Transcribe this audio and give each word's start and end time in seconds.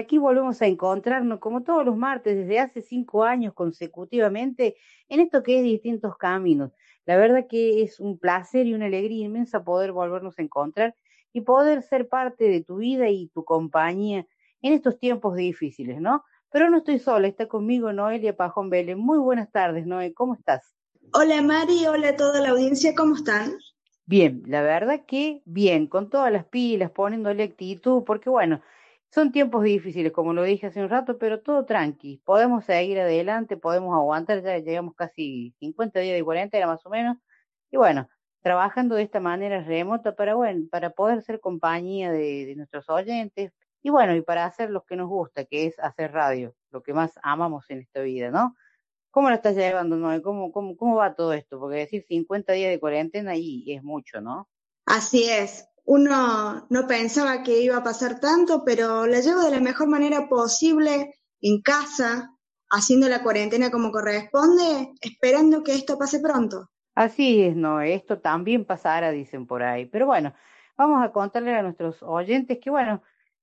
Aquí 0.00 0.18
volvemos 0.18 0.60
a 0.62 0.66
encontrarnos 0.66 1.38
como 1.38 1.62
todos 1.62 1.84
los 1.84 1.96
martes 1.96 2.36
desde 2.36 2.58
hace 2.58 2.82
cinco 2.82 3.24
años 3.24 3.54
consecutivamente 3.54 4.76
en 5.08 5.20
esto 5.20 5.42
que 5.42 5.58
es 5.58 5.64
distintos 5.64 6.16
caminos. 6.16 6.72
La 7.06 7.16
verdad 7.16 7.46
que 7.48 7.82
es 7.82 8.00
un 8.00 8.18
placer 8.18 8.66
y 8.66 8.74
una 8.74 8.86
alegría 8.86 9.24
inmensa 9.24 9.64
poder 9.64 9.92
volvernos 9.92 10.38
a 10.38 10.42
encontrar 10.42 10.94
y 11.32 11.42
poder 11.42 11.82
ser 11.82 12.08
parte 12.08 12.44
de 12.44 12.62
tu 12.62 12.76
vida 12.76 13.08
y 13.08 13.28
tu 13.28 13.44
compañía 13.44 14.26
en 14.62 14.72
estos 14.72 14.98
tiempos 14.98 15.36
difíciles, 15.36 16.00
¿no? 16.00 16.24
Pero 16.50 16.68
no 16.68 16.78
estoy 16.78 16.98
sola, 16.98 17.28
está 17.28 17.46
conmigo 17.46 17.92
Noelia 17.92 18.36
Pajón 18.36 18.70
Vélez. 18.70 18.96
Muy 18.96 19.18
buenas 19.18 19.50
tardes, 19.50 19.86
Noé, 19.86 20.12
¿cómo 20.12 20.34
estás? 20.34 20.74
Hola 21.12 21.40
Mari, 21.42 21.86
hola 21.86 22.10
a 22.10 22.16
toda 22.16 22.40
la 22.40 22.50
audiencia, 22.50 22.94
¿cómo 22.94 23.16
están? 23.16 23.52
Bien, 24.06 24.42
la 24.46 24.60
verdad 24.62 25.04
que 25.06 25.42
bien, 25.44 25.86
con 25.86 26.10
todas 26.10 26.32
las 26.32 26.44
pilas, 26.44 26.90
poniéndole 26.90 27.44
actitud, 27.44 28.02
porque 28.04 28.28
bueno, 28.28 28.60
son 29.12 29.32
tiempos 29.32 29.64
difíciles, 29.64 30.12
como 30.12 30.32
lo 30.32 30.44
dije 30.44 30.68
hace 30.68 30.82
un 30.82 30.88
rato, 30.88 31.18
pero 31.18 31.40
todo 31.40 31.64
tranqui. 31.64 32.22
Podemos 32.24 32.64
seguir 32.64 33.00
adelante, 33.00 33.56
podemos 33.56 33.94
aguantar, 33.94 34.42
ya 34.42 34.58
llegamos 34.58 34.94
casi 34.94 35.54
50 35.58 36.00
días 36.00 36.16
de 36.16 36.24
cuarentena 36.24 36.66
más 36.68 36.84
o 36.86 36.90
menos. 36.90 37.16
Y 37.72 37.76
bueno, 37.76 38.08
trabajando 38.42 38.94
de 38.94 39.02
esta 39.02 39.20
manera 39.20 39.62
remota 39.62 40.14
para, 40.14 40.34
bueno, 40.34 40.66
para 40.70 40.90
poder 40.90 41.22
ser 41.22 41.40
compañía 41.40 42.12
de, 42.12 42.54
nuestros 42.56 42.88
oyentes. 42.88 43.52
Y 43.82 43.90
bueno, 43.90 44.14
y 44.14 44.22
para 44.22 44.44
hacer 44.44 44.70
lo 44.70 44.84
que 44.84 44.94
nos 44.96 45.08
gusta, 45.08 45.44
que 45.44 45.66
es 45.66 45.78
hacer 45.80 46.12
radio, 46.12 46.54
lo 46.70 46.82
que 46.82 46.92
más 46.92 47.12
amamos 47.22 47.68
en 47.70 47.80
esta 47.80 48.02
vida, 48.02 48.30
¿no? 48.30 48.54
¿Cómo 49.10 49.28
lo 49.28 49.34
estás 49.34 49.56
llevando, 49.56 49.96
Noé? 49.96 50.22
¿Cómo, 50.22 50.52
cómo, 50.52 50.76
cómo 50.76 50.96
va 50.96 51.14
todo 51.14 51.32
esto? 51.32 51.58
Porque 51.58 51.78
decir 51.78 52.04
50 52.06 52.52
días 52.52 52.70
de 52.70 52.78
cuarentena 52.78 53.32
ahí 53.32 53.64
es 53.72 53.82
mucho, 53.82 54.20
¿no? 54.20 54.48
Así 54.86 55.28
es 55.28 55.69
uno 55.84 56.66
no 56.68 56.86
pensaba 56.86 57.42
que 57.42 57.60
iba 57.60 57.76
a 57.76 57.84
pasar 57.84 58.20
tanto, 58.20 58.64
pero 58.64 59.06
la 59.06 59.20
llevo 59.20 59.40
de 59.40 59.50
la 59.50 59.60
mejor 59.60 59.88
manera 59.88 60.28
posible 60.28 61.14
en 61.40 61.62
casa, 61.62 62.36
haciendo 62.70 63.08
la 63.08 63.22
cuarentena 63.22 63.70
como 63.70 63.90
corresponde, 63.90 64.92
esperando 65.00 65.62
que 65.62 65.74
esto 65.74 65.98
pase 65.98 66.20
pronto. 66.20 66.70
Así 66.94 67.42
es, 67.42 67.56
no, 67.56 67.80
esto 67.80 68.18
también 68.20 68.64
pasará, 68.64 69.10
dicen 69.10 69.46
por 69.46 69.62
ahí. 69.62 69.86
Pero 69.86 70.06
bueno, 70.06 70.34
vamos 70.76 71.02
a 71.02 71.12
contarle 71.12 71.54
a 71.54 71.62
nuestros 71.62 72.02
oyentes 72.02 72.58
que 72.58 72.70
bueno, 72.70 73.02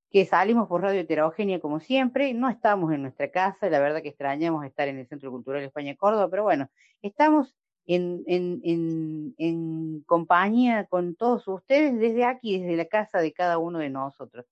que 0.10 0.26
salimos 0.26 0.68
por 0.68 0.82
Radio 0.82 1.02
Heterogénea 1.02 1.60
como 1.60 1.80
siempre, 1.80 2.34
no 2.34 2.50
estamos 2.50 2.94
en 2.94 3.02
nuestra 3.02 3.30
casa, 3.32 3.70
la 3.70 3.80
verdad 3.80 4.02
que 4.02 4.10
extrañamos 4.10 4.66
estar 4.66 4.88
en 4.88 5.00
el 5.00 5.08
Centro 5.08 5.32
Cultural 5.32 5.64
España 5.64 5.96
Córdoba, 5.96 6.30
pero 6.30 6.44
bueno, 6.44 6.70
estamos 7.02 7.56
en, 7.88 8.24
en, 8.28 8.62
en, 8.64 9.36
en 9.38 10.02
compañía 10.02 10.86
con 10.86 11.16
todos 11.16 11.48
ustedes 11.48 11.98
desde 12.00 12.26
aquí, 12.26 12.60
desde 12.60 12.76
la 12.76 12.86
casa 12.86 13.20
de 13.20 13.34
cada 13.34 13.58
uno 13.58 13.80
de 13.80 13.90
nosotros. 13.90 14.46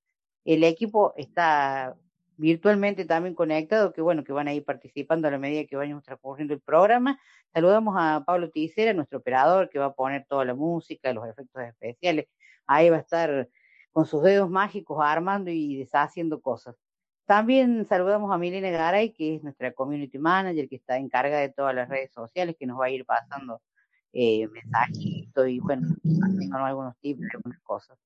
El 0.45 0.63
equipo 0.63 1.13
está 1.17 1.95
virtualmente 2.37 3.05
también 3.05 3.35
conectado, 3.35 3.93
que 3.93 4.01
bueno, 4.01 4.23
que 4.23 4.33
van 4.33 4.47
a 4.47 4.53
ir 4.53 4.63
participando 4.63 5.27
a 5.27 5.31
la 5.31 5.37
medida 5.37 5.65
que 5.65 5.75
vayamos 5.75 6.03
transcurriendo 6.03 6.53
el 6.53 6.61
programa. 6.61 7.19
Saludamos 7.53 7.95
a 7.97 8.23
Pablo 8.25 8.49
Ticera, 8.49 8.93
nuestro 8.93 9.19
operador, 9.19 9.69
que 9.69 9.79
va 9.79 9.85
a 9.87 9.93
poner 9.93 10.25
toda 10.27 10.45
la 10.45 10.53
música, 10.53 11.13
los 11.13 11.27
efectos 11.27 11.63
especiales. 11.63 12.27
Ahí 12.67 12.89
va 12.89 12.97
a 12.97 13.01
estar 13.01 13.49
con 13.91 14.05
sus 14.05 14.23
dedos 14.23 14.49
mágicos 14.49 14.97
armando 15.01 15.51
y 15.51 15.77
deshaciendo 15.77 16.41
cosas. 16.41 16.75
También 17.25 17.85
saludamos 17.85 18.31
a 18.31 18.37
Milena 18.37 18.69
Garay, 18.69 19.11
que 19.11 19.35
es 19.35 19.43
nuestra 19.43 19.71
community 19.73 20.19
manager, 20.19 20.69
que 20.69 20.75
está 20.75 20.97
encargada 20.97 21.41
de 21.41 21.49
todas 21.49 21.73
las 21.73 21.89
redes 21.89 22.11
sociales, 22.11 22.55
que 22.59 22.67
nos 22.67 22.79
va 22.79 22.85
a 22.85 22.89
ir 22.91 23.03
pasando 23.03 23.61
eh, 24.13 24.47
mensajitos 24.47 25.47
y, 25.47 25.59
bueno, 25.59 25.87
algunos 26.53 26.95
tips, 26.99 27.23
algunas 27.33 27.59
cosas. 27.63 27.97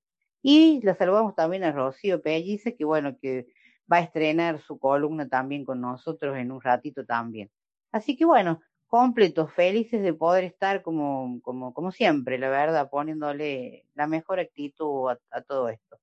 Y 0.41 0.79
la 0.83 0.95
saludamos 0.95 1.35
también 1.35 1.65
a 1.65 1.73
Rocío 1.73 2.21
Pellice, 2.21 2.77
que, 2.77 2.85
bueno, 2.85 3.17
que 3.21 3.47
va 3.91 3.97
a 3.97 4.01
estrenar 4.01 4.61
su 4.61 4.79
columna 4.79 5.27
también 5.27 5.65
con 5.65 5.81
nosotros 5.81 6.37
en 6.37 6.51
un 6.51 6.61
ratito 6.61 7.05
también. 7.05 7.51
Así 7.91 8.15
que, 8.15 8.23
bueno, 8.23 8.61
completos, 8.87 9.51
felices 9.53 10.01
de 10.01 10.13
poder 10.13 10.45
estar 10.45 10.81
como, 10.81 11.41
como, 11.41 11.73
como 11.73 11.91
siempre, 11.91 12.37
la 12.37 12.49
verdad, 12.49 12.89
poniéndole 12.89 13.85
la 13.95 14.07
mejor 14.07 14.39
actitud 14.39 15.09
a 15.09 15.41
todo 15.41 15.67
esto. 15.69 15.99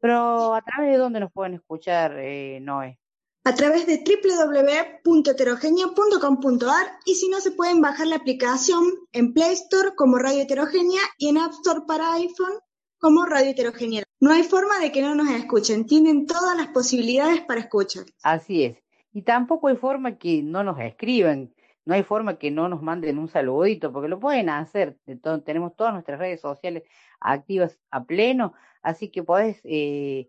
Pero 0.00 0.54
a 0.54 0.62
través 0.62 0.92
de 0.92 0.98
dónde 0.98 1.20
nos 1.20 1.30
pueden 1.32 1.54
escuchar, 1.54 2.18
eh, 2.18 2.58
Noé. 2.60 2.98
A 3.44 3.54
través 3.54 3.86
de 3.86 4.02
www.heterogenia.com.ar 4.04 6.86
y 7.06 7.14
si 7.14 7.28
no 7.28 7.40
se 7.40 7.52
pueden 7.52 7.80
bajar 7.80 8.08
la 8.08 8.16
aplicación 8.16 8.82
en 9.12 9.32
Play 9.32 9.52
Store 9.54 9.94
como 9.96 10.18
Radio 10.18 10.42
Heterogenia 10.42 11.00
y 11.16 11.28
en 11.28 11.38
App 11.38 11.52
Store 11.52 11.82
para 11.86 12.14
iPhone 12.14 12.58
como 12.98 13.24
Radio 13.24 13.52
Heterogenia. 13.52 14.02
No 14.20 14.32
hay 14.32 14.42
forma 14.42 14.78
de 14.80 14.92
que 14.92 15.02
no 15.02 15.14
nos 15.14 15.30
escuchen, 15.30 15.86
tienen 15.86 16.26
todas 16.26 16.56
las 16.56 16.68
posibilidades 16.68 17.40
para 17.42 17.60
escuchar. 17.60 18.04
Así 18.22 18.64
es. 18.64 18.78
Y 19.12 19.22
tampoco 19.22 19.68
hay 19.68 19.76
forma 19.76 20.18
que 20.18 20.42
no 20.42 20.62
nos 20.62 20.78
escriban, 20.80 21.54
no 21.88 21.94
hay 21.94 22.02
forma 22.02 22.38
que 22.38 22.50
no 22.50 22.68
nos 22.68 22.82
manden 22.82 23.18
un 23.18 23.28
saludito, 23.28 23.90
porque 23.94 24.08
lo 24.08 24.20
pueden 24.20 24.50
hacer. 24.50 24.98
tenemos 25.46 25.74
todas 25.74 25.94
nuestras 25.94 26.18
redes 26.18 26.38
sociales 26.38 26.82
activas 27.18 27.78
a 27.90 28.04
pleno, 28.04 28.52
así 28.82 29.10
que 29.10 29.22
podés 29.22 29.58
eh, 29.64 30.28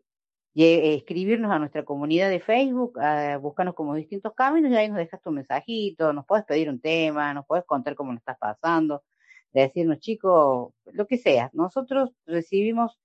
escribirnos 0.55 1.51
a 1.51 1.59
nuestra 1.59 1.83
comunidad 1.83 2.29
de 2.29 2.39
Facebook, 2.39 2.97
buscarnos 3.41 3.75
como 3.75 3.93
distintos 3.93 4.33
caminos 4.35 4.71
y 4.71 4.75
ahí 4.77 4.87
nos 4.87 4.99
dejas 4.99 5.21
tu 5.21 5.31
mensajito, 5.31 6.13
nos 6.13 6.25
puedes 6.25 6.45
pedir 6.45 6.69
un 6.69 6.79
tema, 6.79 7.33
nos 7.33 7.45
puedes 7.45 7.65
contar 7.65 7.93
cómo 7.95 8.13
nos 8.13 8.21
estás 8.21 8.37
pasando, 8.39 9.03
decirnos 9.51 9.99
chicos, 9.99 10.71
lo 10.85 11.07
que 11.07 11.17
sea. 11.17 11.49
Nosotros 11.51 12.11
recibimos 12.25 12.97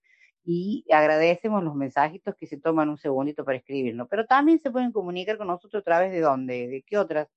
y 0.45 0.85
agradecemos 0.93 1.65
los 1.65 1.75
mensajitos 1.75 2.37
que 2.37 2.47
se 2.47 2.61
toman 2.61 2.89
un 2.89 2.99
segundito 2.99 3.45
para 3.45 3.59
escribirnos, 3.59 4.07
pero 4.09 4.27
también 4.27 4.61
se 4.61 4.71
pueden 4.71 4.93
comunicar 4.93 5.39
con 5.39 5.49
nosotros 5.49 5.81
a 5.81 5.85
través 5.85 6.13
de 6.13 6.21
dónde, 6.21 6.69
de 6.69 6.83
qué 6.87 6.99
otras 6.99 7.29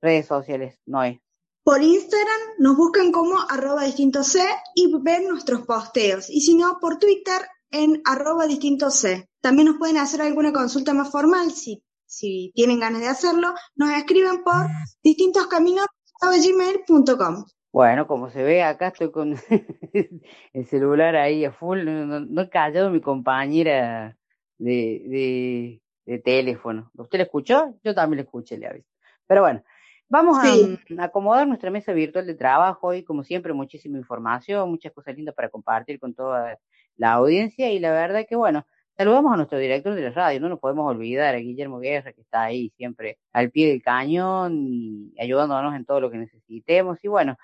redes 0.00 0.26
sociales, 0.26 0.78
no 0.86 1.02
es. 1.02 1.18
Por 1.62 1.82
Instagram 1.82 2.40
nos 2.58 2.76
buscan 2.76 3.12
como 3.12 3.38
arroba 3.48 3.84
distinto 3.84 4.24
C 4.24 4.40
y 4.74 4.90
ven 5.02 5.28
nuestros 5.28 5.66
posteos. 5.66 6.30
Y 6.30 6.40
si 6.40 6.54
no, 6.54 6.78
por 6.80 6.98
Twitter 6.98 7.42
en 7.70 8.00
arroba 8.04 8.46
distinto 8.46 8.90
C. 8.90 9.28
También 9.40 9.68
nos 9.68 9.78
pueden 9.78 9.98
hacer 9.98 10.22
alguna 10.22 10.52
consulta 10.52 10.94
más 10.94 11.10
formal 11.10 11.50
si, 11.50 11.82
si 12.06 12.52
tienen 12.54 12.78
ganas 12.80 13.00
de 13.00 13.08
hacerlo. 13.08 13.54
Nos 13.74 13.90
escriben 13.90 14.42
por 14.42 14.66
distintoscaminos.gmail.com 15.02 17.44
Bueno, 17.72 18.06
como 18.06 18.30
se 18.30 18.42
ve, 18.42 18.62
acá 18.62 18.88
estoy 18.88 19.10
con 19.10 19.34
el 20.52 20.66
celular 20.66 21.16
ahí 21.16 21.44
a 21.44 21.52
full. 21.52 21.84
No, 21.84 22.42
he 22.42 22.50
callado 22.50 22.90
mi 22.90 23.00
compañera 23.00 24.16
de, 24.58 25.80
de, 26.06 26.18
teléfono. 26.18 26.90
¿Usted 26.96 27.18
la 27.18 27.24
escuchó? 27.24 27.74
Yo 27.84 27.94
también 27.94 28.18
la 28.18 28.24
escuché, 28.24 28.58
le 28.58 28.66
aviso. 28.66 28.88
Pero 29.26 29.42
bueno, 29.42 29.62
Vamos 30.10 30.38
a, 30.38 31.04
acomodar 31.04 31.46
nuestra 31.46 31.70
mesa 31.70 31.92
virtual 31.92 32.26
de 32.26 32.34
trabajo 32.34 32.92
y 32.92 33.04
como 33.04 33.22
siempre 33.22 33.52
muchísima 33.52 33.96
información, 33.96 34.68
muchas 34.68 34.92
cosas 34.92 35.14
lindas 35.14 35.36
para 35.36 35.50
compartir 35.50 36.00
con 36.00 36.14
toda 36.14 36.58
la 36.96 37.12
audiencia. 37.12 37.70
Y 37.70 37.78
la 37.78 37.92
verdad 37.92 38.26
que 38.28 38.34
bueno, 38.34 38.66
saludamos 38.96 39.32
a 39.32 39.36
nuestro 39.36 39.58
director 39.58 39.94
de 39.94 40.02
la 40.02 40.10
radio, 40.10 40.40
no 40.40 40.48
nos 40.48 40.58
podemos 40.58 40.90
olvidar 40.90 41.36
a 41.36 41.38
Guillermo 41.38 41.78
Guerra 41.78 42.12
que 42.12 42.22
está 42.22 42.42
ahí 42.42 42.70
siempre 42.76 43.18
al 43.32 43.52
pie 43.52 43.68
del 43.68 43.82
cañón 43.82 44.66
y 44.66 45.14
ayudándonos 45.16 45.76
en 45.76 45.84
todo 45.84 46.00
lo 46.00 46.10
que 46.10 46.18
necesitemos. 46.18 46.98
Y 47.04 47.08
bueno, 47.08 47.36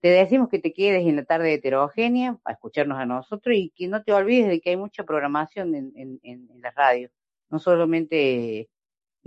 te 0.00 0.08
decimos 0.08 0.48
que 0.48 0.58
te 0.58 0.72
quedes 0.72 1.06
en 1.06 1.14
la 1.14 1.24
tarde 1.24 1.54
heterogénea 1.54 2.36
a 2.44 2.52
escucharnos 2.52 2.98
a 2.98 3.06
nosotros 3.06 3.54
y 3.56 3.70
que 3.76 3.86
no 3.86 4.02
te 4.02 4.12
olvides 4.12 4.48
de 4.48 4.60
que 4.60 4.70
hay 4.70 4.76
mucha 4.76 5.04
programación 5.04 5.72
en, 5.76 5.92
en, 5.94 6.18
en 6.24 6.60
la 6.62 6.72
radio, 6.72 7.10
no 7.48 7.60
solamente 7.60 8.68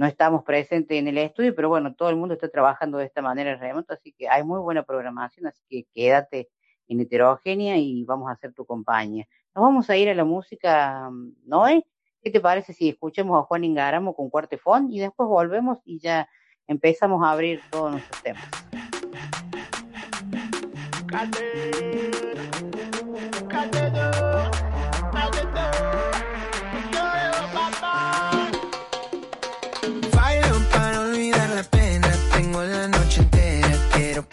no 0.02 0.08
estamos 0.08 0.44
presentes 0.44 0.98
en 0.98 1.08
el 1.08 1.20
estudio, 1.20 1.54
pero 1.54 1.70
bueno, 1.70 1.94
todo 1.94 2.10
el 2.10 2.16
mundo 2.16 2.34
está 2.34 2.50
trabajando 2.50 2.98
de 2.98 3.06
esta 3.06 3.22
manera 3.22 3.56
remota, 3.56 3.94
así 3.94 4.12
que 4.12 4.28
hay 4.28 4.44
muy 4.44 4.60
buena 4.60 4.82
programación, 4.82 5.46
así 5.46 5.62
que 5.70 5.86
quédate 5.94 6.50
en 6.88 7.02
heterogénea 7.02 7.78
y 7.78 8.04
vamos 8.04 8.28
a 8.28 8.32
hacer 8.32 8.52
tu 8.52 8.66
compañía. 8.66 9.28
Nos 9.54 9.62
vamos 9.62 9.88
a 9.92 9.98
ir 9.98 10.10
a 10.10 10.16
la 10.16 10.26
música, 10.26 11.08
Noé. 11.46 11.86
¿Qué 12.24 12.32
te 12.32 12.40
parece 12.40 12.74
si 12.74 12.90
escuchamos 12.90 13.40
a 13.40 13.44
Juan 13.44 13.64
Ingaramo 13.64 14.16
con 14.16 14.32
Cuartefón 14.32 14.92
y 14.92 15.00
después 15.00 15.30
volvemos 15.30 15.78
y 15.86 16.00
ya 16.00 16.28
empezamos 16.66 17.24
a 17.24 17.34
abrir 17.34 17.62
todos 17.70 17.92
nuestros 17.92 18.24
temas? 18.24 18.50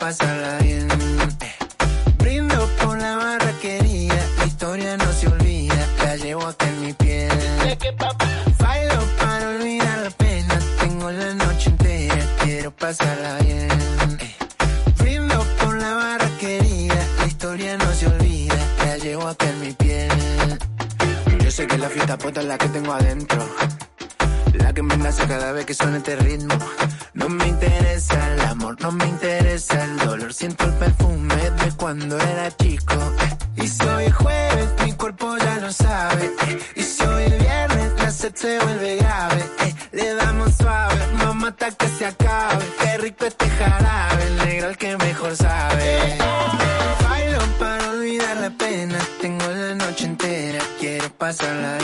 Pasarla 0.08 0.56
bien. 0.60 0.88
Brindo 2.16 2.66
por 2.80 2.98
la 2.98 3.16
barra 3.16 3.52
querida, 3.60 4.18
la 4.38 4.46
historia 4.46 4.96
no 4.96 5.12
se 5.12 5.28
olvida, 5.28 5.86
la 6.02 6.16
llevo 6.16 6.46
acá 6.46 6.66
en 6.66 6.80
mi 6.80 6.92
piel. 6.94 7.30
Bailo 8.58 9.00
para 9.18 9.50
olvidar 9.50 9.98
la 9.98 10.10
pena, 10.10 10.58
tengo 10.80 11.10
la 11.10 11.34
noche 11.34 11.68
entera, 11.68 12.24
quiero 12.42 12.70
pasarla 12.70 13.36
bien. 13.40 13.68
Brindo 14.96 15.44
por 15.60 15.76
la 15.76 15.92
barra 15.94 16.30
querida, 16.40 16.98
la 17.18 17.26
historia 17.26 17.76
no 17.76 17.92
se 17.92 18.06
olvida, 18.06 18.56
la 18.86 18.96
llevo 18.96 19.28
acá 19.28 19.46
en 19.50 19.60
mi 19.60 19.72
piel. 19.74 20.10
Yo 21.44 21.50
sé 21.50 21.66
que 21.66 21.76
la 21.76 21.90
fiesta 21.90 22.16
puta 22.16 22.40
es 22.40 22.46
la 22.46 22.56
que 22.56 22.68
tengo 22.68 22.94
adentro. 22.94 23.46
Que 24.78 24.82
me 24.82 24.96
nace 24.96 25.26
cada 25.26 25.50
vez 25.50 25.66
que 25.66 25.74
suena 25.74 25.96
este 25.96 26.14
ritmo. 26.14 26.54
No 27.12 27.28
me 27.28 27.48
interesa 27.48 28.14
el 28.32 28.40
amor, 28.42 28.80
no 28.80 28.92
me 28.92 29.08
interesa 29.08 29.82
el 29.82 29.98
dolor. 29.98 30.32
Siento 30.32 30.66
el 30.66 30.72
perfume 30.74 31.34
de 31.34 31.72
cuando 31.72 32.16
era 32.16 32.56
chico. 32.56 32.94
Y 33.56 33.64
es 33.64 34.14
jueves, 34.14 34.68
mi 34.84 34.92
cuerpo 34.92 35.36
ya 35.36 35.58
lo 35.58 35.72
sabe. 35.72 36.30
Y 36.76 36.80
es 36.80 36.96
viernes, 37.40 37.92
la 37.98 38.10
sed 38.12 38.32
se 38.36 38.60
vuelve 38.60 38.98
grave. 38.98 39.44
Le 39.90 40.14
damos 40.14 40.54
suave, 40.54 41.06
mamá 41.24 41.48
hasta 41.48 41.72
que 41.72 41.88
se 41.88 42.06
acabe. 42.06 42.64
Qué 42.80 42.98
rico 42.98 43.24
este 43.26 43.50
jarabe, 43.50 44.26
el 44.28 44.36
negro 44.36 44.68
el 44.68 44.76
que 44.76 44.96
mejor 44.96 45.34
sabe. 45.34 46.18
Bailo 47.02 47.40
para 47.58 47.90
olvidar 47.90 48.36
la 48.36 48.50
pena. 48.50 48.98
Tengo 49.20 49.44
la 49.44 49.74
noche 49.74 50.04
entera, 50.04 50.60
quiero 50.78 51.10
pasarla 51.14 51.77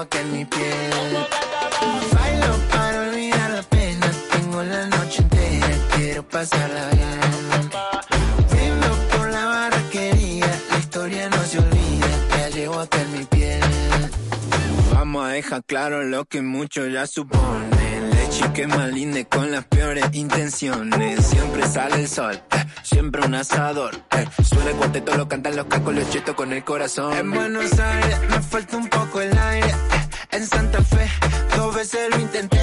acá 0.00 0.20
en 0.20 0.32
mi 0.32 0.44
piel. 0.44 1.26
Bailo 2.12 2.52
para 2.70 3.00
olvidar 3.02 3.50
la 3.50 3.62
pena, 3.62 4.06
tengo 4.32 4.62
la 4.62 4.86
noche 4.86 5.22
entera, 5.22 5.68
quiero 5.94 6.22
pasarla 6.22 6.89
Claro 15.58 16.04
lo 16.04 16.24
que 16.26 16.42
muchos 16.42 16.92
ya 16.92 17.06
suponen. 17.08 18.10
Leche 18.10 18.52
que 18.52 18.66
maline 18.68 19.24
con 19.26 19.50
las 19.50 19.64
peores 19.66 20.04
intenciones. 20.12 21.26
Siempre 21.26 21.66
sale 21.66 21.96
el 21.96 22.08
sol, 22.08 22.40
eh, 22.52 22.64
siempre 22.84 23.26
un 23.26 23.34
asador. 23.34 23.96
eh. 24.12 24.26
Suena 24.44 24.70
el 24.70 24.76
cuarteto, 24.76 25.16
lo 25.16 25.28
cantan 25.28 25.56
los 25.56 25.66
cacos, 25.66 25.92
los 25.94 26.08
chetos 26.10 26.34
con 26.36 26.52
el 26.52 26.62
corazón. 26.62 27.12
En 27.16 27.30
Buenos 27.32 27.78
Aires 27.80 28.20
me 28.30 28.40
falta 28.40 28.76
un 28.76 28.88
poco 28.88 29.20
el 29.20 29.36
aire. 29.36 29.68
eh. 29.68 30.08
En 30.32 30.46
Santa 30.46 30.82
Fe 30.82 31.08
dos 31.56 31.74
veces 31.74 32.08
lo 32.10 32.20
intenté. 32.20 32.60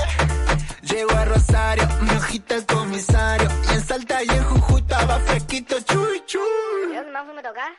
Llego 0.83 1.11
a 1.11 1.25
Rosario, 1.25 1.87
me 2.01 2.11
agita 2.11 2.55
el 2.55 2.65
comisario. 2.65 3.49
Y 3.69 3.73
en 3.75 3.83
Salta 3.83 4.23
y 4.23 4.29
en 4.29 4.43
Jujuy 4.45 4.79
estaba 4.81 5.19
fresquito, 5.19 5.75
chuy, 5.81 6.23
chuy. 6.25 6.89
¿De 6.89 6.95
dónde 6.95 7.11
más 7.11 7.25
fuimos 7.25 7.43
a 7.43 7.47
tocar? 7.49 7.71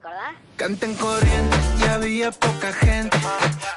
¿Te 0.00 0.08
acordás? 0.08 0.34
Canten 0.56 0.94
corriente 0.94 1.56
y 1.78 1.82
había 1.84 2.30
poca 2.30 2.72
gente. 2.72 3.18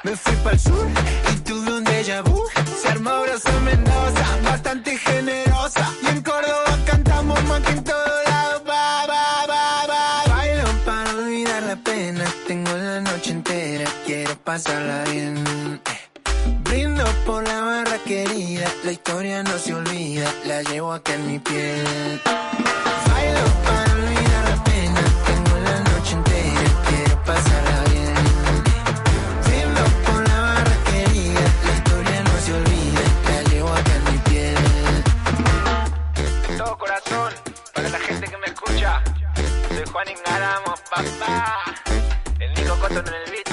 Me 0.04 0.16
fui 0.16 0.34
para 0.36 0.52
el 0.52 0.58
sur 0.58 0.86
y 1.32 1.36
tuve 1.40 1.70
un 1.78 1.84
déjà 1.84 2.22
vu. 2.22 2.42
Se 2.80 2.88
armó 2.88 3.10
abrazo 3.10 3.50
en 3.50 3.64
Mendoza, 3.64 4.38
bastante 4.42 4.96
generosa. 4.96 5.90
Y 6.02 6.06
en 6.06 6.22
Córdoba 6.22 6.78
cantamos 6.86 7.44
más 7.44 7.60
que 7.60 7.72
en 7.72 7.84
todo 7.84 8.22
lado. 8.26 8.64
Ba, 8.64 9.06
ba, 9.06 9.46
ba, 9.46 9.86
ba. 9.86 10.34
Bailo 10.34 10.64
para 10.86 11.10
olvidar 11.10 11.62
la 11.64 11.76
pena. 11.76 12.24
Tengo 12.46 12.72
la 12.72 13.00
noche 13.00 13.30
entera, 13.32 13.90
quiero 14.06 14.34
pasarla 14.36 15.04
bien. 15.10 15.36
Eh. 15.46 15.80
Brindo 16.64 17.04
por 17.26 17.46
la 17.46 17.60
barra 17.60 17.98
querida, 17.98 18.72
la 18.82 18.92
historia 18.92 19.42
no 19.42 19.58
se 19.58 19.74
olvida, 19.74 20.32
la 20.46 20.62
llevo 20.62 20.92
acá 20.94 21.14
en 21.14 21.26
mi 21.26 21.38
piel. 21.38 22.22
Bailo 23.10 23.63
papá. 40.94 41.74
El 42.38 42.52
Nico 42.54 42.78
Cotton 42.78 43.04
en 43.08 43.14
el 43.14 43.30
beat. 43.30 43.48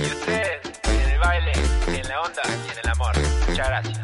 Y 0.00 0.06
ustedes 0.06 0.60
en 0.84 1.10
el 1.10 1.18
baile, 1.18 1.52
en 1.88 2.08
la 2.08 2.20
onda 2.20 2.42
y 2.46 2.72
en 2.72 2.78
el 2.82 2.90
amor. 2.90 3.14
Muchas 3.48 3.68
gracias. 3.68 4.01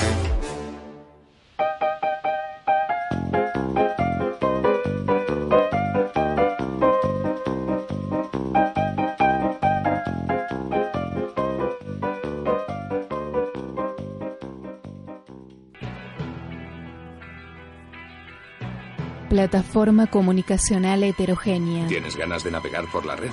Plataforma 19.38 20.08
comunicacional 20.08 21.04
heterogénea. 21.04 21.86
¿Tienes 21.86 22.16
ganas 22.16 22.42
de 22.42 22.50
navegar 22.50 22.86
por 22.90 23.06
la 23.06 23.14
red? 23.14 23.30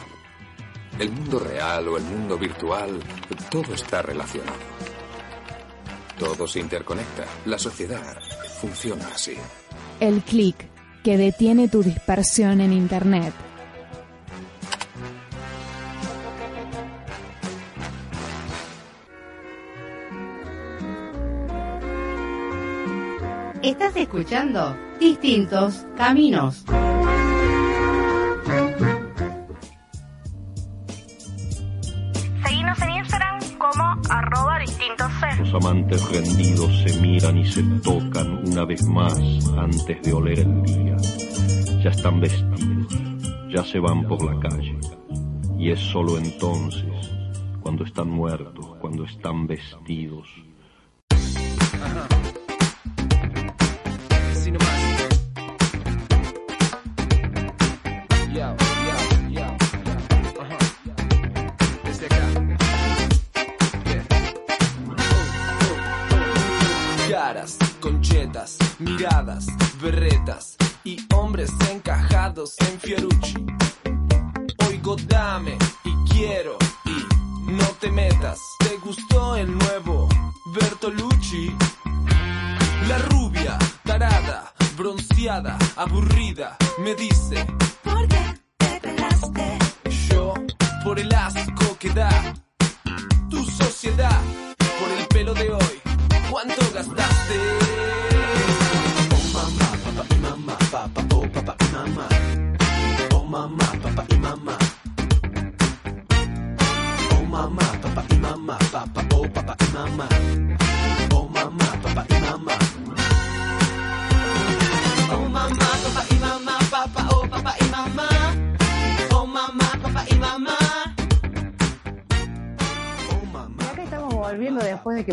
El 1.00 1.12
mundo 1.12 1.40
real 1.40 1.88
o 1.88 1.98
el 1.98 2.04
mundo 2.04 2.38
virtual, 2.38 3.00
todo 3.50 3.74
está 3.74 4.04
relacionado. 4.04 4.60
Todo 6.20 6.46
se 6.48 6.60
interconecta. 6.60 7.26
La 7.48 7.58
sociedad 7.58 8.20
funciona 8.62 9.08
así. 9.08 9.34
El 10.00 10.22
clic 10.22 10.56
que 11.04 11.18
detiene 11.18 11.70
tu 11.70 11.82
dispersión 11.82 12.62
en 12.62 12.72
Internet. 12.72 13.34
Estás 23.78 23.98
escuchando 23.98 24.74
Distintos 25.02 25.86
Caminos. 25.98 26.64
Seguinos 32.42 32.82
en 32.82 32.90
Instagram 32.92 33.40
como 33.58 34.02
arroba 34.10 34.60
distintos 34.60 35.12
C. 35.20 35.44
Los 35.44 35.54
amantes 35.56 36.10
rendidos 36.10 36.84
se 36.84 37.02
miran 37.02 37.38
y 37.38 37.46
se 37.46 37.64
tocan 37.84 38.48
una 38.48 38.64
vez 38.64 38.82
más 38.88 39.20
antes 39.58 40.02
de 40.04 40.14
oler 40.14 40.40
el 40.40 40.64
día. 40.64 40.96
Ya 41.84 41.90
están 41.90 42.22
vestidos, 42.22 42.88
ya 43.54 43.62
se 43.66 43.80
van 43.80 44.08
por 44.08 44.24
la 44.24 44.40
calle. 44.40 44.80
Y 45.60 45.72
es 45.72 45.82
solo 45.82 46.18
entonces, 46.18 47.12
cuando 47.62 47.84
están 47.84 48.10
muertos, 48.10 48.78
cuando 48.80 49.04
están 49.04 49.46
vestidos, 49.48 50.30
podcast. 69.36 69.65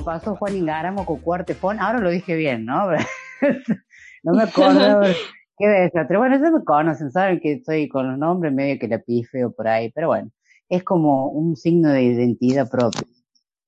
Que 0.03 0.05
pasó 0.05 0.37
Juan 0.37 0.57
Ingaramo 0.57 1.07
con 1.07 1.21
Cuartefón, 1.21 1.79
ahora 1.81 2.01
lo 2.01 2.11
dije 2.11 2.35
bien, 2.35 2.65
¿no? 2.65 2.91
no 4.23 4.33
me 4.33 4.43
acuerdo 4.43 5.03
qué 5.59 5.69
desastre. 5.69 6.19
Bueno, 6.19 6.37
ellos 6.37 6.51
me 6.51 6.65
conocen, 6.65 7.11
saben 7.13 7.39
que 7.41 7.53
estoy 7.55 7.89
con 7.89 8.09
los 8.09 8.19
nombres 8.19 8.53
medio 8.53 8.79
que 8.81 8.89
la 8.89 8.99
pifeo 8.99 9.53
por 9.53 9.69
ahí, 9.69 9.93
pero 9.93 10.09
bueno, 10.09 10.31
es 10.69 10.83
como 10.83 11.29
un 11.29 11.57
signo 11.57 11.91
de 11.91 12.03
identidad 12.03 12.69
propia. 12.69 13.03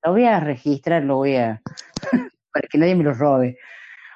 Lo 0.03 0.13
voy 0.13 0.25
a 0.25 0.41
registrar, 0.41 1.05
lo 1.05 1.17
voy 1.17 1.37
a... 1.37 1.63
para 2.53 2.69
que 2.69 2.79
nadie 2.79 2.97
me 2.97 3.05
lo 3.05 3.15
robe. 3.15 3.57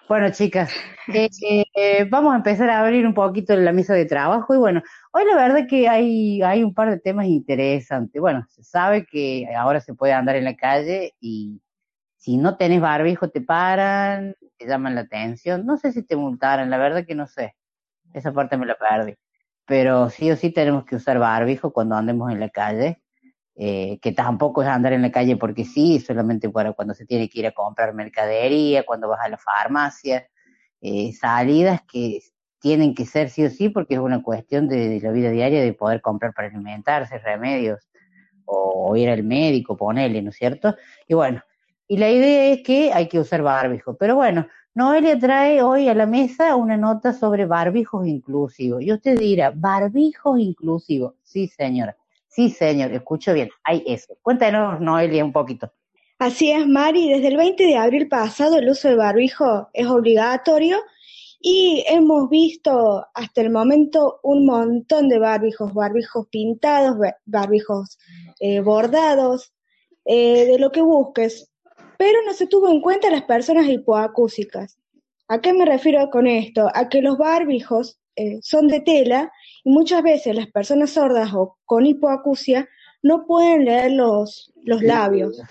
Bueno, 0.08 0.30
chicas, 0.30 0.72
eh, 1.12 1.28
eh, 1.75 2.04
vamos 2.10 2.32
a 2.32 2.38
empezar 2.38 2.70
a 2.70 2.80
abrir 2.80 3.06
un 3.06 3.14
poquito 3.14 3.54
la 3.54 3.72
mesa 3.72 3.94
de 3.94 4.06
trabajo 4.06 4.54
y 4.54 4.58
bueno, 4.58 4.82
hoy 5.12 5.25
la 5.25 5.37
verdad 5.37 5.66
que 5.68 5.88
hay, 5.88 6.42
hay 6.42 6.64
un 6.64 6.72
par 6.75 6.90
de 6.90 6.98
temas 6.98 7.26
interesantes. 7.26 8.20
Bueno, 8.20 8.44
se 8.48 8.64
sabe 8.64 9.06
que 9.06 9.46
ahora 9.56 9.80
se 9.80 9.94
puede 9.94 10.14
andar 10.14 10.37
en 10.37 10.44
la 10.44 10.56
calle 10.56 11.14
y 11.20 11.60
si 12.18 12.37
no 12.37 12.56
tenés 12.56 12.80
barbijo 12.80 13.30
te 13.30 13.40
paran, 13.40 14.34
te 14.58 14.66
llaman 14.66 14.94
la 14.96 15.02
atención. 15.02 15.64
No 15.64 15.76
sé 15.76 15.92
si 15.92 16.02
te 16.02 16.16
multaran, 16.16 16.68
la 16.68 16.78
verdad 16.78 17.06
que 17.06 17.14
no 17.14 17.26
sé. 17.26 17.56
Esa 18.12 18.32
parte 18.32 18.56
me 18.56 18.66
la 18.66 18.76
perdí. 18.76 19.14
Pero 19.66 20.10
sí 20.10 20.30
o 20.30 20.37
sí 20.37 20.50
tenemos 20.50 20.84
que 20.84 20.96
usar 20.96 21.18
barbijo 21.18 21.72
cuando 21.72 21.96
andemos 21.96 22.30
en 22.32 22.40
la 22.40 22.50
calle. 22.50 23.02
Eh, 23.60 23.98
que 24.00 24.12
tampoco 24.12 24.62
es 24.62 24.68
andar 24.68 24.92
en 24.92 25.02
la 25.02 25.10
calle 25.10 25.37
porque 25.37 25.64
sí, 25.64 25.98
solamente 25.98 26.48
para 26.48 26.75
cuando 26.75 26.94
se 26.94 27.06
tiene 27.06 27.28
que 27.28 27.40
ir 27.40 27.46
a 27.48 27.52
comprar 27.52 27.92
mercadería, 27.92 28.84
cuando 28.87 29.08
vas 29.08 29.20
a 29.20 29.28
la 29.28 29.37
farmacia, 29.37 30.28
eh, 30.80 31.12
salidas 31.12 31.82
que 31.90 32.20
tienen 32.60 32.94
que 32.94 33.04
ser 33.04 33.30
sí 33.30 33.44
o 33.44 33.50
sí 33.50 33.68
porque 33.68 33.94
es 33.94 34.00
una 34.00 34.22
cuestión 34.22 34.68
de, 34.68 35.00
la 35.00 35.10
vida 35.10 35.30
diaria 35.30 35.60
de 35.60 35.72
poder 35.72 36.00
comprar 36.00 36.34
para 36.34 36.48
alimentarse, 36.48 37.18
remedios 37.18 37.88
o, 38.44 38.96
ir 38.96 39.10
al 39.10 39.25
médico, 39.25 39.76
ponerle, 39.76 40.22
¿no 40.22 40.30
es 40.30 40.37
cierto? 40.37 40.76
Y 41.06 41.14
bueno, 41.14 41.42
y 41.88 41.97
la 41.97 42.11
idea 42.11 42.52
es 42.52 42.62
que 42.62 42.92
hay 42.92 43.09
que 43.09 43.18
usar 43.18 43.42
barbijo, 43.42 43.97
pero 43.97 44.14
bueno, 44.14 44.47
Noelia 44.75 45.18
trae 45.18 45.62
hoy 45.62 45.88
a 45.88 45.95
la 45.95 46.07
mesa 46.07 46.54
una 46.54 46.76
nota 46.76 47.12
sobre 47.12 47.47
barbijos 47.47 48.07
inclusivos. 48.07 48.80
Y 48.80 48.92
usted 48.92 49.18
dirá, 49.18 49.52
barbijos 49.52 50.38
inclusivos. 50.38 51.14
Sí, 51.25 51.49
señora. 51.49 51.97
Sí, 52.28 52.50
señor, 52.50 52.92
escucho 52.92 53.35
bien, 53.35 53.49
hay 53.64 53.83
eso. 53.87 54.16
Cuéntanos, 54.23 54.80
Noelia, 54.80 55.25
un 55.25 55.33
poquito. 55.33 55.73
Así 56.21 56.52
es, 56.52 56.66
Mari. 56.66 57.09
Desde 57.09 57.28
el 57.28 57.37
20 57.37 57.64
de 57.64 57.76
abril 57.76 58.09
pasado 58.09 58.59
el 58.59 58.68
uso 58.68 58.88
de 58.88 58.95
barbijo 58.95 59.68
es 59.73 59.87
obligatorio 59.87 60.76
y 61.40 61.85
hemos 61.88 62.28
visto 62.28 63.07
hasta 63.14 63.40
el 63.40 63.50
momento 63.50 64.21
un 64.23 64.45
montón 64.47 65.09
de 65.09 65.18
barbijos, 65.18 65.73
barbijos 65.73 66.26
pintados, 66.28 66.97
barbijos 67.25 67.99
eh, 68.40 68.61
bordados, 68.61 69.52
eh, 70.04 70.47
de 70.47 70.59
lo 70.59 70.71
que 70.71 70.83
busques. 70.83 71.47
Pero 71.98 72.22
no 72.24 72.32
se 72.32 72.46
tuvo 72.46 72.70
en 72.70 72.80
cuenta 72.80 73.10
las 73.10 73.24
personas 73.24 73.68
hipoacúsicas. 73.68 74.78
¿A 75.28 75.42
qué 75.42 75.52
me 75.52 75.66
refiero 75.66 76.08
con 76.08 76.26
esto? 76.26 76.70
A 76.72 76.88
que 76.88 77.02
los 77.02 77.18
barbijos 77.18 78.00
eh, 78.16 78.38
son 78.40 78.68
de 78.68 78.80
tela 78.80 79.30
y 79.62 79.70
muchas 79.70 80.02
veces 80.02 80.34
las 80.34 80.46
personas 80.46 80.90
sordas 80.90 81.34
o 81.34 81.58
con 81.66 81.84
hipoacusia 81.84 82.66
no 83.02 83.26
pueden 83.26 83.64
leer 83.64 83.92
los, 83.92 84.52
los 84.64 84.82
labios. 84.82 85.42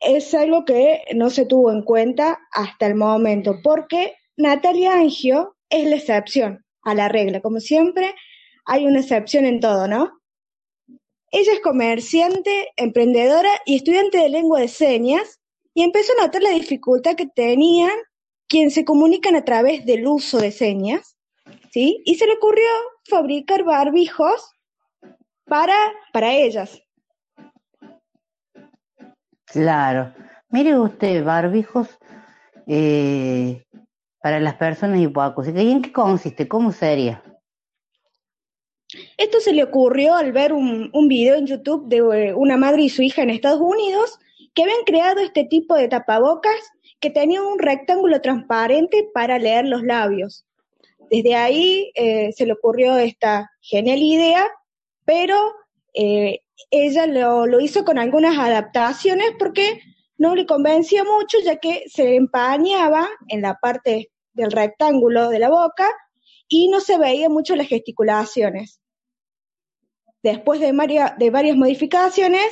Es 0.00 0.34
algo 0.34 0.64
que 0.64 1.02
no 1.14 1.30
se 1.30 1.46
tuvo 1.46 1.70
en 1.70 1.82
cuenta 1.82 2.40
hasta 2.50 2.86
el 2.86 2.96
momento, 2.96 3.60
porque 3.62 4.16
Natalia 4.36 4.94
Angio 4.94 5.56
es 5.70 5.88
la 5.88 5.96
excepción 5.96 6.64
a 6.82 6.94
la 6.94 7.08
regla. 7.08 7.40
Como 7.40 7.60
siempre, 7.60 8.14
hay 8.64 8.86
una 8.86 9.00
excepción 9.00 9.44
en 9.44 9.60
todo, 9.60 9.86
¿no? 9.86 10.21
Ella 11.32 11.52
es 11.52 11.60
comerciante, 11.60 12.68
emprendedora 12.76 13.50
y 13.66 13.76
estudiante 13.76 14.18
de 14.18 14.28
lengua 14.28 14.60
de 14.60 14.68
señas 14.68 15.40
y 15.74 15.82
empezó 15.82 16.12
a 16.12 16.26
notar 16.26 16.42
la 16.42 16.50
dificultad 16.50 17.16
que 17.16 17.26
tenían 17.26 17.96
quienes 18.46 18.74
se 18.74 18.84
comunican 18.84 19.34
a 19.34 19.44
través 19.44 19.84
del 19.84 20.06
uso 20.06 20.38
de 20.38 20.52
señas 20.52 21.16
¿sí? 21.72 22.02
Y 22.04 22.14
se 22.16 22.26
le 22.26 22.34
ocurrió 22.34 22.68
fabricar 23.08 23.64
barbijos 23.64 24.50
para, 25.44 25.74
para 26.12 26.32
ellas. 26.32 26.80
Claro. 29.46 30.14
Mire 30.50 30.78
usted, 30.78 31.24
barbijos 31.24 31.98
eh, 32.66 33.64
para 34.20 34.38
las 34.40 34.54
personas 34.54 35.00
hipoacúsicas. 35.00 35.62
¿Y 35.62 35.72
en 35.72 35.82
qué 35.82 35.92
consiste? 35.92 36.46
¿Cómo 36.46 36.72
sería? 36.72 37.22
Esto 39.16 39.40
se 39.40 39.52
le 39.52 39.64
ocurrió 39.64 40.14
al 40.14 40.32
ver 40.32 40.52
un, 40.52 40.90
video 41.08 41.36
en 41.36 41.46
YouTube 41.46 41.88
de 41.88 41.98
eh, 41.98 42.34
una 42.34 42.56
madre 42.56 42.82
y 42.82 42.88
su 42.88 43.02
hija 43.02 43.22
en 43.22 43.30
Estados 43.30 43.60
Unidos 43.60 44.18
que 44.54 44.62
habían 44.62 44.84
creado 44.84 45.20
este 45.20 45.44
tipo 45.44 45.74
de 45.74 45.88
tapabocas 45.88 46.56
que 47.00 47.10
tenía 47.10 47.42
un 47.42 47.58
rectángulo 47.58 48.20
transparente 48.20 49.08
para 49.12 49.38
leer 49.38 49.66
los 49.66 49.82
labios. 49.82 50.44
Desde 51.10 51.34
ahí 51.34 51.90
eh, 51.94 52.32
se 52.32 52.46
le 52.46 52.52
ocurrió 52.52 52.96
esta 52.96 53.50
genial 53.60 53.98
idea, 53.98 54.46
pero 55.04 55.36
eh, 55.94 56.40
ella 56.70 57.06
lo, 57.06 57.60
hizo 57.60 57.84
con 57.84 57.98
algunas 57.98 58.38
adaptaciones 58.38 59.32
porque 59.38 59.80
no 60.16 60.34
le 60.34 60.46
convencía 60.46 61.02
mucho, 61.04 61.38
ya 61.44 61.56
que 61.56 61.84
se 61.86 62.16
empañaba 62.16 63.08
en 63.28 63.42
la 63.42 63.58
parte 63.60 64.10
del 64.32 64.52
rectángulo 64.52 65.28
de 65.28 65.38
la 65.38 65.50
boca 65.50 65.88
y 66.48 66.68
no 66.68 66.80
se 66.80 66.98
veía 66.98 67.28
mucho 67.28 67.56
las 67.56 67.68
gesticulaciones. 67.68 68.81
Después 70.22 70.60
de, 70.60 70.72
varias 70.72 71.56
modificaciones, 71.56 72.46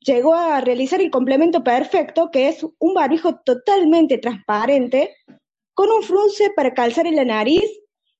llegó 0.00 0.34
a 0.34 0.60
realizar 0.60 1.00
el 1.00 1.10
complemento 1.10 1.62
perfecto, 1.62 2.30
que 2.30 2.48
es 2.48 2.66
un 2.78 2.94
barbijo 2.94 3.36
totalmente 3.36 4.18
transparente, 4.18 5.14
con 5.74 5.90
un 5.90 6.02
frunce 6.02 6.50
para 6.56 6.74
calzar 6.74 7.06
en 7.06 7.16
la 7.16 7.24
nariz 7.24 7.70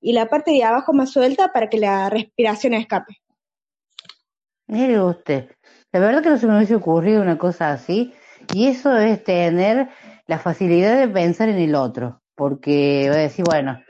y 0.01 0.13
la 0.13 0.27
parte 0.27 0.53
de 0.53 0.63
abajo 0.63 0.93
más 0.93 1.11
suelta 1.11 1.53
para 1.53 1.69
que 1.69 1.79
la 1.79 2.09
respiración 2.09 2.75
escape. 2.75 3.17
Mire 4.69 5.01
usted, 5.01 5.51
la 5.93 5.99
verdad 5.99 6.23
que 6.23 6.29
no 6.29 6.39
se 6.39 6.47
me 6.47 6.57
hubiese 6.57 6.77
ocurrido 6.77 7.21
una 7.21 7.39
cosa 7.39 7.73
así, 7.73 8.13
y 8.55 8.69
eso 8.69 8.97
es 8.97 9.25
tener 9.25 9.89
la 10.27 10.39
facilidad 10.39 10.99
de 10.99 11.09
pensar 11.09 11.49
en 11.49 11.59
el 11.59 11.75
otro, 11.75 12.23
porque 12.37 13.07
voy 13.09 13.17
a 13.17 13.23
decir, 13.23 13.45
bueno, 13.45 13.81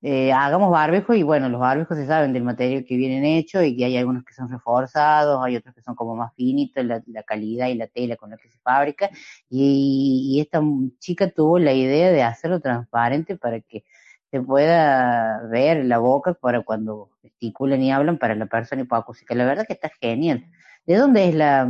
eh, 0.00 0.32
hagamos 0.32 0.70
barbijos 0.70 1.16
y 1.16 1.24
bueno, 1.24 1.48
los 1.48 1.60
barbijos 1.60 1.96
se 1.96 2.06
saben 2.06 2.32
del 2.32 2.44
material 2.44 2.84
que 2.84 2.96
vienen 2.96 3.24
hechos 3.24 3.64
y 3.64 3.76
que 3.76 3.84
hay 3.84 3.96
algunos 3.96 4.24
que 4.24 4.32
son 4.32 4.48
reforzados, 4.48 5.44
hay 5.44 5.56
otros 5.56 5.74
que 5.74 5.82
son 5.82 5.96
como 5.96 6.14
más 6.14 6.32
finitos, 6.36 6.84
la, 6.84 7.02
calidad 7.24 7.66
y 7.66 7.74
la 7.74 7.88
tela 7.88 8.16
con 8.16 8.30
la 8.30 8.36
que 8.36 8.48
se 8.48 8.58
fabrica 8.58 9.10
y, 9.50 10.38
esta 10.40 10.62
chica 11.00 11.28
tuvo 11.30 11.58
la 11.58 11.72
idea 11.72 12.12
de 12.12 12.22
hacerlo 12.22 12.60
transparente 12.60 13.36
para 13.36 13.60
que 13.60 13.84
se 14.30 14.40
pueda 14.40 15.42
ver 15.50 15.84
la 15.84 15.98
boca 15.98 16.34
para 16.34 16.62
cuando 16.62 17.10
gesticulan 17.22 17.82
y 17.82 17.90
hablan 17.90 18.18
para 18.18 18.34
la 18.36 18.46
persona 18.46 18.82
hipoacústica. 18.82 19.34
La 19.34 19.46
verdad 19.46 19.66
que 19.66 19.72
está 19.72 19.90
genial. 20.00 20.46
¿De 20.86 20.96
dónde 20.96 21.28
es 21.28 21.34
la, 21.34 21.68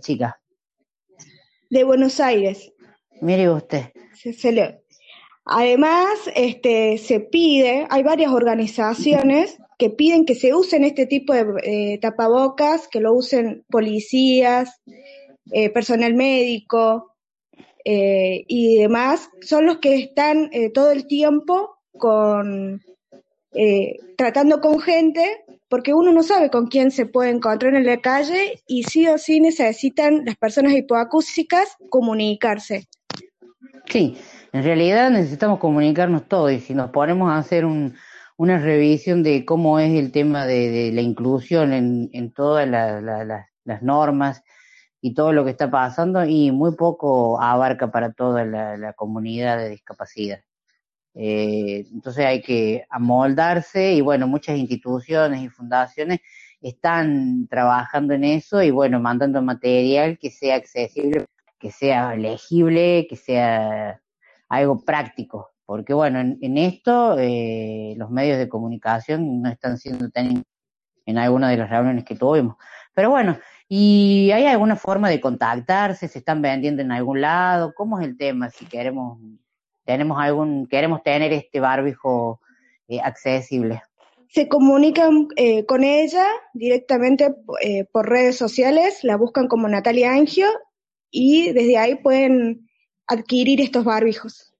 chica? 0.00 0.40
De 1.70 1.84
Buenos 1.84 2.18
Aires. 2.18 2.72
Mire 3.20 3.50
usted. 3.50 3.92
se 4.14 4.52
le, 4.52 4.82
Además, 5.50 6.10
este, 6.34 6.98
se 6.98 7.20
pide, 7.20 7.86
hay 7.88 8.02
varias 8.02 8.32
organizaciones 8.32 9.58
que 9.78 9.88
piden 9.88 10.26
que 10.26 10.34
se 10.34 10.54
usen 10.54 10.84
este 10.84 11.06
tipo 11.06 11.32
de 11.32 11.46
eh, 11.62 11.98
tapabocas, 12.02 12.86
que 12.86 13.00
lo 13.00 13.14
usen 13.14 13.64
policías, 13.70 14.82
eh, 15.50 15.70
personal 15.70 16.12
médico 16.12 17.14
eh, 17.82 18.44
y 18.46 18.76
demás, 18.76 19.30
son 19.40 19.64
los 19.64 19.78
que 19.78 19.94
están 19.96 20.50
todo 20.74 20.90
el 20.90 21.06
tiempo 21.06 21.78
con 21.92 22.82
tratando 24.16 24.60
con 24.60 24.78
gente, 24.78 25.44
porque 25.68 25.94
uno 25.94 26.12
no 26.12 26.22
sabe 26.22 26.50
con 26.50 26.66
quién 26.66 26.90
se 26.90 27.06
puede 27.06 27.30
encontrar 27.30 27.74
en 27.74 27.86
la 27.86 28.00
calle 28.00 28.62
y 28.66 28.82
sí 28.82 29.08
o 29.08 29.16
sí 29.16 29.40
necesitan 29.40 30.26
las 30.26 30.36
personas 30.36 30.74
hipoacúsicas 30.74 31.76
comunicarse. 31.88 32.86
Sí, 33.86 34.16
en 34.52 34.62
realidad 34.62 35.10
necesitamos 35.10 35.58
comunicarnos 35.58 36.26
todos 36.28 36.52
y 36.52 36.60
si 36.60 36.74
nos 36.74 36.90
ponemos 36.90 37.30
a 37.30 37.38
hacer 37.38 37.66
una 37.66 38.58
revisión 38.58 39.22
de 39.22 39.44
cómo 39.44 39.78
es 39.78 39.92
el 39.92 40.12
tema 40.12 40.46
de, 40.46 40.90
la 40.92 41.02
inclusión 41.02 41.72
en, 41.72 42.32
todas 42.32 42.68
las 42.68 43.82
normas 43.82 44.42
y 45.00 45.14
todo 45.14 45.32
lo 45.32 45.44
que 45.44 45.50
está 45.50 45.70
pasando 45.70 46.24
y 46.24 46.50
muy 46.50 46.74
poco 46.76 47.40
abarca 47.40 47.90
para 47.90 48.12
toda 48.12 48.44
la, 48.44 48.92
comunidad 48.94 49.58
de 49.58 49.70
discapacidad. 49.70 50.40
Eh, 51.14 51.86
entonces 51.92 52.24
hay 52.24 52.42
que 52.42 52.86
amoldarse 52.90 53.92
y 53.92 54.00
bueno, 54.00 54.26
muchas 54.28 54.56
instituciones 54.56 55.42
y 55.42 55.48
fundaciones 55.48 56.20
están 56.60 57.48
trabajando 57.48 58.14
en 58.14 58.24
eso 58.24 58.62
y 58.62 58.70
bueno, 58.70 59.00
mandando 59.00 59.42
material 59.42 60.18
que 60.18 60.30
sea 60.30 60.56
accesible, 60.56 61.26
que 61.58 61.70
sea 61.70 62.14
legible, 62.14 63.06
que 63.08 63.16
sea 63.16 64.00
algo 64.48 64.84
práctico, 64.84 65.50
porque 65.66 65.94
bueno, 65.94 66.20
en, 66.20 66.58
esto 66.58 67.18
eh, 67.18 67.94
los 67.96 68.10
medios 68.10 68.38
de 68.38 68.48
comunicación 68.48 69.42
no 69.42 69.50
están 69.50 69.78
siendo 69.78 70.10
tan 70.10 70.44
en 71.06 71.18
alguna 71.18 71.50
de 71.50 71.56
las 71.56 71.70
reuniones 71.70 72.04
que 72.04 72.16
tuvimos. 72.16 72.56
Pero 72.94 73.10
bueno, 73.10 73.38
¿Y 73.68 74.30
hay 74.32 74.46
alguna 74.46 74.76
forma 74.76 75.10
de 75.10 75.20
contactarse? 75.20 76.08
¿Se 76.08 76.20
están 76.20 76.40
vendiendo 76.40 76.80
en 76.80 76.90
algún 76.90 77.20
lado? 77.20 77.74
¿Cómo 77.74 78.00
es 78.00 78.06
el 78.06 78.16
tema? 78.16 78.48
Si 78.48 78.64
queremos, 78.64 79.18
tenemos 79.84 80.18
algún, 80.18 80.66
queremos 80.66 81.02
tener 81.02 81.32
este 81.34 81.60
barbijo 81.60 82.40
eh, 82.88 83.00
accesible. 83.00 83.82
Se 84.30 84.48
comunican 84.48 85.28
eh, 85.36 85.66
con 85.66 85.84
ella 85.84 86.24
directamente 86.54 87.34
eh, 87.62 87.84
por 87.92 88.08
redes 88.08 88.36
sociales, 88.36 89.04
la 89.04 89.16
buscan 89.16 89.48
como 89.48 89.68
Natalia 89.68 90.12
Angio 90.12 90.48
y 91.10 91.52
desde 91.52 91.76
ahí 91.76 91.94
pueden 91.96 92.67
adquirir 93.08 93.60
estos 93.60 93.84
barbijos. 93.84 94.52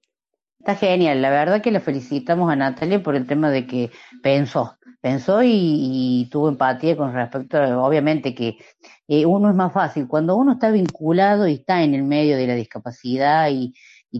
Está 0.58 0.74
genial, 0.74 1.22
la 1.22 1.30
verdad 1.30 1.62
que 1.62 1.70
le 1.70 1.80
felicitamos 1.80 2.50
a 2.52 2.56
Natalia 2.56 3.02
por 3.02 3.14
el 3.14 3.26
tema 3.26 3.50
de 3.50 3.66
que 3.66 3.90
pensó, 4.22 4.76
pensó 5.00 5.42
y, 5.42 5.48
y 5.52 6.28
tuvo 6.30 6.48
empatía 6.48 6.96
con 6.96 7.14
respecto, 7.14 7.58
a, 7.58 7.78
obviamente 7.82 8.34
que 8.34 8.58
eh, 9.06 9.24
uno 9.24 9.48
es 9.50 9.54
más 9.56 9.72
fácil, 9.72 10.08
cuando 10.08 10.36
uno 10.36 10.52
está 10.54 10.70
vinculado 10.70 11.46
y 11.48 11.54
está 11.54 11.82
en 11.84 11.94
el 11.94 12.02
medio 12.02 12.36
de 12.36 12.46
la 12.48 12.54
discapacidad 12.54 13.48
y, 13.50 13.72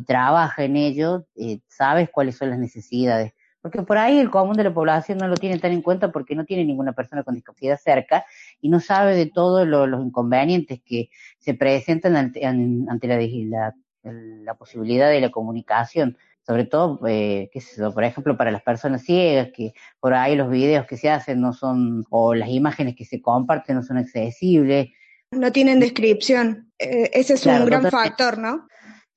trabaja 0.06 0.64
en 0.64 0.76
ello, 0.76 1.26
eh, 1.35 1.61
sabes 1.66 2.08
cuáles 2.11 2.37
son 2.37 2.50
las 2.50 2.58
necesidades. 2.58 3.32
Porque 3.61 3.82
por 3.82 3.99
ahí 3.99 4.18
el 4.18 4.30
común 4.30 4.56
de 4.56 4.64
la 4.64 4.73
población 4.73 5.18
no 5.18 5.26
lo 5.28 5.38
tiene 5.40 5.58
tan 5.58 5.73
en 5.73 5.82
cuenta 5.82 6.12
porque 6.12 6.35
no 6.37 6.44
tiene 6.44 6.64
ninguna 6.64 6.92
persona 6.92 7.25
con 7.25 7.35
discapacidad 7.35 7.78
cerca 7.82 8.25
y 8.61 8.68
no 8.68 8.78
sabe 8.80 9.16
de 9.16 9.26
todos 9.26 9.66
lo- 9.66 9.87
los 9.88 10.04
inconvenientes 10.04 10.80
que 10.85 11.11
se 11.40 11.54
presentan 11.54 12.16
ante, 12.16 12.47
an- 12.47 12.87
ante 12.88 13.08
la, 13.08 13.16
la, 13.18 13.75
la 14.12 14.55
posibilidad 14.55 15.09
de 15.11 15.21
la 15.21 15.31
comunicación 15.31 16.17
sobre 16.47 16.65
todo, 16.65 16.99
eh, 17.07 17.50
qué 17.53 17.61
sé 17.61 17.79
yo, 17.79 17.93
por 17.93 18.05
ejemplo, 18.05 18.35
para 18.38 18.50
las 18.50 18.62
personas 18.62 19.03
ciegas, 19.03 19.49
que 19.55 19.75
por 20.00 20.15
ahí 20.15 20.35
los 20.35 20.49
videos 20.49 20.87
que 20.87 20.97
se 20.97 21.11
hacen 21.11 21.43
no 21.43 21.53
son, 21.53 22.07
o 22.09 22.35
las 22.35 22.49
imágenes 22.49 22.97
que 22.97 23.05
se 23.05 23.21
comparten 23.21 23.77
no 23.77 23.83
son 23.83 23.99
accesibles. 23.99 24.88
No 25.31 25.53
tienen 25.53 25.79
descripción. 25.79 26.73
Eh, 26.79 27.11
ese 27.12 27.35
es 27.35 27.43
Claro, 27.43 27.65
un 27.65 27.67
gran 27.67 27.83
totalmente. 27.83 28.09
factor, 28.17 28.38
¿no? 28.38 28.67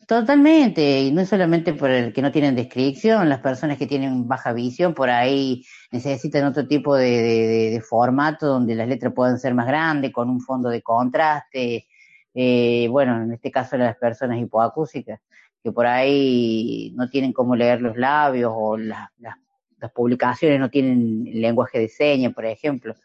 Totalmente, 0.07 1.03
y 1.03 1.11
no 1.11 1.21
es 1.21 1.29
solamente 1.29 1.73
por 1.73 1.89
el 1.89 2.11
que 2.11 2.21
no 2.21 2.33
tienen 2.33 2.53
descripción, 2.53 3.29
las 3.29 3.39
personas 3.39 3.77
que 3.77 3.87
tienen 3.87 4.27
baja 4.27 4.51
visión 4.51 4.93
por 4.93 5.09
ahí 5.09 5.63
necesitan 5.91 6.43
otro 6.43 6.67
tipo 6.67 6.97
de, 6.97 7.05
de- 7.21 7.47
de- 7.47 7.69
de 7.69 7.81
formato 7.81 8.45
donde 8.47 8.75
las 8.75 8.89
letras 8.89 9.13
puedan 9.15 9.39
ser 9.39 9.53
más 9.53 9.67
grandes, 9.67 10.11
con 10.11 10.29
un 10.29 10.41
fondo 10.41 10.67
de 10.67 10.81
contraste, 10.81 11.87
eh, 12.33 12.87
bueno, 12.89 13.21
en 13.23 13.33
este 13.33 13.51
caso 13.51 13.77
las 13.77 13.95
personas 13.97 14.39
hipoacúsicas, 14.39 15.19
que 15.63 15.71
por 15.71 15.85
ahí 15.85 16.91
no 16.95 17.09
tienen 17.09 17.33
cómo 17.33 17.55
leer 17.55 17.81
los 17.81 17.95
labios 17.97 18.51
o 18.55 18.77
las, 18.77 19.09
las, 19.19 19.35
las 19.79 19.91
publicaciones 19.91 20.59
no 20.59 20.69
tienen 20.69 21.23
lenguaje 21.41 21.79
de 21.79 21.87
señas, 21.87 22.33
por 22.33 22.45
ejemplo, 22.45 22.95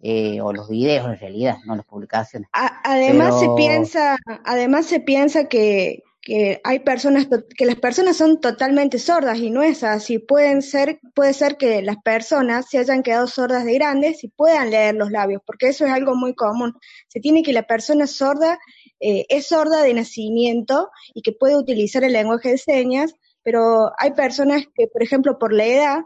eh, 0.00 0.40
o 0.40 0.52
los 0.52 0.68
videos 0.68 1.06
en 1.06 1.18
realidad, 1.18 1.56
no 1.66 1.74
las 1.74 1.86
publicaciones. 1.86 2.48
A- 2.52 2.80
además 2.84 3.40
se 3.40 3.48
piensa, 3.56 4.16
además 4.44 4.86
se 4.86 5.00
piensa 5.00 5.48
que, 5.48 6.02
que 6.26 6.60
hay 6.64 6.80
personas, 6.80 7.28
que 7.56 7.66
las 7.66 7.76
personas 7.76 8.16
son 8.16 8.40
totalmente 8.40 8.98
sordas 8.98 9.38
y 9.38 9.48
no 9.48 9.62
es 9.62 9.84
así. 9.84 10.18
Pueden 10.18 10.60
ser, 10.60 10.98
puede 11.14 11.32
ser 11.32 11.56
que 11.56 11.82
las 11.82 11.98
personas 11.98 12.68
se 12.68 12.78
hayan 12.78 13.04
quedado 13.04 13.28
sordas 13.28 13.64
de 13.64 13.74
grandes 13.74 14.24
y 14.24 14.28
puedan 14.28 14.72
leer 14.72 14.96
los 14.96 15.12
labios, 15.12 15.40
porque 15.46 15.68
eso 15.68 15.86
es 15.86 15.92
algo 15.92 16.16
muy 16.16 16.34
común. 16.34 16.74
Se 17.06 17.20
tiene 17.20 17.44
que 17.44 17.52
la 17.52 17.68
persona 17.68 18.08
sorda 18.08 18.58
eh, 18.98 19.24
es 19.28 19.46
sorda 19.46 19.84
de 19.84 19.94
nacimiento 19.94 20.90
y 21.14 21.22
que 21.22 21.30
puede 21.30 21.56
utilizar 21.56 22.02
el 22.02 22.14
lenguaje 22.14 22.50
de 22.50 22.58
señas, 22.58 23.14
pero 23.44 23.92
hay 23.96 24.10
personas 24.10 24.64
que, 24.74 24.88
por 24.88 25.04
ejemplo, 25.04 25.38
por 25.38 25.52
la 25.52 25.64
edad, 25.64 26.00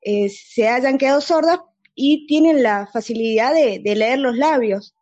eh, 0.00 0.30
se 0.30 0.66
hayan 0.66 0.96
quedado 0.96 1.20
sordas 1.20 1.60
y 1.94 2.26
tienen 2.26 2.62
la 2.62 2.88
facilidad 2.90 3.52
de, 3.52 3.80
de 3.84 3.96
leer 3.96 4.18
los 4.18 4.34
labios. 4.38 4.94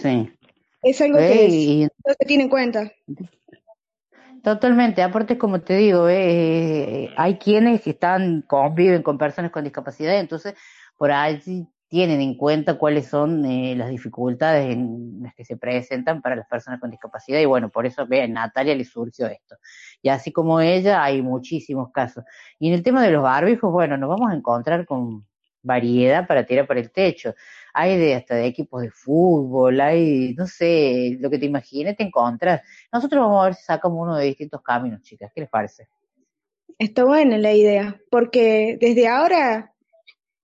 Sí. 0.00 0.37
Es 0.82 1.00
algo 1.00 1.18
Eh, 1.18 1.26
que 1.28 1.46
es- 1.46 1.52
y- 1.54 1.82
no 1.84 2.14
se 2.18 2.24
tiene 2.26 2.44
en 2.44 2.48
cuenta. 2.48 2.92
Totalmente, 4.42 5.02
aparte 5.02 5.36
como 5.36 5.60
te 5.60 5.76
digo, 5.76 6.08
eh, 6.08 7.10
hay 7.16 7.38
quienes 7.38 7.82
que 7.82 7.90
están, 7.90 8.42
conviven 8.42 9.02
con 9.02 9.18
personas 9.18 9.50
con 9.50 9.64
discapacidad, 9.64 10.18
entonces 10.18 10.54
por 10.96 11.10
ahí 11.10 11.40
tienen 11.88 12.20
en 12.20 12.36
cuenta 12.36 12.74
cuáles 12.78 13.08
son 13.08 13.44
eh, 13.44 13.74
las 13.74 13.88
dificultades 13.90 14.72
en 14.74 15.20
las 15.22 15.34
que 15.34 15.44
se 15.44 15.56
presentan 15.56 16.22
para 16.22 16.36
las 16.36 16.46
personas 16.46 16.80
con 16.80 16.90
discapacidad 16.90 17.40
y 17.40 17.46
bueno, 17.46 17.70
por 17.70 17.86
eso 17.86 18.02
a 18.02 18.26
Natalia 18.28 18.74
le 18.74 18.84
surgió 18.84 19.26
esto. 19.26 19.56
Y 20.02 20.08
así 20.10 20.30
como 20.30 20.60
ella, 20.60 21.02
hay 21.02 21.20
muchísimos 21.22 21.90
casos. 21.90 22.24
Y 22.58 22.68
en 22.68 22.74
el 22.74 22.82
tema 22.82 23.02
de 23.02 23.10
los 23.10 23.22
barbijos, 23.22 23.72
bueno, 23.72 23.96
nos 23.96 24.08
vamos 24.10 24.30
a 24.30 24.34
encontrar 24.36 24.86
con 24.86 25.26
variedad 25.62 26.26
para 26.26 26.44
tirar 26.46 26.66
por 26.66 26.78
el 26.78 26.92
techo. 26.92 27.34
Hay 27.80 27.96
de 27.96 28.16
hasta 28.16 28.34
de 28.34 28.46
equipos 28.46 28.82
de 28.82 28.90
fútbol, 28.90 29.80
hay, 29.80 30.34
no 30.34 30.48
sé, 30.48 31.16
lo 31.20 31.30
que 31.30 31.38
te 31.38 31.46
imagines, 31.46 31.96
te 31.96 32.02
encontras. 32.02 32.60
Nosotros 32.92 33.22
vamos 33.22 33.40
a 33.40 33.44
ver 33.44 33.54
si 33.54 33.62
sacamos 33.62 34.00
uno 34.02 34.16
de 34.16 34.26
distintos 34.26 34.60
caminos, 34.62 35.00
chicas. 35.02 35.30
¿Qué 35.32 35.42
les 35.42 35.50
parece? 35.50 35.88
Está 36.76 37.04
buena 37.04 37.38
la 37.38 37.52
idea, 37.52 38.00
porque 38.10 38.78
desde 38.80 39.06
ahora 39.06 39.74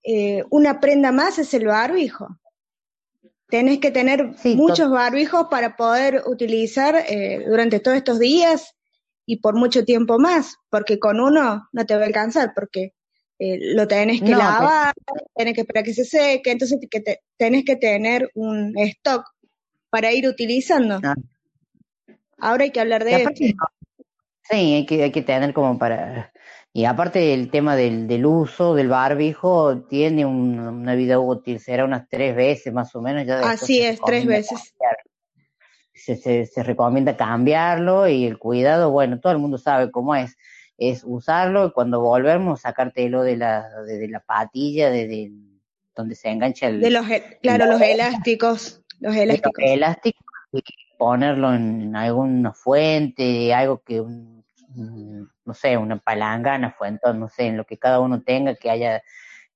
eh, 0.04 0.44
una 0.50 0.78
prenda 0.78 1.10
más 1.10 1.40
es 1.40 1.52
el 1.54 1.66
barbijo. 1.66 2.38
Tenés 3.48 3.80
que 3.80 3.90
tener 3.90 4.34
Sí, 4.36 4.54
muchos 4.54 4.90
barbijos 4.90 5.48
para 5.50 5.74
poder 5.76 6.22
utilizar 6.26 6.94
eh, 7.08 7.44
durante 7.48 7.80
todos 7.80 7.96
estos 7.96 8.20
días 8.20 8.76
y 9.26 9.40
por 9.40 9.56
mucho 9.56 9.84
tiempo 9.84 10.18
más, 10.20 10.56
porque 10.70 11.00
con 11.00 11.20
uno 11.20 11.68
no 11.72 11.86
te 11.86 11.96
va 11.96 12.02
a 12.02 12.06
alcanzar, 12.06 12.52
porque 12.54 12.93
eh, 13.38 13.58
lo 13.74 13.86
tenés 13.88 14.20
que 14.22 14.30
No, 14.30 14.38
lavar, 14.38 14.94
tenés 15.34 15.54
que 15.54 15.62
esperar 15.62 15.84
que 15.84 15.94
se 15.94 16.04
seque, 16.04 16.50
entonces 16.52 16.78
que 16.90 17.00
te- 17.00 17.20
tenés 17.36 17.64
que 17.64 17.76
tener 17.76 18.30
un 18.34 18.76
stock 18.78 19.24
para 19.90 20.12
ir 20.12 20.26
utilizando. 20.28 21.00
Ah. 21.02 21.14
Ahora 22.38 22.64
hay 22.64 22.70
que 22.70 22.80
hablar 22.80 23.04
de 23.04 23.14
aparte, 23.16 23.46
esto. 23.46 23.64
sí, 24.50 24.74
hay 24.74 24.86
que, 24.86 25.02
hay 25.04 25.12
que 25.12 25.22
tener 25.22 25.52
como 25.54 25.78
para... 25.78 26.32
Y 26.76 26.86
aparte 26.86 27.32
el 27.34 27.50
tema 27.50 27.76
del, 27.76 28.08
del 28.08 28.26
uso 28.26 28.74
del 28.74 28.88
barbijo 28.88 29.82
tiene 29.82 30.26
un- 30.26 30.58
una 30.58 30.96
vida 30.96 31.20
útil, 31.20 31.60
será 31.60 31.84
unas 31.84 32.08
tres 32.08 32.34
veces 32.34 32.72
más 32.72 32.94
o 32.96 33.00
menos. 33.00 33.24
Ya 33.26 33.38
Así 33.40 33.80
es, 33.80 34.00
tres 34.04 34.26
veces. 34.26 34.74
se, 35.94 36.46
se 36.46 36.62
recomienda 36.64 37.16
cambiarlo 37.16 38.08
y 38.08 38.26
el 38.26 38.38
cuidado, 38.38 38.90
bueno, 38.90 39.20
todo 39.20 39.32
el 39.32 39.38
mundo 39.38 39.56
sabe 39.56 39.90
cómo 39.92 40.14
es. 40.16 40.36
Es 40.76 41.02
usarlo 41.04 41.66
y 41.66 41.72
cuando 41.72 42.00
volvemos 42.00 42.62
sacártelo 42.62 43.22
de 43.22 43.36
la, 43.36 43.68
de, 43.82 43.98
de 43.98 44.08
la 44.08 44.20
patilla, 44.20 44.90
de, 44.90 45.06
de 45.06 45.32
donde 45.94 46.14
se 46.16 46.30
engancha 46.30 46.66
el, 46.68 46.80
De 46.80 46.90
los, 46.90 47.06
claro, 47.40 47.66
los 47.66 47.80
elásticos, 47.80 48.82
los 49.00 49.14
de 49.14 49.26
los 49.26 49.36
elásticos. 49.36 49.64
elásticos 49.64 50.24
y 50.52 50.62
ponerlo 50.98 51.54
en 51.54 51.94
alguna 51.94 52.52
fuente, 52.52 53.52
algo 53.54 53.82
que, 53.82 54.00
un- 54.00 54.44
no 55.44 55.54
sé, 55.54 55.76
una 55.76 55.98
palangana, 55.98 56.72
fuente, 56.72 57.12
no 57.14 57.28
sé, 57.28 57.46
en 57.46 57.56
lo 57.56 57.64
que 57.64 57.78
cada 57.78 58.00
uno 58.00 58.22
tenga 58.22 58.56
que 58.56 58.70
haya 58.70 59.02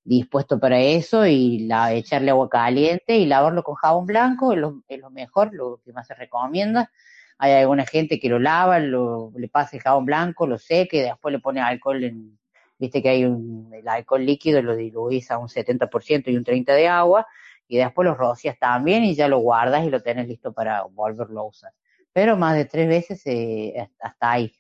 dispuesto 0.05 0.59
para 0.61 0.79
eso 0.81 1.27
y 1.27 1.61
la, 1.67 1.93
echarle 1.93 2.31
agua 2.31 2.49
caliente 2.49 3.17
y 3.17 3.27
lavarlo 3.27 3.63
con 3.65 3.75
jabón 3.75 4.07
blanco, 4.07 4.53
es 4.53 4.59
lo, 4.59 4.83
es 4.89 5.01
lo 5.01 5.11
mejor, 5.11 5.53
lo 5.53 5.81
que 5.85 5.93
más 5.93 6.07
se 6.07 6.15
recomienda. 6.15 6.91
Hay 7.39 7.53
alguna 7.53 7.87
gente 7.87 8.19
que 8.19 8.29
lo 8.29 8.39
lava, 8.39 8.79
lo, 8.81 9.33
le 9.37 9.49
pasa 9.49 9.77
el 9.77 9.83
jabón 9.83 10.07
blanco, 10.07 10.47
lo 10.47 10.59
seca 10.59 10.97
y 10.97 11.01
después 11.01 11.33
le 11.33 11.39
pone 11.39 11.61
alcohol 11.61 12.03
en, 12.05 12.39
viste 12.79 13.03
que 13.03 13.09
hay 13.09 13.25
un, 13.25 13.71
el 13.73 13.87
alcohol 13.89 14.25
líquido, 14.25 14.63
lo 14.63 14.77
diluís 14.77 15.31
a 15.31 15.39
un 15.39 15.49
70% 15.49 16.29
y 16.29 16.37
un 16.37 16.45
30% 16.45 16.75
de 16.75 16.89
agua 16.89 17.27
y 17.69 17.77
después 17.77 18.07
lo 18.07 18.15
rocias 18.15 18.59
también 18.59 19.05
y 19.05 19.15
ya 19.15 19.29
lo 19.29 19.39
guardas 19.39 19.85
y 19.85 19.91
lo 19.91 20.03
tenés 20.03 20.27
listo 20.27 20.53
para 20.53 20.83
volverlo 20.85 21.41
a 21.41 21.47
usar. 21.47 21.73
Pero 22.13 22.37
más 22.37 22.57
de 22.57 22.65
tres 22.65 22.89
veces 22.89 23.23
eh, 23.27 23.91
hasta 24.01 24.33
ahí. 24.33 24.53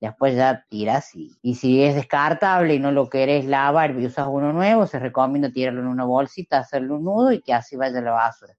Después 0.00 0.34
ya 0.34 0.64
tiras 0.68 1.14
y, 1.14 1.54
si 1.54 1.82
es 1.82 1.94
descartable 1.94 2.74
y 2.74 2.78
no 2.78 2.90
lo 2.90 3.10
querés 3.10 3.44
lavar 3.44 3.98
y 3.98 4.06
usas 4.06 4.28
uno 4.30 4.50
nuevo, 4.52 4.86
se 4.86 4.98
recomienda 4.98 5.52
tirarlo 5.52 5.80
en 5.80 5.88
una 5.88 6.04
bolsita, 6.04 6.58
hacerle 6.58 6.92
un 6.92 7.04
nudo 7.04 7.32
y 7.32 7.42
que 7.42 7.52
así 7.52 7.76
vaya 7.76 7.98
a 7.98 8.02
la 8.02 8.12
basura. 8.12 8.54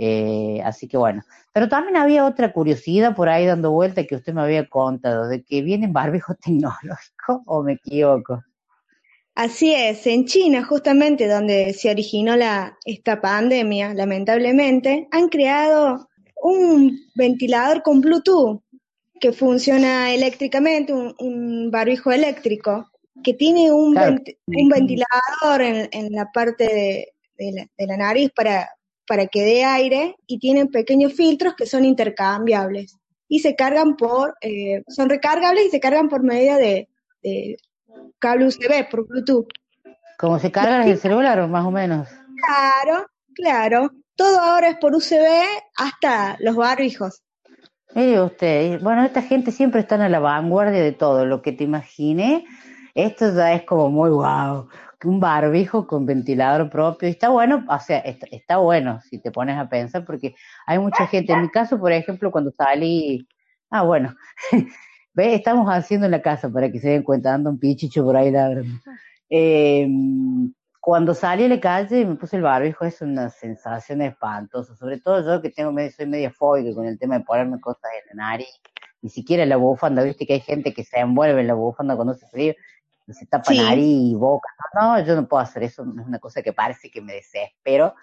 Eh, 0.00 0.62
así 0.64 0.86
que 0.86 0.96
bueno. 0.96 1.22
Pero 1.52 1.68
también 1.68 1.96
había 1.96 2.24
otra 2.24 2.52
curiosidad 2.52 3.16
por 3.16 3.28
ahí 3.28 3.44
dando 3.46 3.72
vuelta 3.72 4.04
que 4.04 4.14
usted 4.14 4.32
me 4.32 4.42
había 4.42 4.68
contado, 4.68 5.26
de 5.28 5.42
que 5.42 5.60
vienen 5.60 5.92
barbijos 5.92 6.36
tecnológicos, 6.44 7.40
o 7.46 7.62
me 7.64 7.72
equivoco. 7.72 8.42
Así 9.34 9.72
es, 9.72 10.06
en 10.06 10.24
China, 10.24 10.64
justamente 10.64 11.28
donde 11.28 11.72
se 11.72 11.90
originó 11.90 12.36
la, 12.36 12.76
esta 12.84 13.20
pandemia, 13.20 13.94
lamentablemente, 13.94 15.06
han 15.12 15.28
creado 15.28 16.08
un 16.42 16.98
ventilador 17.14 17.82
con 17.82 18.00
Bluetooth 18.00 18.62
que 19.20 19.32
funciona 19.32 20.12
eléctricamente, 20.12 20.92
un, 20.92 21.14
un 21.18 21.70
barbijo 21.70 22.10
eléctrico, 22.12 22.88
que 23.22 23.34
tiene 23.34 23.72
un, 23.72 23.92
Claro. 23.94 24.12
venti- 24.16 24.36
un 24.46 24.68
ventilador 24.68 25.62
en, 25.62 25.88
en 25.92 26.12
la 26.12 26.30
parte 26.32 26.64
de, 26.64 27.12
de 27.36 27.52
la, 27.52 27.66
de 27.76 27.86
la 27.86 27.96
nariz 27.96 28.30
para, 28.34 28.68
para 29.08 29.26
que 29.26 29.42
dé 29.42 29.64
aire 29.64 30.16
y 30.26 30.38
tienen 30.38 30.68
pequeños 30.68 31.14
filtros 31.14 31.54
que 31.54 31.66
son 31.66 31.84
intercambiables 31.84 32.96
y 33.26 33.40
se 33.40 33.56
cargan 33.56 33.96
por, 33.96 34.36
eh, 34.42 34.82
son 34.88 35.08
recargables 35.08 35.66
y 35.66 35.70
se 35.70 35.80
cargan 35.80 36.08
por 36.08 36.22
medio 36.22 36.56
de, 36.56 36.88
de 37.22 37.56
cable 38.18 38.46
USB, 38.46 38.88
por 38.90 39.06
Bluetooth. 39.06 39.48
Como 40.18 40.38
se 40.38 40.50
carga 40.50 40.84
el 40.84 40.98
celular, 40.98 41.46
más 41.48 41.64
o 41.64 41.70
menos. 41.70 42.08
Claro, 42.44 43.06
claro. 43.34 43.90
todo 44.14 44.40
ahora 44.40 44.70
es 44.70 44.76
por 44.76 44.94
UCB 44.94 45.26
hasta 45.76 46.36
los 46.40 46.56
barbijos. 46.56 47.22
Mire 47.94 48.20
usted, 48.20 48.80
bueno, 48.82 49.04
esta 49.04 49.22
gente 49.22 49.52
siempre 49.52 49.80
está 49.80 49.94
a 49.94 50.08
la 50.08 50.18
vanguardia 50.18 50.82
de 50.82 50.92
todo, 50.92 51.24
lo 51.24 51.40
que 51.40 51.52
te 51.52 51.64
imaginé, 51.64 52.44
esto 52.94 53.34
ya 53.34 53.54
es 53.54 53.62
como 53.62 53.88
muy 53.88 54.10
guau, 54.10 54.68
un 55.04 55.20
barbijo 55.20 55.86
con 55.86 56.06
ventilador 56.06 56.70
propio, 56.70 57.08
y 57.08 57.12
está 57.12 57.28
bueno, 57.28 57.64
o 57.68 57.78
sea, 57.78 57.98
está, 57.98 58.56
bueno 58.58 59.00
si 59.02 59.20
te 59.20 59.30
pones 59.30 59.56
a 59.56 59.68
pensar, 59.68 60.04
porque 60.04 60.34
hay 60.66 60.78
mucha 60.78 61.06
gente, 61.06 61.32
en 61.32 61.42
mi 61.42 61.50
caso, 61.50 61.78
por 61.78 61.92
ejemplo, 61.92 62.30
cuando 62.30 62.50
salí, 62.50 63.28
ah, 63.70 63.82
bueno, 63.82 64.14
ve, 65.14 65.34
estamos 65.34 65.68
haciendo 65.68 66.06
en 66.06 66.12
la 66.12 66.22
casa 66.22 66.50
para 66.50 66.70
que 66.70 66.80
se 66.80 66.90
den 66.90 67.02
cuenta, 67.02 67.30
dando 67.30 67.50
un 67.50 67.58
pichicho 67.58 68.04
por 68.04 68.16
ahí 68.16 68.30
ladrando. 68.30 68.74
Eh, 69.30 69.86
cuando 70.80 71.14
salí 71.14 71.44
a 71.44 71.48
la 71.48 71.60
calle 71.60 72.00
y 72.00 72.06
me 72.06 72.14
puse 72.14 72.36
el 72.36 72.42
barbijo 72.42 72.84
es 72.84 73.02
una 73.02 73.28
sensación 73.28 74.00
espantosa, 74.00 74.74
sobre 74.74 74.98
todo 74.98 75.22
yo 75.22 75.42
que 75.42 75.50
tengo 75.50 75.70
soy 75.94 76.06
media 76.06 76.30
fóbica 76.30 76.74
con 76.74 76.86
el 76.86 76.98
tema 76.98 77.18
de 77.18 77.24
ponerme 77.24 77.60
cosas 77.60 77.90
en 78.00 78.16
la 78.16 78.24
nariz, 78.30 78.48
ni 79.02 79.10
siquiera 79.10 79.44
la 79.44 79.56
bufanda, 79.56 80.02
viste 80.02 80.26
que 80.26 80.32
hay 80.32 80.40
gente 80.40 80.72
que 80.72 80.84
se 80.84 80.98
envuelve 80.98 81.42
en 81.42 81.46
la 81.46 81.52
bufanda 81.52 81.94
cuando 81.94 82.14
hace 82.14 82.26
frío, 82.28 82.54
se 83.14 83.26
tapa 83.26 83.50
Sí. 83.52 83.58
nariz 83.58 83.84
y 84.12 84.14
boca, 84.14 84.48
no, 84.74 85.00
yo 85.04 85.14
no 85.16 85.26
puedo 85.26 85.42
hacer 85.42 85.62
eso, 85.62 85.82
es 85.82 86.06
una 86.06 86.18
cosa 86.18 86.42
que 86.42 86.52
parece 86.52 86.90
que 86.90 87.00
me 87.00 87.14
desespero, 87.14 87.94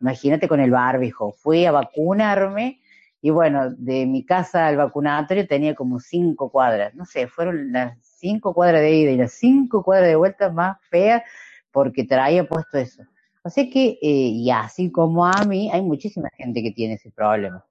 imagínate 0.00 0.48
con 0.48 0.60
el 0.60 0.70
barbijo, 0.70 1.32
fui 1.32 1.64
a 1.66 1.72
vacunarme 1.72 2.80
y 3.22 3.30
bueno, 3.30 3.70
de 3.70 4.06
mi 4.06 4.24
casa 4.24 4.66
al 4.66 4.76
vacunatorio 4.76 5.46
tenía 5.46 5.74
como 5.74 6.00
cinco 6.00 6.50
cuadras, 6.50 6.94
no 6.94 7.04
sé, 7.04 7.26
fueron 7.26 7.72
las 7.72 7.98
cinco 8.02 8.54
cuadras 8.54 8.80
de 8.80 8.92
ida 8.92 9.10
y 9.10 9.16
las 9.16 9.32
cinco 9.32 9.82
cuadras 9.82 10.08
de 10.08 10.16
vuelta 10.16 10.50
más 10.50 10.78
feas 10.88 11.22
porque 11.70 12.04
traía 12.04 12.48
puesto 12.48 12.78
eso. 12.78 13.02
Así 13.44 13.70
que, 13.70 13.98
eh, 14.02 14.28
y 14.34 14.50
así 14.50 14.90
como 14.90 15.24
a 15.24 15.44
mí, 15.44 15.70
hay 15.72 15.80
muchísima 15.82 16.28
gente 16.36 16.62
que 16.62 16.72
tiene 16.72 16.94
ese 16.94 17.10
problema. 17.10 17.64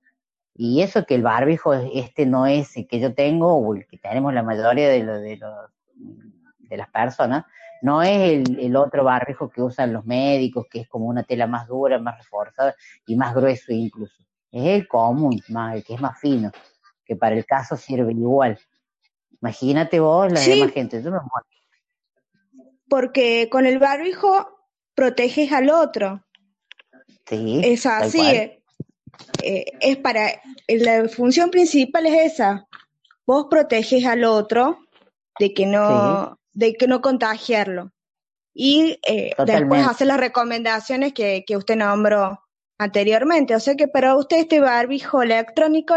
Y 0.56 0.82
eso 0.82 1.06
que 1.06 1.16
el 1.16 1.22
barbijo, 1.22 1.74
este 1.74 2.26
no 2.26 2.46
es 2.48 2.76
el 2.76 2.88
que 2.88 3.00
yo 3.00 3.14
tengo, 3.14 3.54
o 3.56 3.76
el 3.76 3.86
que 3.88 3.98
tenemos 3.98 4.34
la 4.34 4.44
mayoría 4.44 4.90
de, 4.90 5.04
lo- 5.04 5.20
de, 5.20 5.38
los- 5.38 5.72
de 6.70 6.78
las 6.78 6.90
personas, 6.90 7.46
no 7.82 8.02
es 8.04 8.32
el, 8.32 8.60
el 8.60 8.76
otro 8.76 9.04
barbijo 9.04 9.50
que 9.50 9.62
usan 9.62 9.94
los 9.94 10.06
médicos, 10.06 10.66
que 10.70 10.82
es 10.82 10.88
como 10.90 11.06
una 11.08 11.24
tela 11.24 11.48
más 11.48 11.68
dura, 11.68 11.98
más 12.00 12.18
reforzada 12.18 12.76
y 13.06 13.16
más 13.16 13.34
grueso 13.34 13.72
incluso. 13.72 14.22
Es 14.52 14.66
el 14.66 14.88
común, 14.88 15.42
más, 15.50 15.76
el 15.76 15.84
que 15.84 15.94
es 15.96 16.02
más 16.02 16.20
fino, 16.20 16.52
que 17.06 17.16
para 17.16 17.36
el 17.36 17.46
caso 17.46 17.76
sirve 17.78 18.12
igual. 18.12 18.60
Imagínate 19.42 20.00
vos, 20.00 20.32
la 20.32 20.40
Sí. 20.40 20.52
demás 20.52 20.72
gente, 20.74 20.98
yo 21.02 21.12
me 21.12 21.20
muero. 21.20 21.48
Porque 22.90 23.50
con 23.50 23.66
el 23.66 23.80
barbijo 23.80 24.48
proteges 24.96 25.52
al 25.54 25.70
otro. 25.70 26.26
Sí, 27.28 27.62
Es 27.64 27.86
así. 27.86 28.20
eh, 28.22 28.62
eh, 29.44 29.66
es 29.80 29.98
para. 29.98 30.30
La 30.68 31.08
función 31.08 31.52
principal 31.52 32.06
es 32.08 32.34
esa. 32.34 32.68
Vos 33.26 33.46
proteges 33.50 34.06
al 34.06 34.24
otro 34.24 34.80
de 35.40 35.54
que 35.54 35.66
no, 35.68 36.38
de 36.54 36.74
que 36.74 36.88
no 36.88 37.02
contagiarlo. 37.02 37.92
Y 38.54 39.00
eh, 39.08 39.32
después 39.46 39.88
hacer 39.88 40.08
las 40.08 40.20
recomendaciones 40.20 41.14
que, 41.14 41.44
que 41.46 41.56
usted 41.56 41.76
nombró 41.78 42.40
anteriormente. 42.78 43.56
O 43.56 43.60
sea 43.60 43.76
que 43.76 43.88
para 43.88 44.16
usted 44.16 44.38
este 44.38 44.60
barbijo 44.60 45.22
electrónico 45.22 45.96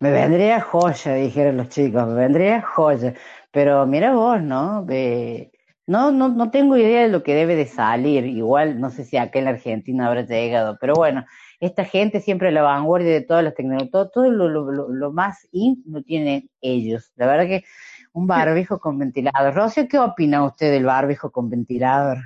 Me 0.00 0.10
vendría 0.10 0.60
joya, 0.60 1.14
dijeron 1.14 1.56
los 1.56 1.70
chicos, 1.70 2.06
me 2.06 2.14
vendría 2.14 2.62
joya. 2.62 3.14
Pero 3.50 3.86
mira 3.86 4.12
vos, 4.12 4.40
¿no? 4.42 4.86
Eh, 4.90 5.50
no, 5.86 6.12
no, 6.12 6.28
no 6.28 6.50
tengo 6.50 6.76
idea 6.76 7.02
de 7.02 7.08
lo 7.08 7.22
que 7.22 7.34
debe 7.34 7.56
de 7.56 7.66
salir. 7.66 8.26
Igual, 8.26 8.78
no 8.78 8.90
sé 8.90 9.04
si 9.04 9.16
acá 9.16 9.38
en 9.38 9.46
la 9.46 9.52
Argentina 9.52 10.06
habrá 10.06 10.22
llegado. 10.22 10.76
Pero 10.80 10.94
bueno, 10.94 11.24
esta 11.60 11.84
gente 11.84 12.20
siempre 12.20 12.48
a 12.48 12.52
la 12.52 12.62
vanguardia 12.62 13.10
de 13.10 13.22
todas 13.22 13.42
las 13.42 13.54
tecnologías, 13.54 13.90
todo, 13.90 14.10
todo 14.10 14.30
lo, 14.30 14.48
lo, 14.48 14.70
lo, 14.70 14.88
lo 14.88 15.12
más 15.12 15.48
in 15.50 15.82
lo 15.86 16.02
tienen 16.02 16.50
ellos. 16.60 17.10
La 17.16 17.26
verdad 17.26 17.46
que 17.46 17.64
un 18.12 18.26
barbijo 18.26 18.78
con 18.78 18.98
ventilador. 18.98 19.54
Rocío, 19.54 19.86
¿qué 19.88 19.98
opina 19.98 20.44
usted 20.44 20.70
del 20.72 20.84
barbijo 20.84 21.30
con 21.30 21.48
ventilador? 21.50 22.18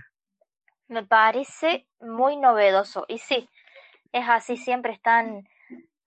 Me 0.88 1.04
parece 1.04 1.86
muy 2.00 2.36
novedoso. 2.36 3.04
Y 3.08 3.18
sí, 3.18 3.48
es 4.12 4.24
así, 4.28 4.56
siempre 4.56 4.92
están 4.92 5.48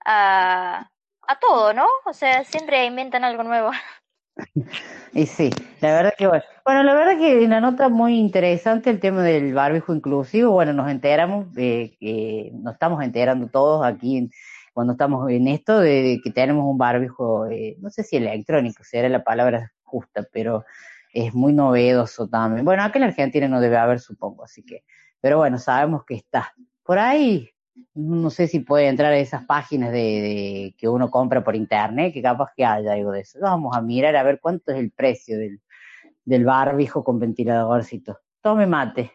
a, 0.06 0.90
a 1.28 1.40
todo, 1.40 1.74
¿no? 1.74 1.86
O 2.06 2.14
sea, 2.14 2.44
siempre 2.44 2.86
inventan 2.86 3.24
algo 3.24 3.44
nuevo. 3.44 3.72
Y 5.14 5.28
sí, 5.28 5.50
la 5.80 5.94
verdad 5.94 6.14
que 6.18 6.28
bueno. 6.28 6.44
Bueno, 6.66 6.84
la 6.84 6.94
verdad 6.94 7.18
que 7.18 7.46
una 7.46 7.62
nota 7.62 7.88
muy 7.88 8.18
interesante 8.20 8.90
el 8.90 9.00
tema 9.00 9.24
del 9.24 9.54
barbijo 9.54 9.94
inclusivo. 9.96 10.52
Bueno, 10.52 10.74
nos 10.74 10.90
enteramos 10.92 11.54
de 11.54 11.96
que 12.02 12.52
nos 12.54 12.74
estamos 12.74 13.02
enterando 13.02 13.48
todos 13.48 13.86
aquí 13.86 14.18
en- 14.18 14.32
cuando 14.76 14.92
estamos 14.92 15.32
en 15.32 15.48
esto 15.48 15.80
de, 15.80 16.20
que 16.22 16.32
tenemos 16.32 16.66
un 16.66 16.78
barbijo, 16.78 17.48
eh, 17.48 17.78
no 17.80 17.90
sé 17.90 18.04
si 18.04 18.18
electrónico, 18.18 18.84
si 18.84 18.98
era 18.98 19.08
la 19.08 19.24
palabra 19.24 19.72
justa, 19.84 20.28
pero 20.34 20.66
es 21.14 21.34
muy 21.34 21.54
novedoso 21.54 22.28
también. 22.28 22.66
Bueno, 22.66 22.84
acá 22.84 23.00
en 23.00 23.06
Argentina 23.06 23.48
no 23.48 23.62
debe 23.62 23.78
haber, 23.78 24.02
supongo, 24.02 24.44
así 24.44 24.64
que, 24.64 24.84
pero 25.22 25.38
bueno, 25.38 25.60
sabemos 25.60 26.04
que 26.06 26.16
está. 26.16 26.54
Por 26.84 27.00
ahí, 27.00 27.50
no 27.94 28.30
sé 28.30 28.50
si 28.50 28.60
puede 28.60 28.90
entrar 28.90 29.14
a 29.14 29.18
esas 29.18 29.46
páginas 29.46 29.94
de, 29.94 29.98
de 29.98 30.76
que 30.78 30.90
uno 30.90 31.10
compra 31.10 31.42
por 31.42 31.56
internet, 31.56 32.14
que 32.14 32.22
capaz 32.22 32.52
que 32.54 32.66
haya 32.66 32.92
algo 32.92 33.12
de 33.12 33.22
eso. 33.22 33.40
Vamos 33.42 33.78
a 33.78 33.82
mirar 33.82 34.18
a 34.18 34.24
ver 34.24 34.42
cuánto 34.42 34.74
es 34.74 34.78
el 34.80 34.92
precio 34.92 35.40
del, 35.40 35.62
del 36.26 36.44
barbijo 36.44 37.02
con 37.02 37.18
ventiladorcito. 37.18 38.20
Tome 38.42 38.68
mate. 38.68 39.15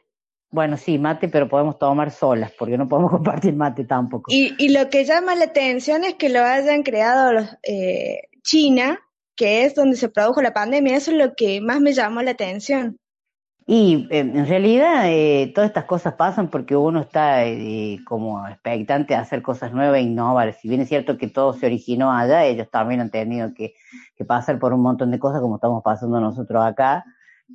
Bueno, 0.50 0.76
sí, 0.76 0.98
mate, 0.98 1.28
pero 1.28 1.48
podemos 1.48 1.78
tomar 1.78 2.10
solas, 2.10 2.52
porque 2.58 2.76
no 2.76 2.88
podemos 2.88 3.10
compartir 3.12 3.54
mate 3.54 3.84
tampoco. 3.84 4.30
Y, 4.32 4.54
y 4.58 4.70
lo 4.70 4.90
que 4.90 5.04
llama 5.04 5.34
la 5.34 5.44
atención 5.44 6.04
es 6.04 6.14
que 6.14 6.28
lo 6.28 6.42
hayan 6.42 6.82
creado 6.82 7.32
los, 7.32 7.56
eh, 7.62 8.22
China, 8.42 8.98
que 9.36 9.64
es 9.64 9.74
donde 9.74 9.96
se 9.96 10.08
produjo 10.08 10.42
la 10.42 10.52
pandemia. 10.52 10.96
Eso 10.96 11.12
es 11.12 11.18
lo 11.18 11.34
que 11.34 11.60
más 11.60 11.80
me 11.80 11.92
llamó 11.92 12.22
la 12.22 12.32
atención. 12.32 12.98
Y 13.66 14.08
eh, 14.10 14.18
en 14.18 14.46
realidad 14.46 15.04
eh, 15.06 15.52
todas 15.54 15.70
estas 15.70 15.84
cosas 15.84 16.14
pasan 16.14 16.48
porque 16.48 16.74
uno 16.74 17.02
está 17.02 17.46
eh, 17.46 18.00
como 18.04 18.48
expectante 18.48 19.14
a 19.14 19.20
hacer 19.20 19.42
cosas 19.42 19.72
nuevas 19.72 19.98
e 19.98 20.02
innovar. 20.02 20.52
Si 20.54 20.68
bien 20.68 20.80
es 20.80 20.88
cierto 20.88 21.16
que 21.16 21.28
todo 21.28 21.52
se 21.52 21.66
originó 21.66 22.10
allá, 22.10 22.44
ellos 22.44 22.68
también 22.68 23.00
han 23.00 23.10
tenido 23.10 23.54
que, 23.54 23.74
que 24.16 24.24
pasar 24.24 24.58
por 24.58 24.72
un 24.72 24.82
montón 24.82 25.12
de 25.12 25.20
cosas 25.20 25.40
como 25.40 25.54
estamos 25.54 25.84
pasando 25.84 26.20
nosotros 26.20 26.64
acá 26.64 27.04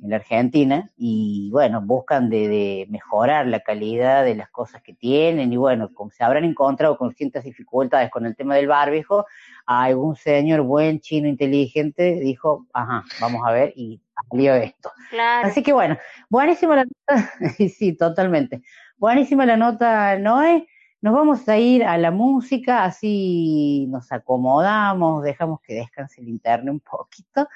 en 0.02 0.10
la 0.10 0.16
Argentina 0.16 0.90
y 0.96 1.50
bueno, 1.52 1.80
buscan 1.80 2.28
de, 2.28 2.48
de 2.48 2.86
mejorar 2.90 3.46
la 3.46 3.60
calidad 3.60 4.24
de 4.24 4.34
las 4.34 4.50
cosas 4.50 4.82
que 4.82 4.94
tienen 4.94 5.52
y 5.52 5.56
bueno, 5.56 5.92
como 5.92 6.10
se 6.10 6.24
habrán 6.24 6.44
encontrado 6.44 6.96
con 6.96 7.14
ciertas 7.14 7.44
dificultades 7.44 8.10
con 8.10 8.26
el 8.26 8.36
tema 8.36 8.54
del 8.56 8.68
barbijo, 8.68 9.26
algún 9.66 10.16
señor 10.16 10.62
buen 10.62 11.00
chino 11.00 11.28
inteligente 11.28 12.20
dijo, 12.20 12.66
ajá, 12.72 13.04
vamos 13.20 13.42
a 13.46 13.52
ver 13.52 13.72
y 13.76 14.00
salió 14.30 14.54
esto. 14.54 14.90
Claro. 15.10 15.48
Así 15.48 15.62
que 15.62 15.72
bueno, 15.72 15.96
buenísima 16.28 16.76
la 16.76 16.84
nota, 16.84 17.30
sí, 17.68 17.96
totalmente. 17.96 18.62
Buenísima 18.96 19.44
la 19.46 19.56
nota, 19.56 20.18
Noé. 20.18 20.66
Nos 21.02 21.14
vamos 21.14 21.48
a 21.48 21.58
ir 21.58 21.84
a 21.84 21.98
la 21.98 22.10
música, 22.10 22.84
así 22.84 23.86
nos 23.90 24.10
acomodamos, 24.10 25.22
dejamos 25.22 25.60
que 25.60 25.74
descanse 25.74 26.20
el 26.20 26.28
internet 26.28 26.72
un 26.72 26.80
poquito 26.80 27.48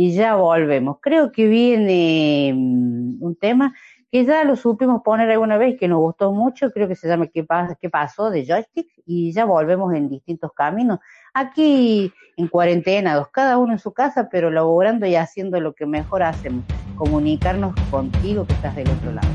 y 0.00 0.12
ya 0.12 0.36
volvemos. 0.36 0.98
Creo 1.02 1.32
que 1.32 1.48
viene 1.48 2.52
mm, 2.54 3.20
un 3.20 3.34
tema 3.34 3.74
que 4.12 4.24
ya 4.24 4.44
lo 4.44 4.54
supimos 4.54 5.02
poner 5.02 5.28
alguna 5.28 5.58
vez, 5.58 5.76
que 5.76 5.88
nos 5.88 5.98
gustó 5.98 6.32
mucho, 6.32 6.70
creo 6.70 6.86
que 6.86 6.94
se 6.94 7.08
llama 7.08 7.26
¿Qué, 7.26 7.44
pas- 7.44 7.76
qué 7.80 7.90
pasó? 7.90 8.30
de 8.30 8.46
joystick, 8.46 8.86
y 9.04 9.32
ya 9.32 9.44
volvemos 9.44 9.92
en 9.94 10.08
distintos 10.08 10.52
caminos. 10.52 11.00
Aquí 11.34 12.12
en 12.36 12.46
cuarentenados, 12.46 13.26
cada 13.32 13.58
uno 13.58 13.72
en 13.72 13.80
su 13.80 13.92
casa, 13.92 14.28
pero 14.30 14.50
laborando 14.52 15.04
y 15.04 15.16
haciendo 15.16 15.58
lo 15.60 15.74
que 15.74 15.84
mejor 15.84 16.22
hacemos, 16.22 16.62
comunicarnos 16.94 17.74
contigo 17.90 18.46
que 18.46 18.52
estás 18.52 18.76
del 18.76 18.88
otro 18.88 19.10
lado. 19.10 19.28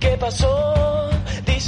¿Qué 0.00 0.16
pasó? 0.18 1.07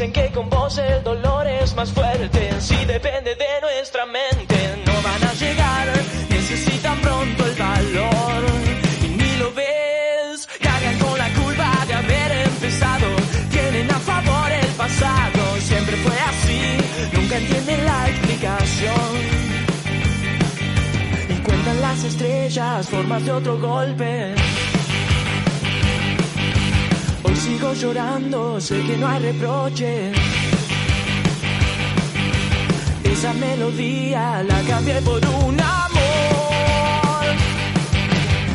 Dicen 0.00 0.12
que 0.14 0.32
con 0.32 0.48
vos 0.48 0.78
el 0.78 1.04
dolor 1.04 1.46
es 1.46 1.76
más 1.76 1.92
fuerte. 1.92 2.58
Si 2.58 2.86
depende 2.86 3.34
de 3.34 3.60
nuestra 3.60 4.06
mente, 4.06 4.56
no 4.86 4.94
van 5.02 5.22
a 5.28 5.34
llegar. 5.34 5.88
Necesitan 6.30 6.98
pronto 7.02 7.44
el 7.44 7.54
valor. 7.54 8.42
Y 9.04 9.08
ni 9.08 9.36
lo 9.36 9.52
ves. 9.52 10.48
Cargan 10.58 10.98
con 11.00 11.18
la 11.18 11.28
culpa 11.34 11.84
de 11.86 11.92
haber 11.92 12.32
empezado. 12.46 13.08
Tienen 13.50 13.90
a 13.90 13.98
favor 13.98 14.50
el 14.50 14.68
pasado. 14.68 15.60
Siempre 15.60 15.96
fue 15.96 16.16
así. 16.32 16.60
Nunca 17.12 17.36
entienden 17.36 17.84
la 17.84 18.08
explicación. 18.08 19.10
Y 21.28 21.34
cuentan 21.42 21.80
las 21.82 22.04
estrellas, 22.04 22.88
formas 22.88 23.22
de 23.26 23.32
otro 23.32 23.58
golpe. 23.58 24.34
Sigo 27.40 27.72
llorando, 27.72 28.60
sé 28.60 28.82
que 28.82 28.98
no 28.98 29.08
hay 29.08 29.22
reproche. 29.22 30.12
Esa 33.02 33.32
melodía 33.32 34.42
la 34.42 34.60
cambié 34.68 35.00
por 35.00 35.24
un 35.46 35.58
amor. 35.58 37.26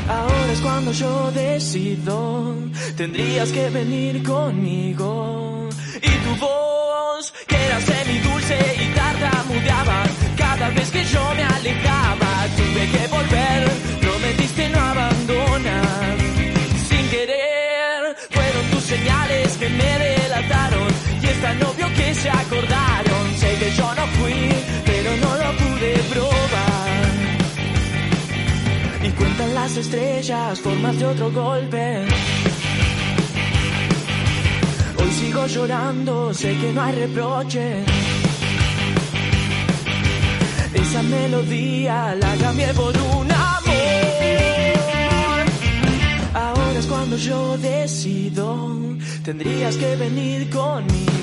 Ahora 0.07 0.51
es 0.53 0.59
cuando 0.59 0.91
yo 0.91 1.31
decido, 1.31 2.55
tendrías 2.95 3.51
que 3.51 3.69
venir 3.71 4.21
conmigo. 4.21 5.67
Y 5.95 6.11
tu 6.23 6.45
voz, 6.45 7.33
que 7.47 7.55
era 7.55 7.81
semidulce 7.81 8.57
y 8.83 8.85
tartamudeaba, 8.93 10.03
cada 10.37 10.69
vez 10.69 10.91
que 10.91 11.03
yo 11.05 11.23
me 11.35 11.43
alejaba, 11.43 12.31
tuve 12.55 12.83
que 12.93 13.07
volver, 13.07 13.71
prometiste 13.99 14.69
no 14.69 14.79
abandonar. 14.79 15.14
Las 29.65 29.77
estrellas, 29.77 30.59
formas 30.59 30.95
de 30.99 31.05
otro 31.07 31.31
golpe. 31.31 32.05
Hoy 34.99 35.11
sigo 35.19 35.47
llorando, 35.47 36.31
sé 36.35 36.55
que 36.61 36.71
no 36.71 36.83
hay 36.83 36.93
reproche. 36.93 37.83
Esa 40.71 41.01
melodía 41.01 42.13
la 42.13 42.35
cambié 42.35 42.71
por 42.75 42.95
un 43.17 43.31
amor. 43.31 43.75
Ahora 46.35 46.79
es 46.79 46.85
cuando 46.85 47.17
yo 47.17 47.57
decido, 47.57 48.47
tendrías 49.23 49.75
que 49.77 49.95
venir 49.95 50.47
conmigo. 50.51 51.14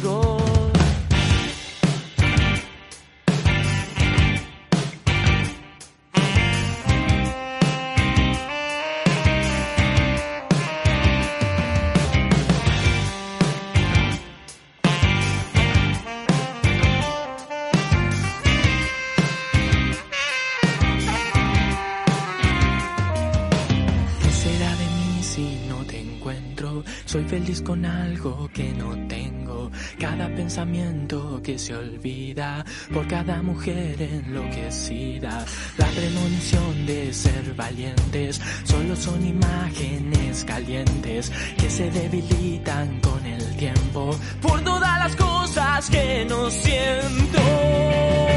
Con 27.60 27.84
algo 27.84 28.48
que 28.52 28.72
no 28.72 28.96
tengo. 29.08 29.70
Cada 29.98 30.34
pensamiento 30.34 31.40
que 31.42 31.58
se 31.58 31.74
olvida 31.74 32.64
por 32.92 33.06
cada 33.06 33.42
mujer 33.42 34.00
enloquecida. 34.00 35.44
La 35.76 35.86
premonición 35.86 36.86
de 36.86 37.12
ser 37.12 37.54
valientes 37.54 38.40
solo 38.64 38.96
son 38.96 39.26
imágenes 39.26 40.44
calientes 40.44 41.30
que 41.58 41.68
se 41.68 41.90
debilitan 41.90 43.00
con 43.00 43.24
el 43.26 43.56
tiempo 43.56 44.16
por 44.40 44.62
todas 44.62 44.98
las 44.98 45.16
cosas 45.16 45.90
que 45.90 46.24
no 46.28 46.50
siento. 46.50 48.31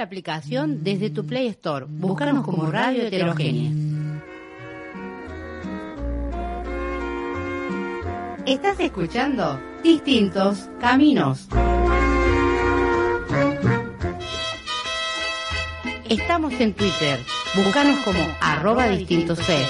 La 0.00 0.04
aplicación 0.04 0.82
desde 0.82 1.10
tu 1.10 1.26
Play 1.26 1.48
Store. 1.48 1.84
Búscanos 1.86 2.42
como 2.42 2.70
Radio 2.70 3.02
Heterogénea. 3.02 3.70
Estás 8.46 8.80
escuchando 8.80 9.60
Distintos 9.82 10.70
Caminos. 10.80 11.48
Estamos 16.08 16.58
en 16.58 16.72
Twitter. 16.72 17.18
Búscanos 17.54 17.98
como 18.02 18.20
arroba 18.40 18.88
distintos 18.88 19.38
C. 19.40 19.66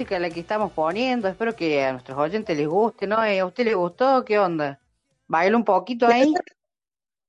música 0.00 0.18
la 0.18 0.30
que 0.30 0.40
estamos 0.40 0.72
poniendo. 0.72 1.28
Espero 1.28 1.54
que 1.54 1.84
a 1.84 1.92
nuestros 1.92 2.16
oyentes 2.16 2.56
les 2.56 2.66
guste, 2.66 3.06
¿no? 3.06 3.22
Eh, 3.22 3.40
¿A 3.40 3.44
usted 3.44 3.66
le 3.66 3.74
gustó? 3.74 4.24
¿Qué 4.24 4.38
onda? 4.38 4.80
¿Baila 5.26 5.54
un 5.54 5.64
poquito 5.64 6.06
ahí? 6.06 6.32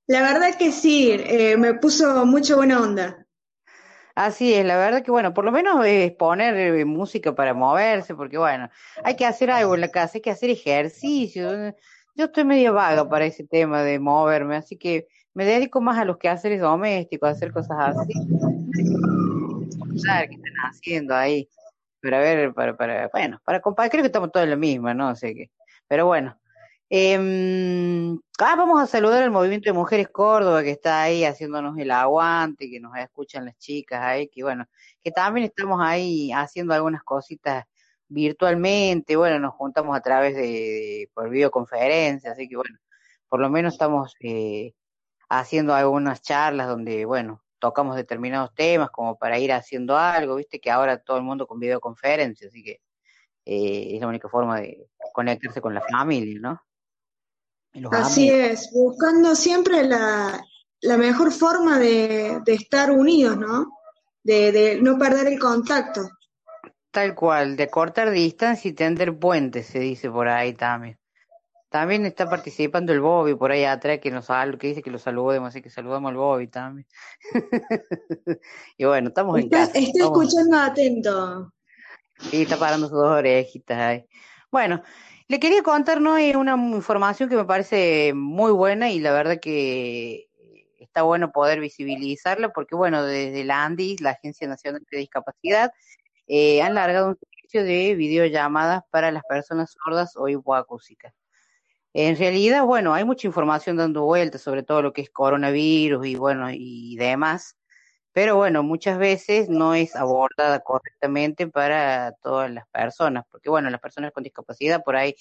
La 0.06 0.22
verdad 0.22 0.56
que 0.58 0.72
sí, 0.72 1.10
eh, 1.12 1.58
me 1.58 1.74
puso 1.74 2.24
mucha 2.24 2.56
buena 2.56 2.80
onda. 2.80 3.26
Así 4.14 4.54
es, 4.54 4.64
la 4.64 4.78
verdad 4.78 5.02
que 5.02 5.10
bueno, 5.10 5.34
por 5.34 5.44
lo 5.44 5.52
menos 5.52 5.84
es 5.84 6.12
poner 6.12 6.56
eh, 6.56 6.84
música 6.86 7.34
para 7.34 7.52
moverse, 7.52 8.14
porque 8.14 8.38
bueno, 8.38 8.70
hay 9.04 9.16
que 9.16 9.26
hacer 9.26 9.50
algo 9.50 9.74
en 9.74 9.82
la 9.82 9.88
casa, 9.88 10.12
hay 10.14 10.22
que 10.22 10.30
hacer 10.30 10.48
ejercicio. 10.48 11.74
Yo 12.14 12.24
estoy 12.24 12.44
medio 12.44 12.72
vaga 12.72 13.06
para 13.06 13.26
ese 13.26 13.44
tema 13.44 13.82
de 13.82 13.98
moverme, 13.98 14.56
así 14.56 14.78
que 14.78 15.08
me 15.34 15.44
dedico 15.44 15.82
más 15.82 15.98
a 15.98 16.06
los 16.06 16.16
quehaceres 16.16 16.62
domésticos, 16.62 17.28
a 17.28 17.32
hacer 17.32 17.52
cosas 17.52 17.76
así. 17.98 18.14
Qué 19.84 20.34
están 20.34 20.54
haciendo 20.64 21.14
ahí, 21.14 21.48
para 22.02 22.18
ver, 22.20 22.54
para, 22.54 22.76
para, 22.76 23.08
bueno, 23.12 23.40
para 23.44 23.60
compartir, 23.60 23.92
creo 23.92 24.02
que 24.02 24.06
estamos 24.08 24.32
todos 24.32 24.44
en 24.44 24.50
la 24.50 24.56
misma, 24.56 24.94
¿no? 24.94 25.14
sé 25.16 25.34
qué, 25.34 25.50
pero 25.88 26.06
bueno, 26.06 26.38
Em, 26.94 28.18
ah, 28.38 28.54
vamos 28.56 28.78
a 28.82 28.86
saludar 28.86 29.22
al 29.22 29.30
Movimiento 29.30 29.70
de 29.70 29.72
Mujeres 29.72 30.08
Córdoba 30.10 30.62
que 30.62 30.72
está 30.72 31.02
ahí 31.02 31.24
haciéndonos 31.24 31.78
el 31.78 31.90
aguante, 31.90 32.68
que 32.70 32.80
nos 32.80 32.94
escuchan 32.98 33.46
las 33.46 33.56
chicas 33.58 34.02
ahí, 34.02 34.28
que 34.28 34.42
bueno, 34.42 34.66
que 35.02 35.10
también 35.10 35.46
estamos 35.46 35.80
ahí 35.82 36.30
haciendo 36.32 36.74
algunas 36.74 37.02
cositas 37.02 37.64
virtualmente, 38.08 39.16
bueno, 39.16 39.38
nos 39.38 39.54
juntamos 39.54 39.96
a 39.96 40.02
través 40.02 40.34
de, 40.36 40.42
de- 40.42 41.10
por 41.14 41.30
videoconferencia, 41.30 42.32
así 42.32 42.46
que 42.48 42.56
bueno, 42.56 42.76
por 43.28 43.40
lo 43.40 43.48
menos 43.48 43.72
estamos 43.74 44.14
eh, 44.20 44.74
haciendo 45.30 45.74
algunas 45.74 46.22
charlas 46.22 46.68
donde, 46.68 47.04
bueno, 47.06 47.42
tocamos 47.62 47.94
determinados 47.94 48.52
temas 48.56 48.90
como 48.90 49.16
para 49.16 49.38
ir 49.38 49.52
haciendo 49.52 49.96
algo, 49.96 50.34
viste 50.34 50.58
que 50.60 50.68
ahora 50.68 50.98
todo 50.98 51.16
el 51.16 51.22
mundo 51.22 51.46
con 51.46 51.60
videoconferencia, 51.60 52.48
así 52.48 52.60
que 52.60 52.80
eh, 53.44 53.94
es 53.94 54.00
la 54.00 54.08
única 54.08 54.28
forma 54.28 54.58
de 54.60 54.88
conectarse 55.12 55.60
con 55.60 55.72
la 55.72 55.80
familia, 55.80 56.40
¿no? 56.40 56.60
Los 57.74 57.92
Así 57.92 58.28
amigos. 58.28 58.50
es, 58.50 58.70
buscando 58.72 59.36
siempre 59.36 59.84
la, 59.84 60.44
la 60.80 60.96
mejor 60.96 61.30
forma 61.30 61.78
de, 61.78 62.40
de 62.44 62.52
estar 62.52 62.90
unidos, 62.90 63.36
¿no? 63.38 63.68
De, 64.24 64.50
de 64.50 64.82
no 64.82 64.98
perder 64.98 65.28
el 65.28 65.38
contacto. 65.38 66.00
Tal 66.90 67.14
cual, 67.14 67.54
de 67.56 67.70
cortar 67.70 68.10
distancia 68.10 68.70
y 68.70 68.74
tender 68.74 69.16
puentes, 69.16 69.68
se 69.68 69.78
dice 69.78 70.10
por 70.10 70.26
ahí 70.26 70.52
también. 70.52 70.98
También 71.72 72.04
está 72.04 72.28
participando 72.28 72.92
el 72.92 73.00
Bobby 73.00 73.34
por 73.34 73.50
ahí 73.50 73.64
atrás 73.64 73.98
que 73.98 74.10
nos 74.10 74.26
sal- 74.26 74.58
que 74.58 74.68
dice 74.68 74.82
que 74.82 74.90
lo 74.90 74.98
saludemos, 74.98 75.48
así 75.48 75.62
que 75.62 75.70
saludamos 75.70 76.10
al 76.10 76.16
Bobby 76.18 76.46
también. 76.46 76.86
y 78.76 78.84
bueno, 78.84 79.08
estamos 79.08 79.40
en 79.40 79.48
casa. 79.48 79.72
está 79.74 79.78
estamos- 79.78 80.22
escuchando 80.22 80.58
atento. 80.58 81.52
Sí, 82.30 82.42
está 82.42 82.58
parando 82.58 82.88
sus 82.88 82.98
dos 82.98 83.08
orejitas 83.10 83.78
ahí. 83.78 84.06
Bueno, 84.50 84.82
le 85.28 85.40
quería 85.40 85.62
contar 85.62 86.00
¿no? 86.00 86.18
eh, 86.18 86.36
una 86.36 86.54
información 86.54 87.30
que 87.30 87.36
me 87.36 87.46
parece 87.46 88.12
muy 88.14 88.52
buena 88.52 88.90
y 88.90 89.00
la 89.00 89.12
verdad 89.12 89.40
que 89.40 90.28
está 90.78 91.02
bueno 91.02 91.32
poder 91.32 91.58
visibilizarla 91.58 92.50
porque, 92.50 92.74
bueno, 92.74 93.02
desde 93.02 93.44
la 93.44 93.64
ANDIS, 93.64 94.02
la 94.02 94.10
Agencia 94.10 94.46
Nacional 94.46 94.82
de 94.90 94.98
Discapacidad, 94.98 95.72
eh, 96.26 96.60
han 96.60 96.74
largado 96.74 97.08
un 97.08 97.16
servicio 97.18 97.64
de 97.64 97.94
videollamadas 97.94 98.82
para 98.90 99.10
las 99.10 99.22
personas 99.24 99.74
sordas 99.82 100.14
o 100.16 100.28
hipoacúsicas. 100.28 101.14
En 101.94 102.16
realidad, 102.16 102.64
bueno, 102.64 102.94
hay 102.94 103.04
mucha 103.04 103.26
información 103.26 103.76
dando 103.76 104.04
vueltas 104.04 104.40
sobre 104.42 104.62
todo 104.62 104.80
lo 104.82 104.92
que 104.92 105.02
es 105.02 105.10
coronavirus 105.10 106.06
y 106.06 106.14
bueno, 106.16 106.48
y 106.50 106.96
demás, 106.96 107.56
pero 108.12 108.36
bueno, 108.36 108.62
muchas 108.62 108.98
veces 108.98 109.48
no 109.48 109.74
es 109.74 109.96
abordada 109.96 110.60
correctamente 110.60 111.46
para 111.48 112.12
todas 112.22 112.50
las 112.50 112.66
personas, 112.68 113.24
porque 113.30 113.50
bueno, 113.50 113.70
las 113.70 113.80
personas 113.80 114.12
con 114.12 114.22
discapacidad 114.22 114.82
por 114.84 114.96
ahí 114.96 115.16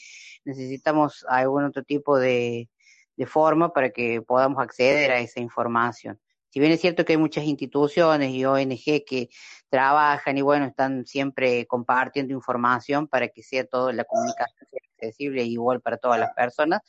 necesitamos 0.45 1.25
algún 1.29 1.65
otro 1.65 1.83
tipo 1.83 2.17
de, 2.19 2.69
de 3.17 3.25
forma 3.25 3.73
para 3.73 3.91
que 3.91 4.21
podamos 4.21 4.61
acceder 4.61 5.11
a 5.11 5.19
esa 5.19 5.39
información. 5.39 6.19
Si 6.49 6.59
bien 6.59 6.71
es 6.73 6.81
cierto 6.81 7.05
que 7.05 7.13
hay 7.13 7.17
muchas 7.17 7.45
instituciones 7.45 8.31
y 8.31 8.43
ONG 8.45 9.05
que 9.05 9.29
trabajan 9.69 10.37
y 10.37 10.41
bueno, 10.41 10.65
están 10.65 11.05
siempre 11.05 11.65
compartiendo 11.67 12.33
información 12.33 13.07
para 13.07 13.29
que 13.29 13.43
sea 13.43 13.65
toda 13.65 13.93
la 13.93 14.03
comunicación 14.03 14.67
accesible 15.01 15.43
igual 15.43 15.81
para 15.81 15.97
todas 15.97 16.19
las 16.19 16.33
personas. 16.33 16.81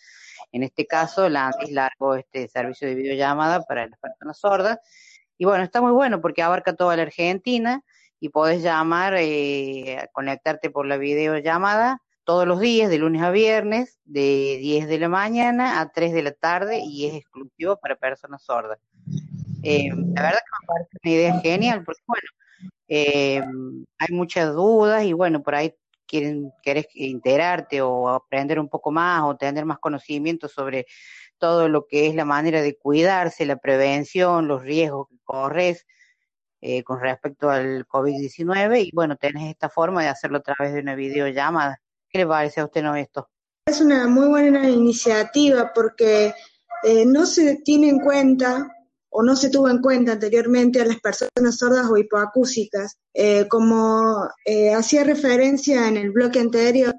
En 0.52 0.62
este 0.62 0.86
caso, 0.86 1.28
la 1.28 1.48
ANDIS 1.48 1.72
largó 1.72 2.14
este 2.14 2.48
servicio 2.48 2.88
de 2.88 2.94
videollamada 2.94 3.62
para 3.62 3.86
las 3.86 3.98
personas 3.98 4.38
sordas 4.38 4.78
y 5.38 5.44
bueno, 5.44 5.64
está 5.64 5.80
muy 5.80 5.92
bueno 5.92 6.20
porque 6.20 6.42
abarca 6.42 6.74
toda 6.74 6.94
la 6.96 7.02
Argentina 7.02 7.82
y 8.20 8.28
podés 8.28 8.62
llamar, 8.62 9.14
eh, 9.18 10.08
conectarte 10.12 10.70
por 10.70 10.86
la 10.86 10.96
videollamada 10.96 12.00
todos 12.24 12.46
los 12.46 12.60
días, 12.60 12.88
de 12.90 12.98
lunes 12.98 13.22
a 13.22 13.32
viernes, 13.32 13.98
de 14.04 14.58
10 14.60 14.86
de 14.86 14.98
la 15.00 15.08
mañana 15.08 15.80
a 15.80 15.90
3 15.90 16.12
de 16.12 16.22
la 16.22 16.30
tarde 16.30 16.80
y 16.84 17.06
es 17.06 17.14
exclusivo 17.14 17.76
para 17.76 17.96
personas 17.96 18.44
sordas. 18.44 18.78
Eh, 19.64 19.88
la 19.88 20.22
verdad 20.22 20.38
que 20.38 20.60
me 20.60 20.66
parece 20.66 20.98
una 21.02 21.12
idea 21.12 21.40
genial 21.40 21.84
porque 21.84 22.02
bueno, 22.06 22.28
eh, 22.86 23.42
hay 23.98 24.14
muchas 24.14 24.52
dudas 24.54 25.02
y 25.04 25.12
bueno, 25.12 25.42
por 25.42 25.56
ahí 25.56 25.74
quieren, 26.12 26.52
querés 26.62 26.88
enterarte 26.94 27.80
o 27.80 28.10
aprender 28.10 28.60
un 28.60 28.68
poco 28.68 28.90
más 28.90 29.22
o 29.24 29.34
tener 29.34 29.64
más 29.64 29.78
conocimiento 29.78 30.46
sobre 30.46 30.84
todo 31.38 31.70
lo 31.70 31.86
que 31.86 32.06
es 32.06 32.14
la 32.14 32.26
manera 32.26 32.60
de 32.60 32.76
cuidarse, 32.76 33.46
la 33.46 33.56
prevención, 33.56 34.46
los 34.46 34.62
riesgos 34.62 35.08
que 35.08 35.16
corres 35.24 35.86
eh, 36.60 36.84
con 36.84 37.00
respecto 37.00 37.48
al 37.48 37.86
COVID-19 37.86 38.84
y 38.86 38.90
bueno, 38.92 39.16
tenés 39.16 39.50
esta 39.50 39.70
forma 39.70 40.02
de 40.02 40.08
hacerlo 40.08 40.38
a 40.38 40.42
través 40.42 40.74
de 40.74 40.80
una 40.80 40.94
videollamada. 40.94 41.80
¿Qué 42.10 42.18
le 42.18 42.26
parece 42.26 42.60
a 42.60 42.66
usted 42.66 42.82
no 42.82 42.94
esto? 42.94 43.30
Es 43.66 43.80
una 43.80 44.06
muy 44.06 44.28
buena 44.28 44.68
iniciativa 44.68 45.72
porque 45.74 46.34
eh, 46.82 47.06
no 47.06 47.24
se 47.24 47.56
tiene 47.64 47.88
en 47.88 48.00
cuenta 48.00 48.70
o 49.12 49.22
no 49.22 49.36
se 49.36 49.50
tuvo 49.50 49.68
en 49.68 49.78
cuenta 49.78 50.12
anteriormente 50.12 50.80
a 50.80 50.86
las 50.86 50.98
personas 51.00 51.58
sordas 51.58 51.86
o 51.90 51.96
hipoacúsicas. 51.96 52.98
Eh, 53.12 53.46
como 53.48 54.26
eh, 54.46 54.72
hacía 54.72 55.04
referencia 55.04 55.86
en 55.86 55.98
el 55.98 56.10
bloque 56.10 56.40
anterior, 56.40 56.94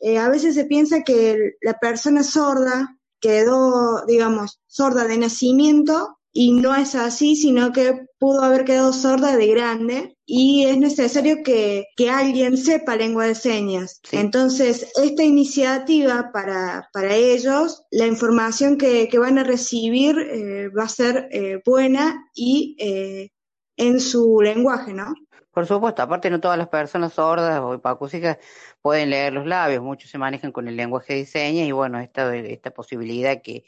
eh, 0.00 0.18
a 0.18 0.28
veces 0.28 0.54
se 0.54 0.64
piensa 0.64 1.02
que 1.02 1.56
la 1.60 1.74
persona 1.74 2.22
sorda 2.22 2.96
quedó, 3.20 4.04
digamos, 4.06 4.60
sorda 4.68 5.04
de 5.04 5.18
nacimiento 5.18 6.17
y 6.32 6.52
no 6.52 6.74
es 6.74 6.94
así, 6.94 7.36
sino 7.36 7.72
que 7.72 8.06
pudo 8.18 8.42
haber 8.42 8.64
quedado 8.64 8.92
sorda 8.92 9.36
de 9.36 9.46
grande 9.48 10.16
y 10.26 10.66
es 10.66 10.76
necesario 10.76 11.42
que, 11.42 11.86
que 11.96 12.10
alguien 12.10 12.56
sepa 12.56 12.96
lengua 12.96 13.26
de 13.26 13.34
señas. 13.34 14.00
Entonces, 14.12 14.92
esta 15.02 15.22
iniciativa 15.22 16.30
para, 16.32 16.88
para 16.92 17.14
ellos, 17.14 17.84
la 17.90 18.06
información 18.06 18.76
que, 18.76 19.08
que 19.08 19.18
van 19.18 19.38
a 19.38 19.44
recibir 19.44 20.18
eh, 20.18 20.68
va 20.68 20.84
a 20.84 20.88
ser 20.88 21.28
eh, 21.32 21.62
buena 21.64 22.26
y 22.34 22.76
eh, 22.78 23.30
en 23.76 24.00
su 24.00 24.40
lenguaje, 24.42 24.92
¿no? 24.92 25.14
Por 25.50 25.66
supuesto, 25.66 26.02
aparte 26.02 26.30
no 26.30 26.40
todas 26.40 26.58
las 26.58 26.68
personas 26.68 27.14
sordas 27.14 27.60
o 27.60 27.74
hipoacúsicas 27.74 28.38
pueden 28.80 29.10
leer 29.10 29.32
los 29.32 29.46
labios, 29.46 29.82
muchos 29.82 30.10
se 30.10 30.18
manejan 30.18 30.52
con 30.52 30.68
el 30.68 30.76
lenguaje 30.76 31.14
de 31.14 31.26
señas 31.26 31.66
y 31.66 31.72
bueno, 31.72 31.98
esta, 31.98 32.36
esta 32.36 32.70
posibilidad 32.70 33.42
que, 33.42 33.64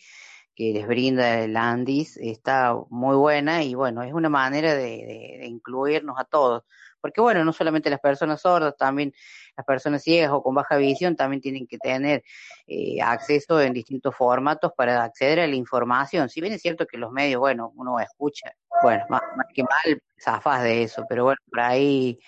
que 0.60 0.74
les 0.74 0.86
brinda 0.86 1.40
el 1.40 1.56
Andis 1.56 2.18
está 2.18 2.76
muy 2.90 3.16
buena 3.16 3.62
y 3.62 3.74
bueno, 3.74 4.02
es 4.02 4.12
una 4.12 4.28
manera 4.28 4.74
de, 4.74 5.40
incluirnos 5.46 6.18
a 6.18 6.24
todos. 6.24 6.64
Porque 7.00 7.22
bueno, 7.22 7.42
no 7.46 7.54
solamente 7.54 7.88
las 7.88 8.00
personas 8.00 8.42
sordas, 8.42 8.76
también 8.76 9.14
las 9.56 9.64
personas 9.64 10.02
ciegas 10.02 10.32
o 10.32 10.42
con 10.42 10.54
baja 10.54 10.76
visión 10.76 11.16
también 11.16 11.40
tienen 11.40 11.66
que 11.66 11.78
tener 11.78 12.22
eh, 12.66 13.00
acceso 13.00 13.58
en 13.58 13.72
distintos 13.72 14.14
formatos 14.14 14.72
para 14.76 15.02
acceder 15.02 15.40
a 15.40 15.46
la 15.46 15.54
información. 15.54 16.28
Si 16.28 16.42
bien 16.42 16.52
es 16.52 16.60
cierto 16.60 16.86
que 16.86 16.98
los 16.98 17.10
medios, 17.10 17.40
bueno, 17.40 17.72
uno 17.76 17.98
escucha, 17.98 18.52
bueno, 18.82 19.06
más, 19.08 19.22
más 19.38 19.46
que 19.54 19.62
mal, 19.62 20.02
zafás 20.22 20.62
de 20.62 20.82
eso, 20.82 21.06
pero 21.08 21.24
bueno, 21.24 21.38
por 21.50 21.60
ahí 21.60 22.18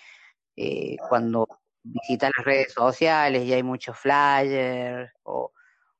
eh, 0.55 0.95
cuando 1.07 1.47
visitas 1.83 2.31
las 2.35 2.45
redes 2.47 2.73
sociales 2.73 3.43
y 3.43 3.53
hay 3.53 3.61
muchos 3.61 3.95
flyers 3.95 5.11
o, 5.21 5.51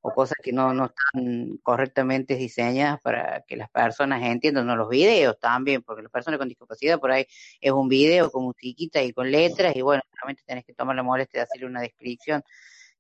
o 0.06 0.14
cosas 0.14 0.38
que 0.44 0.52
no, 0.52 0.74
no 0.74 0.88
están 0.88 1.58
correctamente 1.64 2.36
diseñadas 2.36 3.00
para 3.02 3.42
que 3.48 3.56
las 3.56 3.70
personas 3.70 4.22
entiendan, 4.22 4.68
no 4.68 4.76
los 4.76 4.90
videos 4.90 5.40
también, 5.40 5.82
porque 5.82 6.02
las 6.04 6.12
personas 6.12 6.38
con 6.38 6.50
discapacidad 6.50 7.00
por 7.00 7.12
ahí 7.12 7.26
es 7.62 7.72
un 7.72 7.88
video 7.88 8.30
con 8.30 8.44
musiquita 8.44 9.02
y 9.02 9.14
con 9.14 9.32
letras 9.32 9.74
y 9.78 9.82
bueno, 9.82 10.04
realmente 10.12 10.44
tenés 10.46 10.66
que 10.66 10.74
tomar 10.74 10.98
la 10.98 11.04
molestia 11.04 11.40
de 11.40 11.44
hacerle 11.46 11.68
una 11.68 11.80
descripción 11.80 12.44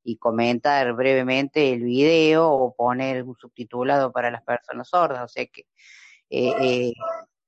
y 0.01 0.17
comentar 0.17 0.93
brevemente 0.93 1.73
el 1.73 1.84
video 1.84 2.49
o 2.49 2.73
poner 2.73 3.23
un 3.23 3.36
subtitulado 3.36 4.13
para 4.13 4.32
las 4.32 4.41
personas 4.43 4.88
sordas, 4.88 5.23
o 5.23 5.27
sea 5.27 5.45
que 5.47 5.65
eh, 6.30 6.53
eh, 6.61 6.93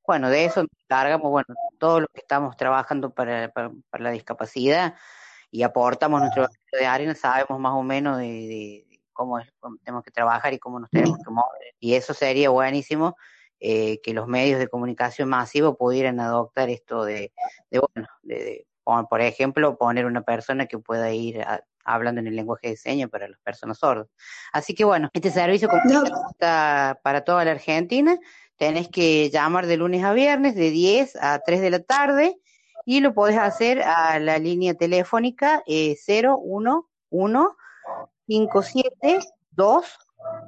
bueno, 0.05 0.29
de 0.29 0.45
eso 0.45 0.63
nos 0.63 0.71
encargamos, 0.83 1.31
bueno, 1.31 1.47
todos 1.79 2.01
los 2.01 2.09
que 2.13 2.19
estamos 2.19 2.57
trabajando 2.57 3.13
para, 3.13 3.49
para, 3.53 3.71
para 3.89 4.03
la 4.03 4.11
discapacidad 4.11 4.95
y 5.49 5.63
aportamos 5.63 6.19
nuestro 6.19 6.47
de 6.73 6.85
arena, 6.85 7.15
sabemos 7.15 7.57
más 7.59 7.73
o 7.73 7.83
menos 7.83 8.17
de 8.17 8.84
cómo, 9.15 9.39
es, 9.39 9.51
cómo 9.59 9.77
tenemos 9.83 10.03
que 10.03 10.11
trabajar 10.11 10.53
y 10.53 10.59
cómo 10.59 10.79
nos 10.79 10.91
tenemos 10.91 11.17
que 11.17 11.31
mover. 11.31 11.73
Y 11.79 11.95
eso 11.95 12.13
sería 12.13 12.51
buenísimo 12.51 13.15
eh, 13.59 13.99
que 14.03 14.13
los 14.13 14.27
medios 14.27 14.59
de 14.59 14.67
comunicación 14.67 15.29
masivos 15.29 15.75
pudieran 15.77 16.19
adoptar 16.19 16.69
esto 16.69 17.03
de, 17.03 17.31
de 17.71 17.79
bueno, 17.79 18.07
de, 18.21 18.35
de, 18.35 18.67
por, 19.09 19.21
ejemplo, 19.21 19.77
poner 19.77 20.05
una 20.05 20.21
persona 20.21 20.67
que 20.67 20.77
pueda 20.77 21.11
ir 21.11 21.41
a- 21.41 21.63
hablando 21.83 22.19
en 22.19 22.27
el 22.27 22.35
lenguaje 22.35 22.69
de 22.69 22.77
señas 22.77 23.09
para 23.09 23.27
las 23.27 23.39
personas 23.39 23.79
sordas. 23.79 24.07
Así 24.51 24.75
que 24.75 24.83
bueno, 24.83 25.09
este 25.13 25.31
servicio 25.31 25.69
comunitario 25.69 26.13
está 26.31 26.99
para 27.01 27.23
toda 27.23 27.45
la 27.45 27.51
Argentina. 27.51 28.19
Tenés 28.57 28.89
que 28.89 29.29
llamar 29.29 29.65
de 29.65 29.77
lunes 29.77 30.03
a 30.03 30.13
viernes 30.13 30.55
de 30.55 30.69
10 30.69 31.15
a 31.21 31.39
3 31.39 31.61
de 31.61 31.69
la 31.69 31.79
tarde 31.79 32.37
y 32.85 32.99
lo 32.99 33.13
podés 33.13 33.37
hacer 33.37 33.81
a 33.81 34.19
la 34.19 34.37
línea 34.37 34.73
telefónica 34.75 35.63
eh, 35.65 35.95
011 36.07 36.85
572 38.27 39.97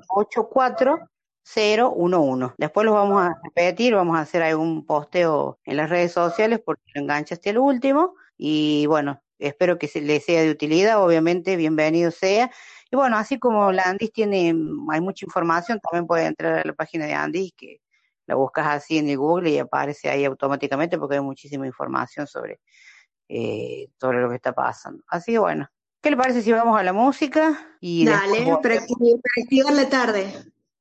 84 0.10 1.10
011. 1.56 2.54
Después 2.58 2.86
lo 2.86 2.94
vamos 2.94 3.22
a 3.22 3.40
repetir, 3.44 3.96
vamos 3.96 4.18
a 4.18 4.22
hacer 4.22 4.44
algún 4.44 4.86
posteo 4.86 5.60
en 5.64 5.78
las 5.78 5.90
redes 5.90 6.12
sociales 6.12 6.60
porque 6.64 6.84
lo 6.94 7.02
enganchaste 7.02 7.52
al 7.52 7.58
último. 7.60 8.16
Y 8.38 8.86
bueno, 8.88 9.22
espero 9.40 9.78
que 9.78 9.88
se 9.88 10.02
les 10.02 10.26
sea 10.26 10.42
de 10.42 10.52
utilidad, 10.52 11.02
obviamente, 11.04 11.56
bienvenido 11.56 12.12
sea. 12.12 12.52
Y 12.92 12.96
bueno, 12.96 13.18
así 13.18 13.40
como 13.40 13.72
la 13.72 13.84
Andis 13.84 14.12
tiene, 14.12 14.54
hay 14.92 15.02
mucha 15.02 15.26
información, 15.26 15.80
también 15.80 16.08
puedes 16.08 16.28
entrar 16.28 16.60
a 16.60 16.64
la 16.66 16.74
página 16.74 17.06
de 17.06 17.14
Andis, 17.14 17.54
que 17.56 17.82
la 18.26 18.36
buscas 18.36 18.68
así 18.68 18.98
en 18.98 19.10
el 19.10 19.18
Google 19.18 19.50
y 19.50 19.58
aparece 19.60 20.10
ahí 20.10 20.26
automáticamente 20.26 20.98
porque 20.98 21.16
hay 21.16 21.22
muchísima 21.22 21.66
información 21.66 22.28
sobre, 22.28 22.60
eh, 23.30 23.90
sobre 24.00 24.22
lo 24.22 24.30
que 24.30 24.36
está 24.36 24.54
pasando. 24.54 25.04
Así 25.08 25.34
que 25.34 25.40
bueno, 25.40 25.70
¿qué 26.02 26.12
le 26.12 26.18
parece 26.18 26.42
si 26.42 26.52
vamos 26.52 26.80
a 26.80 26.84
la 26.84 26.94
música? 26.94 27.78
Y 27.80 28.06
Dale, 28.06 28.38
después 28.38 28.58
para, 28.64 28.76
acti- 28.76 29.22
para 29.22 29.44
activar 29.44 29.74
la 29.74 29.90
tarde. 29.90 30.34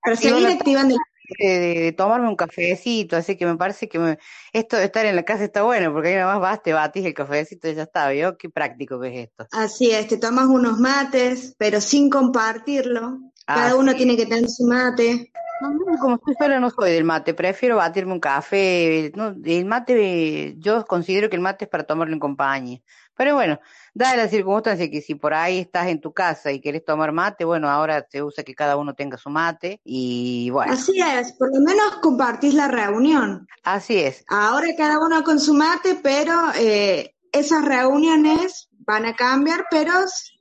Para 0.02 0.16
seguir 0.16 0.46
activando 0.46 0.94
la 0.94 1.02
de, 1.38 1.58
de- 1.58 1.80
de 1.80 1.92
tomarme 1.92 2.28
un 2.28 2.36
cafecito, 2.36 3.16
así 3.16 3.36
que 3.36 3.46
me 3.46 3.56
parece 3.56 3.88
que 3.88 3.98
me- 3.98 4.18
esto 4.52 4.76
de 4.76 4.84
estar 4.84 5.04
en 5.06 5.16
la 5.16 5.24
casa 5.24 5.44
está 5.44 5.62
bueno, 5.62 5.92
porque 5.92 6.08
ahí 6.10 6.14
nada 6.14 6.32
más 6.34 6.40
vas, 6.40 6.62
te 6.62 6.72
batís 6.72 7.04
el 7.04 7.14
cafecito 7.14 7.68
y 7.68 7.74
ya 7.74 7.82
está, 7.84 8.08
¿vio? 8.10 8.36
Qué 8.36 8.48
práctico 8.48 9.00
que 9.00 9.08
es 9.08 9.28
esto. 9.28 9.46
Así 9.50 9.90
es, 9.90 10.06
te 10.06 10.18
tomas 10.18 10.46
unos 10.46 10.78
mates, 10.78 11.54
pero 11.58 11.80
sin 11.80 12.10
compartirlo. 12.10 13.18
Cada 13.44 13.76
uno 13.76 13.94
tiene 13.94 14.16
que 14.16 14.26
tener 14.26 14.48
su 14.48 14.64
mate. 14.64 15.32
No, 15.60 15.70
no, 15.70 15.98
como 16.00 16.16
estoy 16.16 16.34
sola 16.38 16.60
no 16.60 16.68
soy 16.70 16.92
del 16.92 17.04
mate, 17.04 17.32
prefiero 17.32 17.76
batirme 17.76 18.12
un 18.12 18.20
café. 18.20 19.10
No, 19.14 19.34
el 19.44 19.64
mate, 19.64 20.54
yo 20.58 20.84
considero 20.84 21.30
que 21.30 21.36
el 21.36 21.42
mate 21.42 21.64
es 21.64 21.70
para 21.70 21.84
tomarlo 21.84 22.12
en 22.12 22.20
compañía. 22.20 22.80
Pero 23.16 23.34
bueno, 23.34 23.58
dada 23.94 24.16
la 24.16 24.28
circunstancia 24.28 24.90
que 24.90 25.00
si 25.00 25.14
por 25.14 25.32
ahí 25.34 25.58
estás 25.58 25.86
en 25.88 26.00
tu 26.00 26.12
casa 26.12 26.52
y 26.52 26.60
querés 26.60 26.84
tomar 26.84 27.12
mate, 27.12 27.44
bueno, 27.44 27.68
ahora 27.70 28.06
se 28.10 28.22
usa 28.22 28.44
que 28.44 28.54
cada 28.54 28.76
uno 28.76 28.94
tenga 28.94 29.16
su 29.16 29.30
mate 29.30 29.80
y 29.84 30.50
bueno, 30.50 30.72
Así 30.72 31.00
es, 31.00 31.32
por 31.32 31.52
lo 31.54 31.60
menos 31.60 31.96
compartís 32.02 32.54
la 32.54 32.68
reunión. 32.68 33.46
así 33.62 33.98
es. 33.98 34.24
Ahora 34.28 34.66
cada 34.76 34.98
uno 34.98 35.22
con 35.24 35.40
su 35.40 35.54
mate, 35.54 35.98
pero 36.02 36.32
eh, 36.58 37.14
esas 37.32 37.64
reuniones 37.64 38.68
van 38.80 39.06
a 39.06 39.14
cambiar, 39.14 39.64
pero 39.70 39.92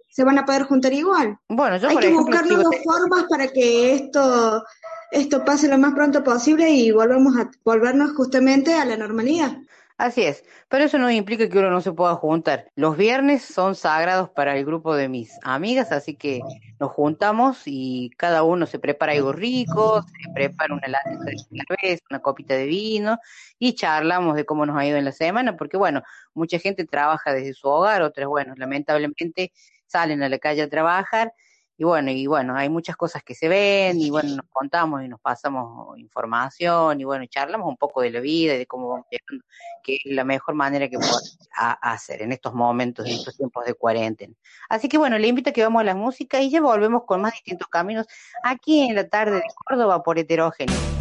se 0.09 0.23
van 0.23 0.38
a 0.38 0.45
poder 0.45 0.63
juntar 0.63 0.93
igual. 0.93 1.38
Bueno, 1.49 1.78
yo 1.78 1.88
Hay 1.89 1.95
por 1.95 2.01
que 2.01 2.07
ejemplo 2.07 2.26
buscar 2.32 2.45
nuevas 2.47 2.69
te- 2.78 2.84
formas 2.84 3.26
para 3.30 3.47
que 3.47 3.93
esto, 3.95 4.63
esto 5.11 5.45
pase 5.45 5.67
lo 5.67 5.78
más 5.78 5.93
pronto 5.93 6.23
posible 6.23 6.69
y 6.69 6.91
volvamos 6.91 7.36
a 7.38 7.49
volvernos 7.63 8.11
justamente 8.13 8.73
a 8.73 8.86
la 8.86 8.97
normalidad. 8.97 9.57
Así 9.98 10.24
es, 10.24 10.43
pero 10.68 10.84
eso 10.84 10.98
no 11.00 11.10
implica 11.10 11.48
que 11.48 11.58
uno 11.58 11.70
no 11.70 11.80
se 11.80 11.93
pueda 11.93 12.16
juntar. 12.16 12.68
Los 12.76 12.98
viernes 12.98 13.43
son 13.46 13.76
sagrados 13.76 14.30
para 14.30 14.58
el 14.58 14.66
grupo 14.66 14.93
de 14.93 15.08
mis 15.08 15.39
amigas, 15.41 15.93
así 15.93 16.16
que 16.18 16.41
nos 16.82 16.91
juntamos 16.91 17.62
y 17.66 18.10
cada 18.18 18.43
uno 18.43 18.66
se 18.66 18.78
prepara 18.78 19.14
algo 19.14 19.32
rico, 19.32 20.02
se 20.02 20.34
prepara 20.34 20.74
una 20.74 20.89
lata 20.89 21.12
de 21.12 21.38
cerveza, 21.38 22.04
una 22.10 22.20
copita 22.20 22.56
de 22.56 22.66
vino 22.66 23.20
y 23.58 23.76
charlamos 23.76 24.36
de 24.36 24.46
cómo 24.46 24.66
nos 24.66 24.78
ha 24.78 24.86
ido 24.86 24.98
en 24.98 25.06
la 25.06 25.14
semana, 25.14 25.56
porque 25.56 25.78
bueno, 25.78 26.04
mucha 26.34 26.60
gente 26.60 26.84
trabaja 26.84 27.32
desde 27.32 27.54
su 27.54 27.70
hogar, 27.70 28.02
otras, 28.02 28.28
bueno, 28.28 28.54
lamentablemente 28.58 29.54
salen 29.88 30.22
a 30.24 30.28
la 30.28 30.39
calle 30.39 30.64
a 30.64 30.70
trabajar 30.70 31.32
y 31.78 31.84
bueno, 31.84 32.11
y 32.11 32.26
bueno, 32.26 32.55
hay 32.55 32.69
muchas 32.69 32.95
cosas 32.95 33.23
que 33.23 33.36
se 33.36 33.49
ven 33.49 33.99
y 33.99 34.09
bueno, 34.09 34.30
nos 34.36 34.45
contamos 34.49 35.03
y 35.03 35.09
nos 35.09 35.19
pasamos 35.19 35.97
información 35.99 37.01
y 37.01 37.03
bueno, 37.03 37.26
charlamos 37.26 37.67
un 37.67 37.76
poco 37.76 38.01
de 38.01 38.11
la 38.11 38.21
vida 38.21 38.55
y 38.55 38.59
de 38.59 38.65
cómo 38.65 38.89
vamos 38.89 39.07
llegando, 39.11 39.45
que 39.84 39.95
es 39.95 40.01
la 40.05 40.23
mejor 40.23 40.55
manera 40.55 40.88
que 40.88 40.97
podemos 40.97 41.38
hacer 41.53 42.21
en 42.21 42.32
estos 42.32 42.53
momentos, 42.53 43.05
en 43.05 43.13
estos 43.13 43.36
tiempos 43.36 43.65
de 43.65 43.73
cuarentena. 43.73 44.34
Así 44.69 44.88
que 44.88 44.97
bueno, 44.97 45.17
le 45.17 45.28
invito 45.28 45.49
a 45.49 45.53
que 45.53 45.63
vamos 45.63 45.82
a 45.82 45.84
la 45.84 45.95
música 45.95 46.41
y 46.41 46.49
ya 46.49 46.61
volvemos 46.61 47.03
con 47.05 47.21
más 47.21 47.34
distintos 47.34 47.67
caminos 47.67 48.07
aquí 48.43 48.88
en 48.88 48.95
la 48.95 49.09
tarde 49.09 49.36
de 49.36 49.43
Córdoba 49.65 50.01
por 50.01 50.17
heterogéneo. 50.17 50.95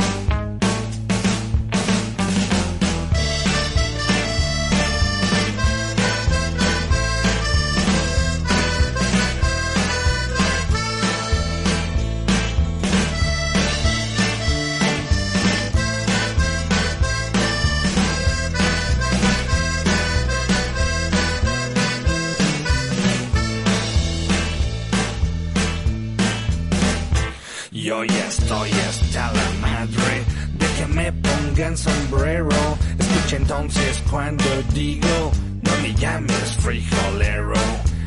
Entonces 33.57 34.03
cuando 34.11 34.45
digo, 34.73 35.31
no 35.63 35.71
me 35.81 35.95
llames 35.95 36.57
frijolero. 36.59 37.55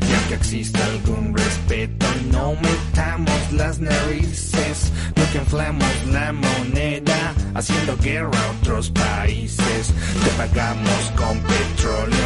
Ya 0.01 0.27
que 0.27 0.33
exista 0.35 0.85
algún 0.85 1.35
respeto, 1.35 2.05
no 2.31 2.53
metamos 2.55 3.53
las 3.53 3.79
narices. 3.79 4.91
No 5.15 5.31
que 5.31 5.37
inflamos 5.37 6.05
la 6.11 6.33
moneda, 6.33 7.33
haciendo 7.55 7.97
guerra 7.97 8.37
a 8.37 8.51
otros 8.61 8.89
países. 8.91 9.93
Te 10.23 10.29
pagamos 10.37 11.11
con 11.15 11.39
petróleo 11.39 12.16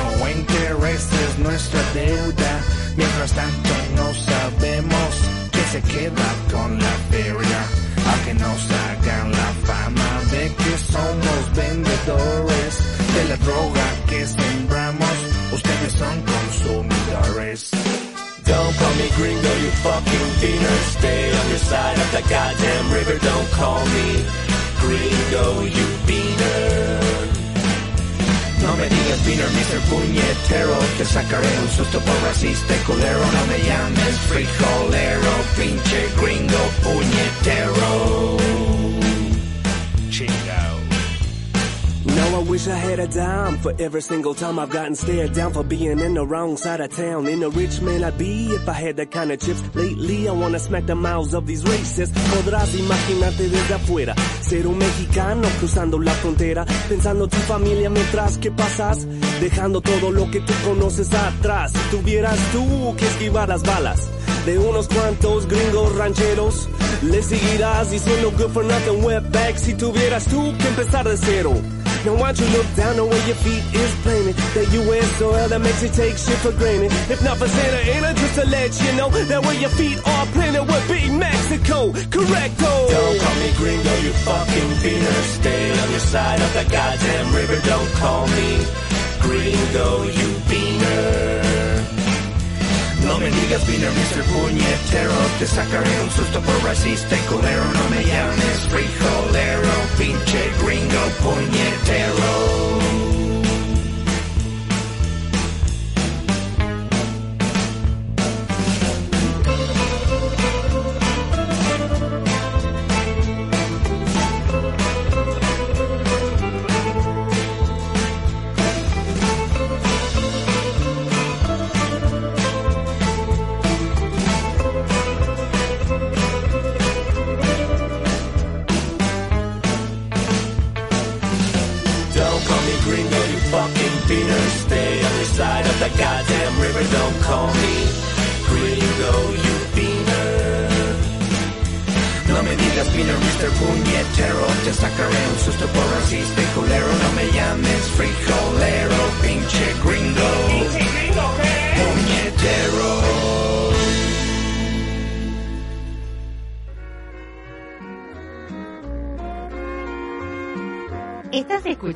beaner. 20.41 20.77
Stay 20.97 21.31
on 21.39 21.49
your 21.49 21.63
side 21.71 21.97
of 21.97 22.09
the 22.11 22.23
goddamn 22.27 22.91
river. 22.91 23.17
Don't 23.19 23.49
call 23.51 23.85
me 23.95 24.25
gringo, 24.81 25.45
you 25.77 25.87
beaner. 26.07 27.01
No 28.63 28.75
me 28.77 28.87
digas 28.89 29.21
beaner, 29.25 29.49
Mr. 29.57 29.79
Puñetero 29.89 30.77
Te 30.97 31.05
sacaré 31.05 31.47
un 31.63 31.69
susto 31.69 31.99
por 31.99 32.21
racista 32.21 32.75
y 32.75 32.79
culero 32.85 33.19
No 33.19 33.45
me 33.47 33.57
llames 33.67 34.19
frijolero 34.29 35.31
Pinche 35.57 36.09
gringo 36.21 36.61
puñetero 36.83 38.80
wish 42.51 42.67
I 42.67 42.75
had 42.75 42.99
a 42.99 43.07
dime 43.07 43.57
for 43.59 43.73
every 43.79 44.01
single 44.01 44.33
time 44.33 44.59
I've 44.59 44.69
gotten 44.69 44.93
stared 44.93 45.31
down 45.31 45.53
for 45.53 45.63
being 45.63 45.99
in 45.99 46.13
the 46.15 46.25
wrong 46.27 46.57
side 46.57 46.81
of 46.81 46.93
town. 46.93 47.25
In 47.27 47.41
a 47.43 47.49
rich 47.49 47.79
man 47.81 48.03
I'd 48.03 48.17
be 48.17 48.47
if 48.47 48.67
I 48.67 48.73
had 48.73 48.97
that 48.97 49.09
kind 49.09 49.31
of 49.31 49.39
chips. 49.39 49.63
Lately 49.73 50.27
I 50.27 50.33
wanna 50.33 50.59
smack 50.59 50.85
the 50.85 50.95
mouths 50.95 51.33
of 51.33 51.47
these 51.47 51.63
racists. 51.63 52.13
Podrás 52.33 52.75
imaginarte 52.75 53.47
desde 53.47 53.73
afuera, 53.73 54.15
ser 54.41 54.67
un 54.67 54.77
mexicano 54.77 55.47
cruzando 55.59 55.97
la 55.97 56.11
frontera, 56.11 56.65
pensando 56.89 57.27
tu 57.29 57.37
familia 57.37 57.89
mientras 57.89 58.37
que 58.37 58.51
pasas, 58.51 59.07
dejando 59.39 59.79
todo 59.79 60.11
lo 60.11 60.29
que 60.29 60.41
tú 60.41 60.53
conoces 60.65 61.13
atrás. 61.13 61.71
Si 61.71 61.97
tuvieras 61.97 62.37
tú 62.51 62.95
que 62.97 63.05
esquivar 63.05 63.47
las 63.47 63.63
balas 63.63 64.09
de 64.45 64.59
unos 64.59 64.89
cuantos 64.89 65.47
gringos 65.47 65.95
rancheros, 65.95 66.67
le 67.01 67.23
seguirás 67.23 67.91
diciendo 67.91 68.29
good 68.37 68.51
for 68.51 68.65
nothing 68.65 69.05
wetback 69.05 69.55
si 69.55 69.73
tuvieras 69.73 70.25
tú 70.25 70.53
que 70.57 70.67
empezar 70.67 71.07
de 71.07 71.15
cero. 71.15 71.53
Now 72.05 72.15
why 72.15 72.31
don't 72.33 72.41
you 72.41 72.57
look 72.57 72.69
down 72.75 72.95
the 72.95 73.05
way 73.05 73.21
your 73.27 73.35
feet 73.45 73.63
is 73.73 73.93
planted 74.01 74.35
That 74.55 74.67
US 74.73 75.05
soil 75.17 75.47
that 75.47 75.61
makes 75.61 75.83
you 75.83 75.89
take 75.89 76.17
shit 76.17 76.39
for 76.41 76.51
granted 76.51 76.91
If 77.13 77.23
not 77.23 77.37
for 77.37 77.47
Santa 77.47 77.81
Ana, 77.93 78.13
just 78.17 78.35
to 78.35 78.45
let 78.47 78.71
you 78.81 78.91
know 78.97 79.09
That 79.09 79.41
where 79.45 79.59
your 79.59 79.69
feet 79.69 79.97
are 80.05 80.25
planted 80.33 80.65
would 80.65 80.87
be 80.89 81.09
Mexico 81.13 81.91
Correcto 82.09 82.73
Don't 82.89 83.19
call 83.21 83.35
me 83.43 83.49
gringo, 83.57 83.93
you 84.01 84.13
fucking 84.25 84.71
beaner. 84.81 85.21
Stay 85.37 85.71
on 85.79 85.91
your 85.91 85.99
side 85.99 86.41
of 86.41 86.53
the 86.53 86.63
goddamn 86.71 87.35
river. 87.35 87.59
Don't 87.67 87.91
call 87.93 88.27
me 88.27 88.65
gringo, 89.19 90.03
you 90.03 90.27
beaner. 90.49 91.50
No 93.11 93.19
me 93.19 93.29
digas 93.29 93.67
beaner, 93.67 93.91
Mr. 93.91 94.23
Puñetero 94.23 95.11
Te 95.37 95.45
sacaré 95.45 96.01
un 96.01 96.09
susto 96.11 96.39
por 96.39 96.63
racista 96.63 97.17
culero 97.29 97.63
No 97.73 97.89
me 97.89 98.05
llames 98.05 98.59
frijolero 98.69 99.73
Pinche 99.97 100.49
gringo 100.63 101.03
puñetero 101.21 102.90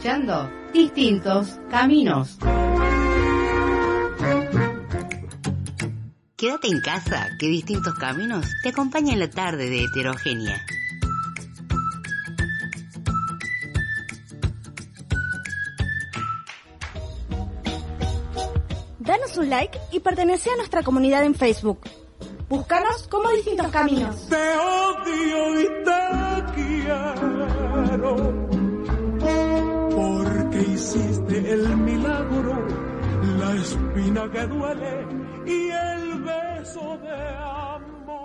escuchando 0.05 0.51
Distintos 0.71 1.59
Caminos. 1.67 2.37
Quédate 6.35 6.67
en 6.67 6.79
casa, 6.81 7.29
que 7.39 7.47
Distintos 7.47 7.95
Caminos 7.95 8.45
te 8.61 8.69
acompaña 8.69 9.13
en 9.13 9.19
la 9.19 9.29
tarde 9.31 9.67
de 9.67 9.83
heterogenia. 9.85 10.63
Danos 18.99 19.37
un 19.37 19.49
like 19.49 19.79
y 19.91 20.01
pertenece 20.01 20.51
a 20.51 20.55
nuestra 20.57 20.83
comunidad 20.83 21.23
en 21.23 21.33
Facebook. 21.33 21.79
Búscanos 22.47 23.07
como 23.07 23.31
Distintos 23.31 23.69
Caminos. 23.69 24.29
Te 24.29 24.35
el 31.37 31.77
milagro, 31.77 32.65
la 33.39 33.55
espina 33.55 34.31
que 34.31 34.47
duele 34.47 35.07
y 35.45 35.69
el 35.69 36.23
beso 36.23 36.97
de 37.03 37.27
amor. 37.37 38.15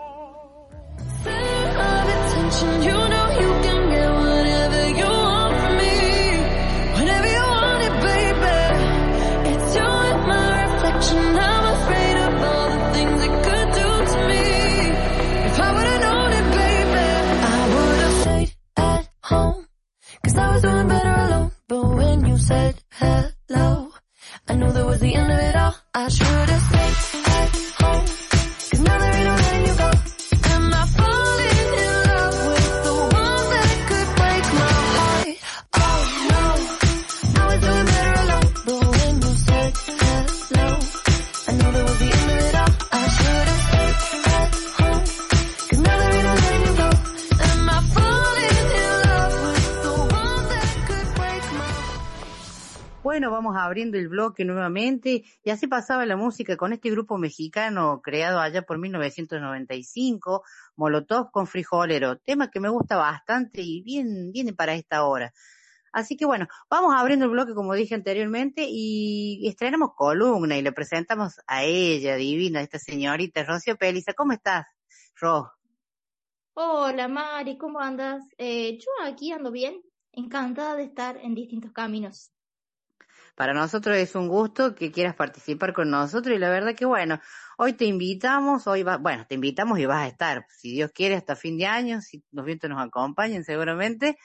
Abriendo 53.70 53.98
el 53.98 54.08
bloque 54.08 54.44
nuevamente 54.44 55.22
y 55.44 55.50
así 55.50 55.68
pasaba 55.68 56.04
la 56.04 56.16
música 56.16 56.56
con 56.56 56.72
este 56.72 56.90
grupo 56.90 57.18
mexicano 57.18 58.00
creado 58.02 58.40
allá 58.40 58.62
por 58.62 58.78
1995, 58.78 60.42
Molotov 60.74 61.30
con 61.30 61.46
Frijolero, 61.46 62.18
tema 62.18 62.50
que 62.50 62.58
me 62.58 62.68
gusta 62.68 62.96
bastante 62.96 63.62
y 63.62 63.82
bien 63.82 64.32
viene 64.32 64.52
para 64.52 64.74
esta 64.74 65.04
hora. 65.04 65.32
Así 65.92 66.16
que 66.16 66.24
bueno, 66.24 66.48
vamos 66.68 66.94
abriendo 66.96 67.26
el 67.26 67.30
bloque 67.30 67.54
como 67.54 67.74
dije 67.74 67.94
anteriormente 67.94 68.66
y 68.68 69.46
estrenamos 69.46 69.94
columna 69.94 70.56
y 70.56 70.62
le 70.62 70.72
presentamos 70.72 71.40
a 71.46 71.62
ella, 71.62 72.16
divina, 72.16 72.62
esta 72.62 72.78
señorita 72.80 73.44
Rocío 73.44 73.76
Peliza. 73.76 74.14
¿Cómo 74.14 74.32
estás, 74.32 74.66
Ro? 75.20 75.52
Hola 76.54 77.06
Mari, 77.06 77.56
¿cómo 77.56 77.78
andas? 77.78 78.24
Eh, 78.36 78.78
yo 78.78 78.88
aquí 79.04 79.30
ando 79.30 79.52
bien, 79.52 79.80
encantada 80.10 80.74
de 80.74 80.84
estar 80.84 81.16
en 81.18 81.36
distintos 81.36 81.70
caminos. 81.72 82.32
Para 83.34 83.54
nosotros 83.54 83.96
es 83.96 84.14
un 84.14 84.28
gusto 84.28 84.74
que 84.74 84.92
quieras 84.92 85.14
participar 85.14 85.72
con 85.72 85.90
nosotros 85.90 86.34
y 86.34 86.38
la 86.38 86.50
verdad 86.50 86.74
que 86.74 86.84
bueno, 86.84 87.20
hoy 87.56 87.72
te 87.72 87.84
invitamos, 87.84 88.66
hoy 88.66 88.82
va, 88.82 88.96
bueno, 88.96 89.26
te 89.28 89.34
invitamos 89.34 89.78
y 89.78 89.86
vas 89.86 90.04
a 90.04 90.08
estar, 90.08 90.46
si 90.48 90.72
Dios 90.72 90.90
quiere, 90.92 91.14
hasta 91.16 91.36
fin 91.36 91.58
de 91.58 91.66
año, 91.66 92.00
si 92.00 92.22
los 92.32 92.44
vientos 92.44 92.68
nos 92.70 92.80
acompañen 92.80 93.44
seguramente. 93.44 94.18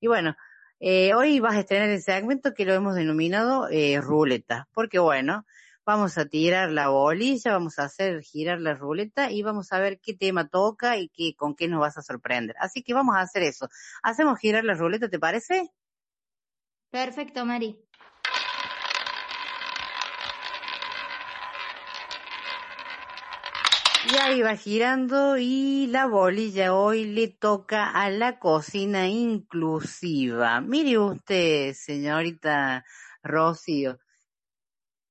Y 0.00 0.08
bueno, 0.08 0.36
eh, 0.80 1.14
hoy 1.14 1.38
vas 1.40 1.54
a 1.54 1.60
estrenar 1.60 1.88
el 1.88 2.02
segmento 2.02 2.54
que 2.54 2.64
lo 2.64 2.74
hemos 2.74 2.94
denominado 2.94 3.68
eh, 3.70 4.00
ruleta, 4.00 4.68
porque 4.72 4.98
bueno, 4.98 5.46
vamos 5.84 6.18
a 6.18 6.26
tirar 6.26 6.70
la 6.70 6.88
bolilla, 6.88 7.52
vamos 7.52 7.78
a 7.78 7.84
hacer 7.84 8.22
girar 8.22 8.60
la 8.60 8.74
ruleta 8.74 9.30
y 9.30 9.42
vamos 9.42 9.72
a 9.72 9.78
ver 9.78 10.00
qué 10.00 10.14
tema 10.14 10.48
toca 10.48 10.96
y 10.96 11.08
qué, 11.08 11.34
con 11.36 11.54
qué 11.54 11.68
nos 11.68 11.80
vas 11.80 11.98
a 11.98 12.02
sorprender. 12.02 12.56
Así 12.58 12.82
que 12.82 12.94
vamos 12.94 13.16
a 13.16 13.20
hacer 13.20 13.42
eso. 13.42 13.68
Hacemos 14.02 14.38
girar 14.38 14.64
la 14.64 14.74
ruleta, 14.74 15.08
¿te 15.08 15.18
parece? 15.18 15.70
Perfecto, 16.90 17.44
Mari. 17.44 17.78
Y 24.12 24.16
ahí 24.16 24.42
va 24.42 24.56
girando 24.56 25.38
y 25.38 25.86
la 25.86 26.04
bolilla 26.04 26.74
hoy 26.74 27.06
le 27.06 27.28
toca 27.28 27.90
a 27.90 28.10
la 28.10 28.38
cocina 28.38 29.08
inclusiva. 29.08 30.60
Mire 30.60 30.98
usted, 30.98 31.72
señorita 31.72 32.84
Rocío, 33.22 33.98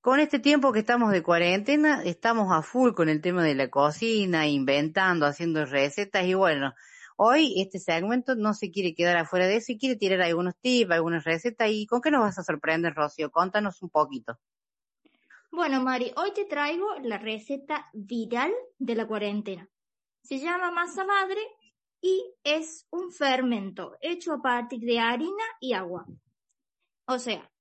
con 0.01 0.19
este 0.19 0.37
tiempo 0.37 0.71
que 0.71 0.81
estamos 0.81 1.11
de 1.11 1.23
cuarentena, 1.23 2.03
estamos 2.03 2.51
a 2.51 2.61
full 2.61 2.91
con 2.93 3.09
el 3.09 3.21
tema 3.21 3.43
de 3.43 3.55
la 3.55 3.71
cocina, 3.71 4.47
inventando, 4.47 5.25
haciendo 5.25 5.65
recetas 5.65 6.23
y 6.25 6.35
bueno, 6.35 6.75
hoy 7.17 7.59
este 7.59 7.79
segmento 7.79 8.35
no 8.35 8.53
se 8.53 8.69
quiere 8.69 8.93
quedar 8.93 9.17
afuera 9.17 9.47
de 9.47 9.55
eso 9.55 9.71
y 9.71 9.79
quiere 9.79 9.95
tirar 9.95 10.21
algunos 10.21 10.53
tips, 10.61 10.91
algunas 10.91 11.23
recetas 11.23 11.69
y 11.71 11.87
¿con 11.87 12.01
qué 12.01 12.11
nos 12.11 12.21
vas 12.21 12.37
a 12.37 12.43
sorprender, 12.43 12.93
Rocío? 12.93 13.31
Contanos 13.31 13.81
un 13.81 13.89
poquito. 13.89 14.37
Bueno, 15.53 15.81
Mari, 15.81 16.13
hoy 16.15 16.31
te 16.33 16.45
traigo 16.45 16.95
la 17.03 17.17
receta 17.17 17.89
viral 17.91 18.53
de 18.79 18.95
la 18.95 19.05
cuarentena. 19.05 19.67
Se 20.23 20.39
llama 20.39 20.71
masa 20.71 21.03
madre 21.03 21.41
y 21.99 22.33
es 22.41 22.87
un 22.89 23.11
fermento 23.11 23.97
hecho 23.99 24.31
a 24.31 24.41
partir 24.41 24.79
de 24.79 24.99
harina 24.99 25.43
y 25.59 25.73
agua. 25.73 26.05
O 27.05 27.19
sea, 27.19 27.51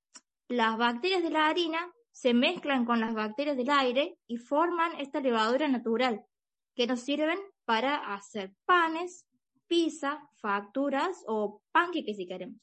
las 0.47 0.77
bacterias 0.77 1.21
de 1.21 1.31
la 1.31 1.47
harina 1.47 1.91
se 2.11 2.33
mezclan 2.33 2.85
con 2.85 3.01
las 3.01 3.13
bacterias 3.13 3.57
del 3.57 3.69
aire 3.69 4.17
y 4.25 4.37
forman 4.37 4.97
esta 4.97 5.19
levadura 5.19 5.67
natural 5.67 6.25
que 6.73 6.87
nos 6.87 7.01
sirven 7.01 7.39
para 7.65 8.13
hacer 8.13 8.53
panes, 8.65 9.25
pizza, 9.67 10.29
facturas 10.37 11.25
o 11.27 11.61
panqueques 11.73 12.15
si 12.15 12.25
queremos. 12.25 12.61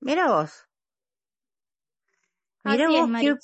Mira 0.00 0.28
vos. 0.28 0.66
Mira 2.64 2.86
Así 2.86 2.96
vos 2.96 3.10
qué, 3.20 3.34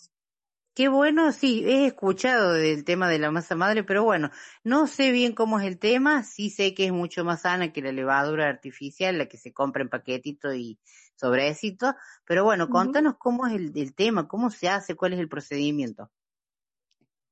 qué 0.74 0.88
bueno, 0.88 1.32
sí, 1.32 1.62
he 1.64 1.86
escuchado 1.86 2.52
del 2.52 2.84
tema 2.84 3.08
de 3.08 3.18
la 3.18 3.30
masa 3.30 3.56
madre, 3.56 3.84
pero 3.84 4.04
bueno, 4.04 4.30
no 4.64 4.86
sé 4.86 5.12
bien 5.12 5.34
cómo 5.34 5.58
es 5.60 5.66
el 5.66 5.78
tema, 5.78 6.22
sí 6.24 6.50
sé 6.50 6.74
que 6.74 6.86
es 6.86 6.92
mucho 6.92 7.24
más 7.24 7.42
sana 7.42 7.72
que 7.72 7.82
la 7.82 7.92
levadura 7.92 8.48
artificial, 8.48 9.18
la 9.18 9.26
que 9.28 9.36
se 9.38 9.52
compra 9.52 9.82
en 9.82 9.88
paquetito 9.90 10.54
y 10.54 10.78
sobrecito, 11.16 11.94
pero 12.24 12.44
bueno, 12.44 12.68
Ujú. 12.68 12.70
contanos 12.70 13.16
cómo 13.18 13.46
es 13.46 13.54
el, 13.54 13.72
el 13.76 13.94
tema, 13.94 14.28
cómo 14.28 14.50
se 14.50 14.68
hace, 14.68 14.94
cuál 14.96 15.12
es 15.14 15.20
el 15.20 15.28
procedimiento. 15.28 16.10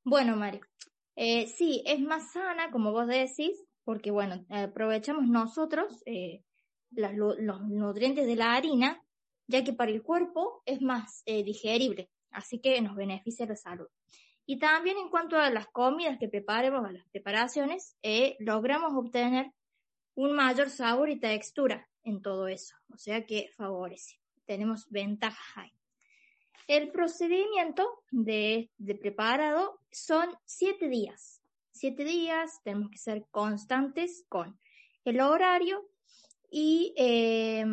Bueno, 0.05 0.37
Mari, 0.37 0.61
eh, 1.17 1.47
sí, 1.49 1.83
es 1.87 2.01
más 2.01 2.33
sana, 2.33 2.71
como 2.71 2.93
vos 2.93 3.07
decís, 3.07 3.65
porque 3.85 4.11
bueno, 4.11 4.45
aprovechamos 4.51 5.27
nosotros 5.29 6.03
eh, 6.07 6.43
las 6.91 7.15
los 7.17 7.63
nutrientes 7.63 8.27
de 8.27 8.37
la 8.37 8.55
harina, 8.55 9.03
ya 9.47 9.65
que 9.65 9.73
para 9.73 9.91
el 9.91 10.03
cuerpo 10.03 10.63
es 10.67 10.81
más 10.81 11.23
eh, 11.27 11.45
digerible, 11.45 12.11
así 12.31 12.61
que 12.61 12.81
nos 12.81 12.97
beneficia 12.97 13.47
la 13.47 13.57
salud. 13.57 13.89
Y 14.47 14.59
también 14.59 14.97
en 14.97 15.11
cuanto 15.11 15.37
a 15.37 15.51
las 15.51 15.67
comidas 15.67 16.19
que 16.19 16.29
preparemos, 16.29 16.85
a 16.85 16.93
las 16.93 17.07
preparaciones, 17.09 17.97
eh, 18.03 18.37
logramos 18.41 18.95
obtener 18.95 19.53
un 20.15 20.33
mayor 20.35 20.71
sabor 20.71 21.11
y 21.11 21.21
textura 21.21 21.89
en 22.03 22.23
todo 22.23 22.49
eso, 22.49 22.75
o 22.93 22.97
sea 22.97 23.27
que 23.27 23.51
favorece, 23.57 24.19
tenemos 24.47 24.89
ventajas 24.91 25.57
ahí. 25.57 25.73
El 26.67 26.91
procedimiento 26.91 28.03
de, 28.11 28.71
de 28.79 28.95
preparado 28.95 29.81
son 29.91 30.29
siete 30.45 30.89
días. 30.89 31.41
Siete 31.71 32.05
días, 32.05 32.61
tenemos 32.65 32.91
que 32.91 32.99
ser 32.99 33.27
constantes 33.31 34.25
con 34.29 34.59
el 35.05 35.21
horario 35.21 35.89
y 36.51 36.95
eh, 36.97 37.65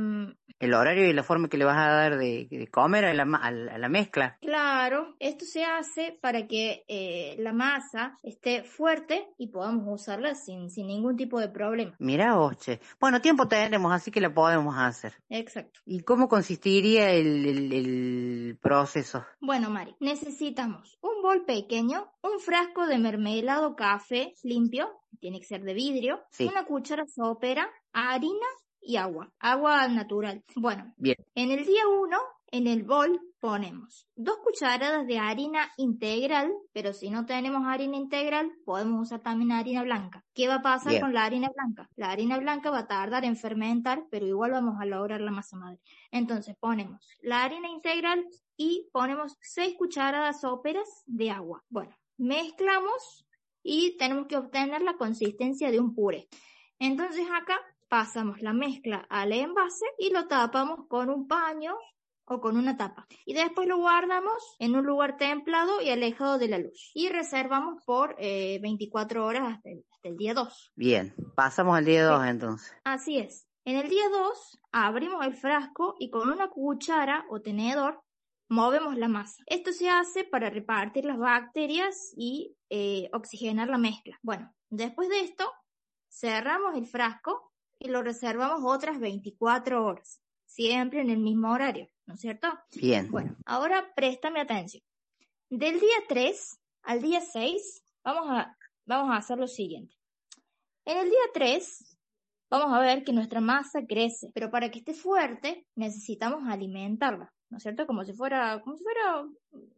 el 0.60 0.74
horario 0.74 1.06
y 1.10 1.14
la 1.14 1.24
forma 1.24 1.50
que 1.50 1.58
le 1.58 1.66
vas 1.66 1.78
a 1.78 1.90
dar 1.92 2.18
de, 2.18 2.48
de 2.50 2.68
comer 2.70 3.04
a 3.06 3.14
la, 3.14 3.24
a 3.24 3.52
la- 3.52 3.74
a 3.74 3.78
la 3.78 3.90
mezcla. 3.90 4.38
Claro, 4.42 5.16
esto 5.20 5.44
se 5.46 5.66
hace 5.66 6.18
para 6.22 6.48
que 6.48 6.86
eh, 6.88 7.36
la 7.40 7.52
masa 7.52 8.18
esté 8.24 8.64
fuerte 8.64 9.28
y 9.38 9.48
podamos 9.48 9.84
usarla 10.02 10.34
sin, 10.34 10.70
sin 10.70 10.88
ningún 10.88 11.18
tipo 11.18 11.40
de 11.42 11.50
problema. 11.50 11.96
Mira, 12.00 12.40
oche. 12.40 12.80
Bueno, 13.00 13.22
tiempo 13.22 13.48
tenemos, 13.48 13.92
así 13.92 14.12
que 14.12 14.22
la 14.22 14.34
podemos 14.34 14.76
hacer. 14.78 15.14
Exacto. 15.30 15.82
¿Y 15.86 16.00
cómo 16.02 16.30
consistiría 16.30 17.12
el, 17.12 17.46
el- 17.46 17.74
el 17.74 18.58
proceso? 18.62 19.26
Bueno, 19.42 19.70
Mari, 19.70 19.96
necesitamos 20.00 20.98
un 21.02 21.22
bol 21.22 21.44
pequeño, 21.46 22.12
un 22.22 22.40
frasco 22.40 22.88
de 22.88 22.98
mermelado 22.98 23.76
café 23.76 24.34
limpio, 24.44 24.90
tiene 25.20 25.40
que 25.40 25.46
ser 25.46 25.64
de 25.64 25.74
vidrio, 25.74 26.22
Sí. 26.32 26.46
una 26.46 26.66
cuchara 26.66 27.06
sopera, 27.08 27.70
harina 27.94 28.46
y 28.86 28.98
agua, 28.98 29.32
agua 29.40 29.88
natural. 29.88 30.44
Bueno, 30.56 30.94
Bien. 30.98 31.18
en 31.34 31.52
el 31.52 31.66
día 31.66 31.88
1, 31.88 32.18
en 32.52 32.68
el 32.68 32.84
bol 32.84 33.20
ponemos 33.40 34.08
dos 34.16 34.38
cucharadas 34.38 35.06
de 35.08 35.20
harina 35.20 35.72
integral, 35.78 36.54
pero 36.72 36.94
si 36.94 37.10
no 37.10 37.26
tenemos 37.26 37.64
harina 37.66 37.98
integral, 37.98 38.52
podemos 38.64 39.02
usar 39.02 39.22
también 39.22 39.52
harina 39.52 39.84
blanca. 39.84 40.24
¿Qué 40.34 40.48
va 40.48 40.56
a 40.56 40.62
pasar 40.62 40.94
Bien. 40.94 41.02
con 41.02 41.14
la 41.14 41.26
harina 41.26 41.50
blanca? 41.54 41.90
La 41.96 42.12
harina 42.12 42.38
blanca 42.38 42.70
va 42.70 42.80
a 42.80 42.88
tardar 42.88 43.26
en 43.26 43.36
fermentar, 43.36 44.06
pero 44.10 44.26
igual 44.26 44.52
vamos 44.52 44.80
a 44.80 44.86
lograr 44.86 45.22
la 45.22 45.32
masa 45.32 45.58
madre. 45.58 45.80
Entonces 46.12 46.56
ponemos 46.60 47.08
la 47.22 47.44
harina 47.44 47.70
integral 47.70 48.26
y 48.56 48.88
ponemos 48.92 49.38
6 49.42 49.76
cucharadas 49.78 50.44
óperas 50.44 51.04
de 51.06 51.32
agua. 51.32 51.64
Bueno, 51.70 51.96
mezclamos 52.18 53.28
y 53.62 53.98
tenemos 53.98 54.28
que 54.28 54.38
obtener 54.38 54.82
la 54.82 54.96
consistencia 54.96 55.72
de 55.72 55.80
un 55.80 55.94
puré. 55.94 56.28
Entonces 56.80 57.28
acá 57.32 57.60
pasamos 57.88 58.42
la 58.42 58.54
mezcla 58.54 59.06
al 59.10 59.32
envase 59.32 59.86
y 59.98 60.12
lo 60.12 60.28
tapamos 60.28 60.88
con 60.88 61.10
un 61.10 61.28
paño 61.28 61.76
o 62.26 62.42
con 62.42 62.58
una 62.58 62.76
tapa. 62.76 63.08
Y 63.26 63.34
después 63.34 63.68
lo 63.68 63.78
guardamos 63.78 64.56
en 64.60 64.76
un 64.76 64.86
lugar 64.86 65.18
templado 65.18 65.82
y 65.82 65.90
alejado 65.90 66.38
de 66.38 66.48
la 66.48 66.58
luz. 66.58 66.92
Y 66.94 67.10
reservamos 67.10 67.84
por 67.86 68.16
eh, 68.18 68.60
24 68.62 69.26
horas 69.26 69.54
hasta 69.54 69.70
el, 69.70 69.86
hasta 69.92 70.10
el 70.10 70.18
día 70.18 70.34
2. 70.34 70.74
Bien, 70.76 71.14
pasamos 71.36 71.78
al 71.78 71.86
día 71.86 72.06
2 72.06 72.26
entonces. 72.26 72.74
Así 72.84 73.18
es. 73.18 73.48
En 73.64 73.78
el 73.78 73.90
día 73.90 74.10
2 74.10 74.60
abrimos 74.72 75.26
el 75.26 75.36
frasco 75.36 75.96
y 76.00 76.10
con 76.10 76.30
una 76.30 76.50
cuchara 76.50 77.26
o 77.30 77.42
tenedor 77.42 78.02
movemos 78.48 78.96
la 78.96 79.08
masa. 79.08 79.44
Esto 79.48 79.72
se 79.72 79.90
hace 79.90 80.24
para 80.24 80.50
repartir 80.50 81.06
las 81.06 81.18
bacterias 81.18 82.14
y 82.16 82.56
eh, 82.70 83.10
oxigenar 83.14 83.70
la 83.70 83.78
mezcla. 83.78 84.20
Bueno, 84.22 84.54
después 84.70 85.10
de 85.10 85.22
esto, 85.22 85.52
cerramos 86.10 86.76
el 86.76 86.86
frasco 86.86 87.54
y 87.86 87.88
lo 87.88 88.02
reservamos 88.02 88.62
otras 88.64 89.00
24 89.00 89.86
horas, 89.86 90.20
siempre 90.46 91.02
en 91.02 91.12
el 91.12 91.20
mismo 91.20 91.52
horario, 91.52 91.88
¿no 92.08 92.16
es 92.16 92.20
cierto? 92.20 92.48
Bien. 92.76 93.12
Bueno, 93.12 93.36
ahora 93.46 93.94
préstame 93.96 94.40
atención. 94.42 94.84
Del 95.50 95.80
día 95.80 95.98
3 96.10 96.60
al 96.82 97.02
día 97.02 97.22
6 97.22 97.84
vamos 98.04 98.26
a, 98.32 98.58
vamos 98.88 99.14
a 99.14 99.18
hacer 99.18 99.38
lo 99.38 99.48
siguiente. 99.48 99.96
En 100.84 100.98
el 100.98 101.10
día 101.10 101.26
3 101.36 101.98
vamos 102.50 102.76
a 102.76 102.80
ver 102.80 103.04
que 103.04 103.14
nuestra 103.14 103.40
masa 103.40 103.86
crece, 103.88 104.32
pero 104.34 104.50
para 104.50 104.72
que 104.72 104.80
esté 104.80 104.96
fuerte 104.96 105.68
necesitamos 105.76 106.50
alimentarla, 106.50 107.32
¿no 107.52 107.58
es 107.58 107.64
cierto? 107.64 107.86
Como 107.86 108.04
si 108.04 108.14
fuera, 108.14 108.62
como 108.64 108.78
si 108.78 108.84
fuera, 108.84 109.28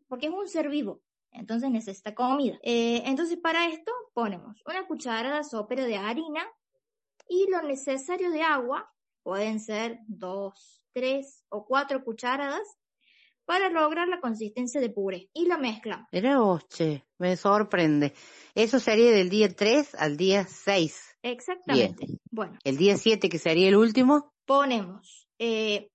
porque 0.08 0.28
es 0.28 0.34
un 0.34 0.48
ser 0.48 0.70
vivo, 0.70 1.02
entonces 1.32 1.70
necesita 1.70 2.16
comida. 2.16 2.58
Eh, 2.64 3.04
entonces 3.06 3.38
para 3.38 3.68
esto 3.68 3.92
ponemos 4.14 4.62
una 4.66 4.88
cucharada 4.88 5.44
sopera 5.44 5.84
de 5.84 5.98
harina 5.98 6.48
y 7.30 7.50
lo 7.50 7.62
necesario 7.62 8.32
de 8.32 8.42
agua, 8.42 8.94
pueden 9.24 9.60
ser 9.60 10.00
dos, 10.08 10.82
tres 10.94 11.44
o 11.50 11.66
cuatro 11.66 12.04
cucharadas, 12.04 12.78
para 13.48 13.70
lograr 13.70 14.10
la 14.10 14.20
consistencia 14.20 14.82
de 14.82 14.90
puré. 14.90 15.30
Y 15.34 15.48
la 15.48 15.58
mezclamos. 15.58 16.08
Mira, 16.12 16.44
oche, 16.44 17.06
me 17.18 17.38
sorprende. 17.38 18.14
Eso 18.54 18.80
sería 18.80 19.12
del 19.12 19.30
día 19.30 19.48
3 19.48 19.96
al 19.96 20.18
día 20.18 20.46
6. 20.46 21.18
Exactamente. 21.24 22.08
Bueno, 22.30 22.60
El 22.64 22.78
día 22.78 22.98
7, 22.98 23.30
que 23.30 23.40
sería 23.40 23.70
el 23.70 23.78
último, 23.78 24.34
ponemos, 24.46 25.30
eh, 25.40 25.90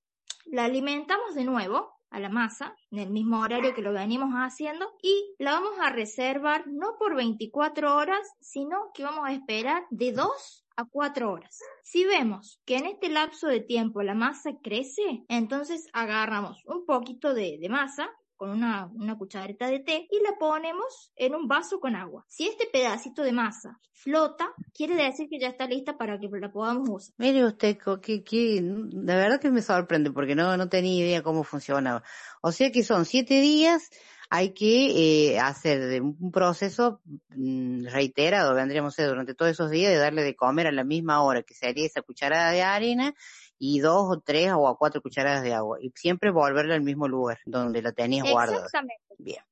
la 0.46 0.64
alimentamos 0.64 1.34
de 1.34 1.44
nuevo 1.44 1.92
a 2.10 2.20
la 2.20 2.28
masa, 2.28 2.74
en 2.90 2.98
el 2.98 3.10
mismo 3.10 3.40
horario 3.40 3.74
que 3.74 3.82
lo 3.82 3.92
venimos 3.92 4.30
haciendo, 4.34 4.86
y 5.02 5.34
la 5.38 5.52
vamos 5.52 5.78
a 5.80 5.90
reservar 5.90 6.66
no 6.66 6.96
por 6.98 7.14
24 7.14 7.96
horas, 7.96 8.20
sino 8.40 8.90
que 8.94 9.02
vamos 9.02 9.26
a 9.26 9.32
esperar 9.32 9.84
de 9.90 10.12
2 10.12 10.61
a 10.76 10.84
4 10.84 11.30
horas. 11.30 11.58
Si 11.82 12.04
vemos 12.04 12.60
que 12.64 12.76
en 12.76 12.86
este 12.86 13.08
lapso 13.08 13.48
de 13.48 13.60
tiempo 13.60 14.02
la 14.02 14.14
masa 14.14 14.50
crece, 14.62 15.24
entonces 15.28 15.88
agarramos 15.92 16.62
un 16.66 16.84
poquito 16.86 17.34
de, 17.34 17.58
de 17.60 17.68
masa 17.68 18.10
con 18.42 18.50
una, 18.50 18.90
una 18.94 19.16
cucharita 19.16 19.68
de 19.68 19.78
té 19.78 20.08
y 20.10 20.20
la 20.20 20.36
ponemos 20.36 21.12
en 21.14 21.36
un 21.36 21.46
vaso 21.46 21.78
con 21.78 21.94
agua. 21.94 22.24
Si 22.28 22.48
este 22.48 22.66
pedacito 22.66 23.22
de 23.22 23.30
masa 23.30 23.78
flota, 23.92 24.52
quiere 24.74 24.96
decir 24.96 25.28
que 25.28 25.38
ya 25.38 25.46
está 25.46 25.68
lista 25.68 25.96
para 25.96 26.18
que 26.18 26.28
la 26.28 26.50
podamos 26.50 26.88
usar. 26.90 27.14
Mire 27.18 27.44
usted, 27.44 27.78
que, 28.02 28.24
que, 28.24 28.60
de 28.60 29.14
verdad 29.14 29.40
que 29.40 29.52
me 29.52 29.62
sorprende 29.62 30.10
porque 30.10 30.34
no, 30.34 30.56
no 30.56 30.68
tenía 30.68 31.04
idea 31.04 31.22
cómo 31.22 31.44
funcionaba. 31.44 32.02
O 32.40 32.50
sea 32.50 32.72
que 32.72 32.82
son 32.82 33.04
siete 33.04 33.40
días, 33.40 33.90
hay 34.34 34.54
que 34.54 35.32
eh, 35.34 35.38
hacer 35.38 36.00
un 36.00 36.32
proceso 36.32 37.02
mm, 37.36 37.84
reiterado, 37.88 38.54
vendríamos 38.54 38.98
a 38.98 39.06
durante 39.06 39.34
todos 39.34 39.50
esos 39.50 39.70
días, 39.70 39.92
de 39.92 39.98
darle 39.98 40.22
de 40.22 40.34
comer 40.34 40.66
a 40.66 40.72
la 40.72 40.84
misma 40.84 41.22
hora, 41.22 41.42
que 41.42 41.52
sería 41.52 41.84
esa 41.84 42.00
cucharada 42.00 42.50
de 42.50 42.62
harina 42.62 43.12
y 43.58 43.80
dos 43.80 44.06
o 44.08 44.20
tres 44.20 44.50
o 44.54 44.68
a 44.68 44.78
cuatro 44.78 45.02
cucharadas 45.02 45.42
de 45.42 45.52
agua. 45.52 45.76
Y 45.82 45.92
siempre 45.94 46.30
volverla 46.30 46.74
al 46.74 46.80
mismo 46.80 47.08
lugar 47.08 47.40
donde 47.44 47.82
la 47.82 47.92
tenías 47.92 48.26
guardada. 48.26 48.64
Exactamente. 48.64 49.04
Bien. 49.18 49.42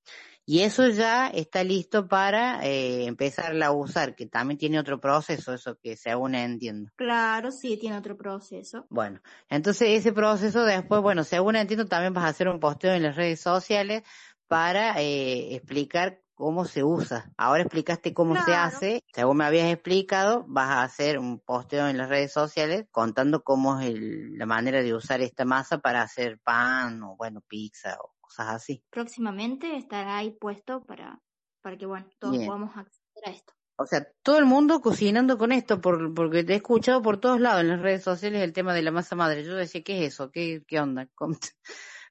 Y 0.46 0.62
eso 0.62 0.88
ya 0.88 1.28
está 1.28 1.62
listo 1.62 2.08
para 2.08 2.66
eh, 2.66 3.04
empezarla 3.04 3.66
a 3.66 3.72
usar, 3.72 4.16
que 4.16 4.26
también 4.26 4.58
tiene 4.58 4.80
otro 4.80 4.98
proceso, 4.98 5.54
eso 5.54 5.78
que 5.80 5.96
según 5.96 6.34
entiendo. 6.34 6.90
Claro, 6.96 7.52
sí, 7.52 7.76
tiene 7.76 7.96
otro 7.96 8.16
proceso. 8.16 8.84
Bueno, 8.90 9.20
entonces 9.48 9.90
ese 9.90 10.12
proceso 10.12 10.64
después, 10.64 11.02
bueno, 11.02 11.22
según 11.22 11.54
entiendo, 11.54 11.86
también 11.86 12.14
vas 12.14 12.24
a 12.24 12.28
hacer 12.28 12.48
un 12.48 12.58
posteo 12.58 12.94
en 12.94 13.04
las 13.04 13.14
redes 13.14 13.40
sociales 13.40 14.02
para 14.50 15.00
eh, 15.00 15.54
explicar 15.54 16.22
cómo 16.34 16.64
se 16.64 16.82
usa. 16.82 17.30
Ahora 17.36 17.62
explicaste 17.62 18.12
cómo 18.12 18.34
se 18.34 18.52
hace, 18.56 19.04
según 19.14 19.36
me 19.36 19.44
habías 19.44 19.72
explicado, 19.72 20.44
vas 20.48 20.70
a 20.70 20.82
hacer 20.82 21.20
un 21.20 21.38
posteo 21.38 21.86
en 21.86 21.96
las 21.96 22.08
redes 22.08 22.32
sociales 22.32 22.86
contando 22.90 23.44
cómo 23.44 23.78
es 23.78 23.90
el- 23.90 24.36
la 24.36 24.46
manera 24.46 24.82
de 24.82 24.92
usar 24.92 25.20
esta 25.20 25.44
masa 25.44 25.78
para 25.78 26.02
hacer 26.02 26.40
pan 26.40 27.00
o, 27.04 27.14
bueno, 27.16 27.42
pizza 27.46 27.96
o 28.00 28.16
cosas 28.20 28.48
así. 28.48 28.82
Próximamente 28.90 29.76
estará 29.76 30.16
ahí 30.16 30.32
puesto 30.32 30.84
para, 30.84 31.20
para 31.62 31.78
que, 31.78 31.86
bueno, 31.86 32.08
todos 32.18 32.32
Bien. 32.32 32.46
podamos 32.48 32.70
acceder 32.76 33.24
a 33.26 33.30
esto. 33.30 33.52
O 33.76 33.86
sea, 33.86 34.04
todo 34.24 34.38
el 34.38 34.46
mundo 34.46 34.80
cocinando 34.80 35.38
con 35.38 35.52
esto, 35.52 35.80
por, 35.80 36.12
porque 36.12 36.42
te 36.42 36.54
he 36.54 36.56
escuchado 36.56 37.02
por 37.02 37.20
todos 37.20 37.40
lados 37.40 37.60
en 37.60 37.68
las 37.68 37.80
redes 37.80 38.02
sociales 38.02 38.42
el 38.42 38.52
tema 38.52 38.74
de 38.74 38.82
la 38.82 38.90
masa 38.90 39.14
madre. 39.14 39.44
Yo 39.44 39.54
decía, 39.54 39.82
¿qué 39.84 40.04
es 40.04 40.14
eso? 40.14 40.32
¿Qué, 40.32 40.64
qué 40.66 40.80
onda? 40.80 41.06
¿Cómo 41.14 41.36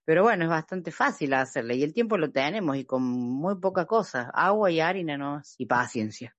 Pero 0.09 0.23
bueno, 0.23 0.45
es 0.45 0.49
bastante 0.49 0.89
fácil 0.89 1.35
hacerla 1.35 1.75
y 1.75 1.83
el 1.83 1.93
tiempo 1.93 2.17
lo 2.17 2.31
tenemos 2.31 2.75
y 2.75 2.83
con 2.83 3.03
muy 3.03 3.59
poca 3.59 3.85
cosa, 3.85 4.31
agua 4.33 4.71
y 4.71 4.79
harina 4.79 5.19
no 5.19 5.39
y 5.59 5.67
paciencia. 5.67 6.35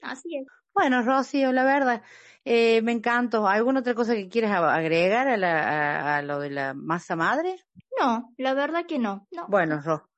Así 0.00 0.38
es. 0.38 0.46
Bueno, 0.72 1.02
Rocío, 1.02 1.52
la 1.52 1.64
verdad, 1.64 2.02
eh, 2.46 2.80
me 2.80 2.92
encantó. 2.92 3.46
¿Alguna 3.46 3.80
otra 3.80 3.92
cosa 3.94 4.14
que 4.14 4.30
quieras 4.30 4.52
agregar 4.52 5.28
a, 5.28 5.36
la, 5.36 5.68
a, 5.68 6.16
a 6.16 6.22
lo 6.22 6.40
de 6.40 6.48
la 6.48 6.72
masa 6.72 7.14
madre? 7.14 7.58
No, 8.00 8.32
la 8.38 8.54
verdad 8.54 8.86
que 8.86 8.98
no. 8.98 9.28
no. 9.32 9.46
Bueno, 9.48 9.82
Ro, 9.82 10.08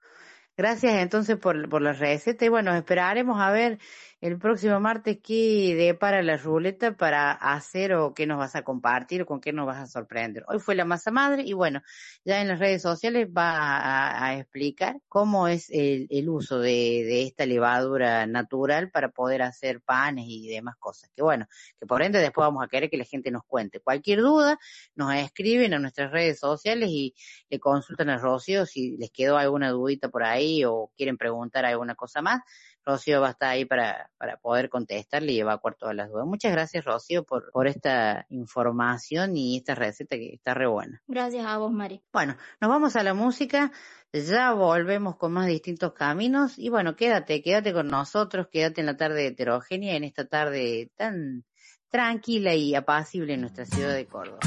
gracias 0.56 0.94
entonces 0.94 1.36
por, 1.38 1.68
por 1.68 1.82
la 1.82 1.94
receta 1.94 2.44
y 2.44 2.50
bueno, 2.50 2.72
esperaremos 2.72 3.40
a 3.40 3.50
ver 3.50 3.80
el 4.22 4.38
próximo 4.38 4.78
martes 4.78 5.18
qué 5.20 5.74
depara 5.76 6.22
la 6.22 6.36
ruleta 6.36 6.96
para 6.96 7.32
hacer 7.32 7.92
o 7.94 8.14
qué 8.14 8.24
nos 8.24 8.38
vas 8.38 8.54
a 8.54 8.62
compartir 8.62 9.22
o 9.22 9.26
con 9.26 9.40
qué 9.40 9.52
nos 9.52 9.66
vas 9.66 9.78
a 9.78 9.86
sorprender. 9.88 10.44
Hoy 10.46 10.60
fue 10.60 10.76
la 10.76 10.84
masa 10.84 11.10
madre 11.10 11.42
y 11.42 11.54
bueno, 11.54 11.82
ya 12.24 12.40
en 12.40 12.46
las 12.46 12.60
redes 12.60 12.82
sociales 12.82 13.26
va 13.36 14.24
a, 14.24 14.38
explicar 14.38 15.00
cómo 15.08 15.48
es 15.48 15.68
el, 15.70 16.06
el 16.08 16.28
uso 16.28 16.60
de, 16.60 16.70
de 16.70 17.24
esta 17.24 17.46
levadura 17.46 18.24
natural 18.28 18.92
para 18.92 19.10
poder 19.10 19.42
hacer 19.42 19.80
panes 19.82 20.26
y 20.28 20.46
demás 20.48 20.76
cosas. 20.78 21.10
Que 21.16 21.22
bueno, 21.22 21.46
que 21.80 21.86
por 21.86 22.00
ende 22.00 22.20
después 22.20 22.46
vamos 22.46 22.62
a 22.62 22.68
querer 22.68 22.88
que 22.88 22.98
la 22.98 23.04
gente 23.04 23.32
nos 23.32 23.42
cuente. 23.44 23.80
Cualquier 23.80 24.20
duda, 24.20 24.56
nos 24.94 25.16
escriben 25.16 25.74
a 25.74 25.80
nuestras 25.80 26.12
redes 26.12 26.38
sociales 26.38 26.88
y 26.90 27.12
le 27.50 27.58
consultan 27.58 28.08
a 28.08 28.18
Rocío 28.18 28.66
si 28.66 28.96
les 28.98 29.10
quedó 29.10 29.36
alguna 29.36 29.70
dudita 29.70 30.10
por 30.10 30.22
ahí 30.22 30.64
o 30.64 30.92
quieren 30.96 31.18
preguntar 31.18 31.64
alguna 31.64 31.96
cosa 31.96 32.22
más. 32.22 32.40
Rocío 32.84 33.20
va 33.20 33.28
a 33.28 33.30
estar 33.32 33.50
ahí 33.50 33.64
para, 33.64 34.10
para 34.18 34.36
poder 34.36 34.68
contestarle 34.68 35.32
y 35.32 35.40
evacuar 35.40 35.76
todas 35.76 35.94
las 35.94 36.10
dudas. 36.10 36.26
Muchas 36.26 36.52
gracias, 36.52 36.84
Rocío, 36.84 37.24
por, 37.24 37.50
por 37.52 37.66
esta 37.66 38.26
información 38.28 39.36
y 39.36 39.58
esta 39.58 39.74
receta 39.74 40.16
que 40.16 40.34
está 40.34 40.54
re 40.54 40.66
buena. 40.66 41.02
Gracias 41.06 41.46
a 41.46 41.58
vos, 41.58 41.72
Mari. 41.72 42.02
Bueno, 42.12 42.36
nos 42.60 42.70
vamos 42.70 42.96
a 42.96 43.02
la 43.02 43.14
música, 43.14 43.72
ya 44.12 44.52
volvemos 44.52 45.16
con 45.16 45.32
más 45.32 45.46
distintos 45.46 45.92
caminos 45.92 46.58
y 46.58 46.68
bueno, 46.68 46.96
quédate, 46.96 47.42
quédate 47.42 47.72
con 47.72 47.88
nosotros, 47.88 48.48
quédate 48.50 48.80
en 48.80 48.86
la 48.86 48.96
tarde 48.96 49.26
heterogénea, 49.26 49.96
en 49.96 50.04
esta 50.04 50.26
tarde 50.26 50.90
tan 50.96 51.44
tranquila 51.88 52.54
y 52.54 52.74
apacible 52.74 53.34
en 53.34 53.42
nuestra 53.42 53.64
ciudad 53.66 53.94
de 53.94 54.06
Córdoba. 54.06 54.40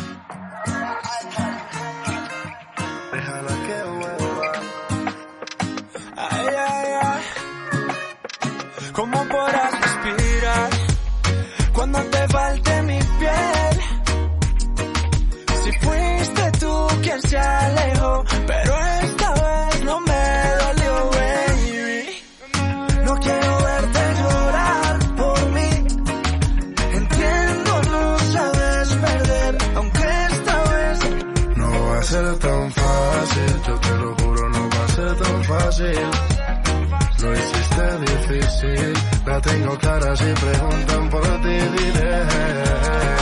Pero 18.47 18.73
esta 19.03 19.33
vez 19.33 19.83
no 19.83 19.99
me 19.99 20.25
dolió, 20.61 21.09
baby. 21.11 22.23
No 23.03 23.13
quiero 23.19 23.57
verte 23.63 23.99
llorar 24.21 24.99
por 25.17 25.51
mí. 25.51 25.69
Entiendo, 26.93 27.81
no 27.91 28.19
sabes 28.19 28.89
perder, 29.05 29.57
aunque 29.75 30.07
esta 30.29 30.63
vez 30.63 30.99
No 31.57 31.85
va 31.87 31.99
a 31.99 32.03
ser 32.03 32.39
tan 32.39 32.71
fácil, 32.71 33.61
yo 33.67 33.79
te 33.79 33.89
lo 33.97 34.15
juro, 34.15 34.49
no 34.49 34.69
va 34.69 34.85
a 34.85 34.87
ser 34.87 35.15
tan 35.17 35.43
fácil. 35.43 36.09
Lo 37.21 37.33
hiciste 37.33 37.97
difícil, 38.11 38.93
la 39.25 39.41
tengo 39.41 39.77
clara 39.77 40.15
si 40.15 40.25
preguntan 40.25 41.09
por 41.09 41.23
ti, 41.41 41.57
diré. 41.77 43.14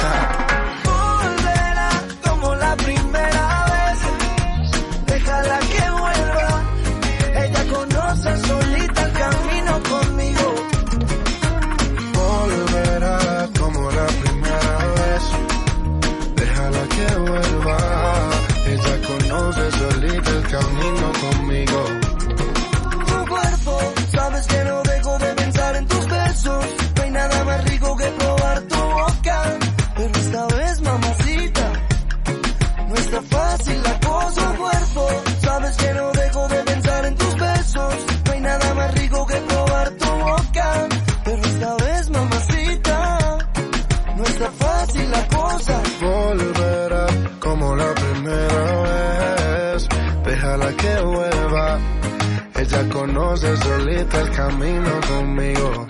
Solita 53.44 54.22
el 54.22 54.32
camino 54.32 54.90
conmigo. 55.08 55.88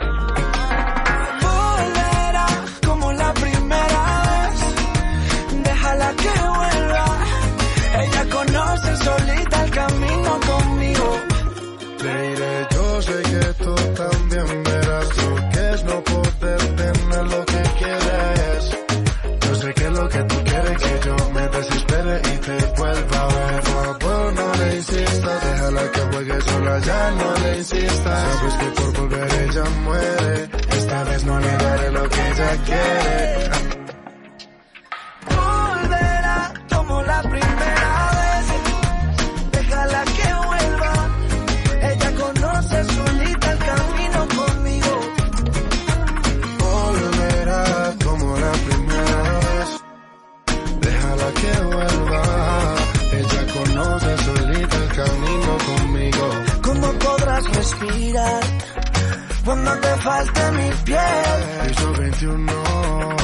volverá 1.42 2.48
como 2.86 3.14
la 3.14 3.34
primera 3.34 4.02
vez. 4.26 5.64
Déjala 5.64 6.10
que 6.22 6.34
vuelva. 6.58 7.06
Ella 8.02 8.26
conoce 8.32 8.98
solita 8.98 9.64
el 9.66 9.72
camino 9.72 10.40
conmigo. 10.52 11.20
Te 12.00 12.22
diré, 12.22 12.68
yo 12.72 13.02
sé 13.04 13.22
que 13.22 13.64
tú 13.64 13.76
también 14.02 14.64
verás 14.64 15.08
lo 15.18 15.50
que 15.52 15.74
es 15.74 15.84
no 15.84 16.04
poder 16.04 16.62
tener 16.76 17.26
lo 17.34 17.46
que 17.46 17.64
quieres. 17.80 18.78
Yo 19.46 19.56
sé 19.56 19.74
que 19.76 19.90
lo 19.92 20.10
que 20.10 20.24
tú 20.24 20.44
quieres 20.44 20.78
que 20.84 21.00
yo 21.06 21.16
me 21.36 21.48
desespere 21.50 22.22
y 22.34 22.38
te 22.40 22.58
vuelva 22.78 23.22
a 23.22 23.28
ver. 23.28 23.62
Por 23.62 24.00
favor, 24.00 24.34
no 24.34 24.56
le 24.56 24.76
insistas, 24.76 25.44
déjala 25.44 25.92
que 25.92 26.02
juegue 26.12 26.42
sola, 26.42 26.80
ya 26.80 27.12
no 27.12 27.33
insistas. 27.64 28.38
Sabes 28.38 28.54
que 28.56 28.82
por 28.82 28.98
volver 28.98 29.34
ella 29.50 29.64
muere, 29.84 30.50
esta 30.78 31.04
vez 31.06 31.24
no 31.24 31.40
le 31.40 31.58
daré 31.58 31.92
lo 31.92 32.10
que 32.10 32.28
ella 32.32 32.58
quiere. 32.66 33.53
Falte 60.04 60.52
mi 60.52 60.70
piel? 60.84 61.66
Piso 61.66 61.92
21. 61.94 63.23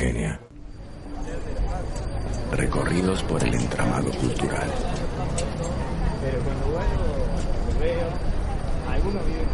Heterogénea. 0.00 0.40
Recorridos 2.52 3.22
por 3.24 3.44
el 3.44 3.54
entramado 3.54 4.10
cultural. 4.12 4.68
Pero 6.22 6.38
cuando 6.40 6.66
vuelvo, 6.66 7.80
veo, 7.80 8.08
algunos 8.90 9.26
viven 9.26 9.48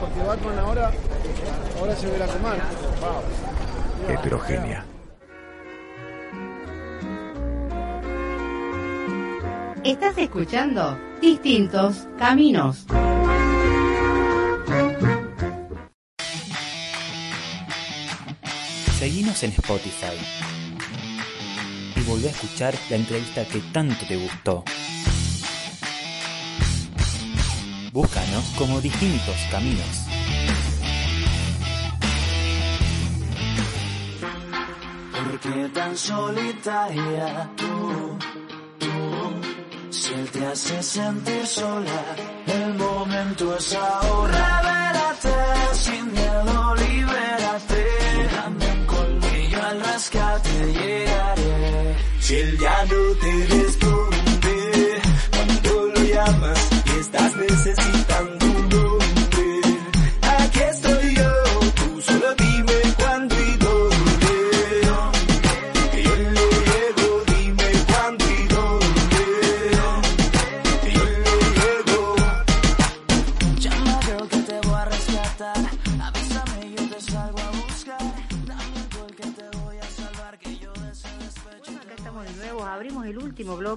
Porque 0.00 0.20
Batman 0.20 0.58
ahora, 0.58 0.92
ahora 1.80 1.96
se 1.96 2.06
ve 2.10 2.18
la 2.18 2.26
comanda. 2.26 2.64
Wow. 3.00 4.14
Heterogénea. 4.14 4.84
Estás 9.84 10.16
escuchando 10.16 10.98
Distintos 11.24 12.06
Caminos. 12.18 12.84
Seguinos 18.98 19.42
en 19.42 19.50
Spotify 19.52 20.18
y 21.96 22.00
volvé 22.02 22.28
a 22.28 22.30
escuchar 22.30 22.74
la 22.90 22.96
entrevista 22.96 23.46
que 23.46 23.60
tanto 23.72 24.04
te 24.06 24.16
gustó. 24.18 24.64
Búscanos 27.90 28.44
como 28.58 28.82
distintos 28.82 29.36
caminos. 29.50 30.06
¿Por 35.10 35.40
qué 35.40 35.70
tan 35.72 35.96
solitaria 35.96 37.50
tú? 37.56 38.33
Si 40.04 40.12
él 40.12 40.30
te 40.30 40.46
hace 40.46 40.82
sentir 40.82 41.46
sola, 41.46 42.04
el 42.46 42.74
momento 42.74 43.56
es 43.56 43.72
ahora. 43.72 44.60
Revélate 44.60 45.74
sin 45.76 46.12
miedo, 46.12 46.74
libérate. 46.74 47.86
Dame 48.36 48.66
un 48.72 48.84
colmillo 48.84 49.62
al 49.62 49.80
rescate, 49.80 50.72
llegaré. 50.74 51.96
Si 52.20 52.34
él 52.34 52.58
ya 52.58 52.84
no 52.84 53.14
te 53.22 53.46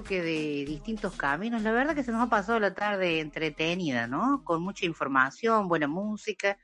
bloque 0.08 0.22
de 0.22 0.64
distintos 0.64 1.14
caminos. 1.14 1.62
La 1.62 1.72
verdad 1.72 1.94
que 1.94 2.02
se 2.02 2.12
nos 2.12 2.26
ha 2.26 2.30
pasado 2.30 2.58
la 2.58 2.74
tarde 2.74 3.20
entretenida, 3.20 4.06
¿no? 4.06 4.42
Con 4.44 4.62
mucha 4.62 4.86
información, 4.86 5.68
buena 5.68 5.86
música. 5.86 6.58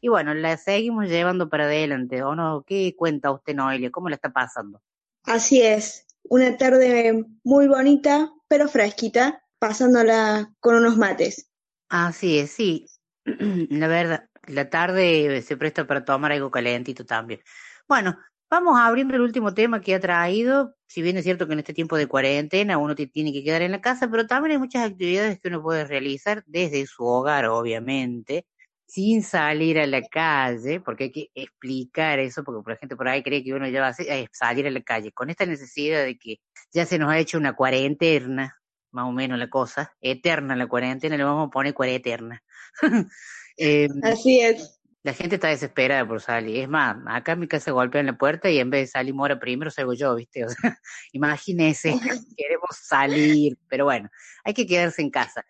Y 0.00 0.08
bueno, 0.08 0.34
la 0.34 0.56
seguimos 0.56 1.06
llevando 1.08 1.48
para 1.48 1.64
adelante, 1.64 2.22
¿o 2.22 2.34
no? 2.34 2.64
¿Qué 2.66 2.94
cuenta 2.96 3.30
usted, 3.30 3.54
Noelia? 3.54 3.90
¿Cómo 3.90 4.08
la 4.08 4.16
está 4.16 4.32
pasando? 4.32 4.80
Así 5.24 5.62
es, 5.62 6.06
una 6.24 6.56
tarde 6.56 7.24
muy 7.42 7.66
bonita, 7.66 8.30
pero 8.48 8.68
fresquita, 8.68 9.42
pasándola 9.58 10.52
con 10.60 10.76
unos 10.76 10.96
mates. 10.96 11.48
Así 11.88 12.38
es, 12.38 12.50
sí. 12.52 12.86
La 13.24 13.88
verdad, 13.88 14.28
la 14.46 14.68
tarde 14.68 15.42
se 15.42 15.56
presta 15.56 15.86
para 15.86 16.04
tomar 16.04 16.32
algo 16.32 16.50
calentito 16.50 17.06
también. 17.06 17.40
Bueno, 17.88 18.18
vamos 18.54 18.78
abriendo 18.78 19.16
el 19.16 19.22
último 19.22 19.52
tema 19.52 19.80
que 19.80 19.96
ha 19.96 20.00
traído. 20.00 20.76
Si 20.86 21.02
bien 21.02 21.16
es 21.16 21.24
cierto 21.24 21.46
que 21.46 21.54
en 21.54 21.58
este 21.58 21.74
tiempo 21.74 21.96
de 21.96 22.06
cuarentena 22.06 22.78
uno 22.78 22.94
tiene 22.94 23.32
que 23.32 23.42
quedar 23.42 23.62
en 23.62 23.72
la 23.72 23.80
casa, 23.80 24.08
pero 24.08 24.26
también 24.28 24.52
hay 24.52 24.58
muchas 24.58 24.88
actividades 24.88 25.40
que 25.40 25.48
uno 25.48 25.60
puede 25.60 25.84
realizar 25.84 26.44
desde 26.46 26.86
su 26.86 27.04
hogar, 27.04 27.46
obviamente, 27.46 28.46
sin 28.86 29.24
salir 29.24 29.80
a 29.80 29.86
la 29.88 30.02
calle, 30.02 30.80
porque 30.80 31.04
hay 31.04 31.12
que 31.12 31.30
explicar 31.34 32.20
eso, 32.20 32.44
porque 32.44 32.70
la 32.70 32.76
gente 32.76 32.94
por 32.94 33.08
ahí 33.08 33.24
cree 33.24 33.42
que 33.42 33.54
uno 33.54 33.66
ya 33.68 33.80
va 33.80 33.88
a 33.88 33.94
salir 34.30 34.68
a 34.68 34.70
la 34.70 34.82
calle. 34.82 35.10
Con 35.10 35.30
esta 35.30 35.46
necesidad 35.46 36.04
de 36.04 36.16
que 36.16 36.36
ya 36.72 36.86
se 36.86 36.98
nos 36.98 37.10
ha 37.10 37.18
hecho 37.18 37.38
una 37.38 37.56
cuarentena, 37.56 38.60
más 38.92 39.06
o 39.06 39.12
menos 39.12 39.36
la 39.36 39.50
cosa, 39.50 39.92
eterna 40.00 40.54
la 40.54 40.68
cuarentena, 40.68 41.16
le 41.16 41.24
vamos 41.24 41.48
a 41.48 41.50
poner 41.50 41.74
cuareterna. 41.74 42.42
Eh, 43.56 43.86
Así 44.02 44.40
es. 44.40 44.80
La 45.04 45.12
gente 45.12 45.34
está 45.36 45.48
desesperada 45.48 46.06
por 46.08 46.20
salir. 46.20 46.60
Es 46.62 46.68
más, 46.68 46.96
acá 47.06 47.32
en 47.32 47.40
mi 47.40 47.46
casa 47.46 47.70
golpean 47.72 48.06
la 48.06 48.16
puerta 48.16 48.48
y 48.50 48.58
en 48.58 48.70
vez 48.70 48.80
de 48.82 48.86
salir 48.88 49.14
Mora 49.14 49.38
primero, 49.38 49.70
salgo 49.70 49.92
yo, 49.92 50.14
¿viste? 50.16 50.44
O 50.44 50.48
sea, 50.48 50.56
imagínese, 51.12 51.90
queremos 52.36 52.70
salir, 52.82 53.56
pero 53.68 53.84
bueno, 53.84 54.08
hay 54.44 54.54
que 54.54 54.66
quedarse 54.66 55.02
en 55.02 55.10
casa. 55.10 55.44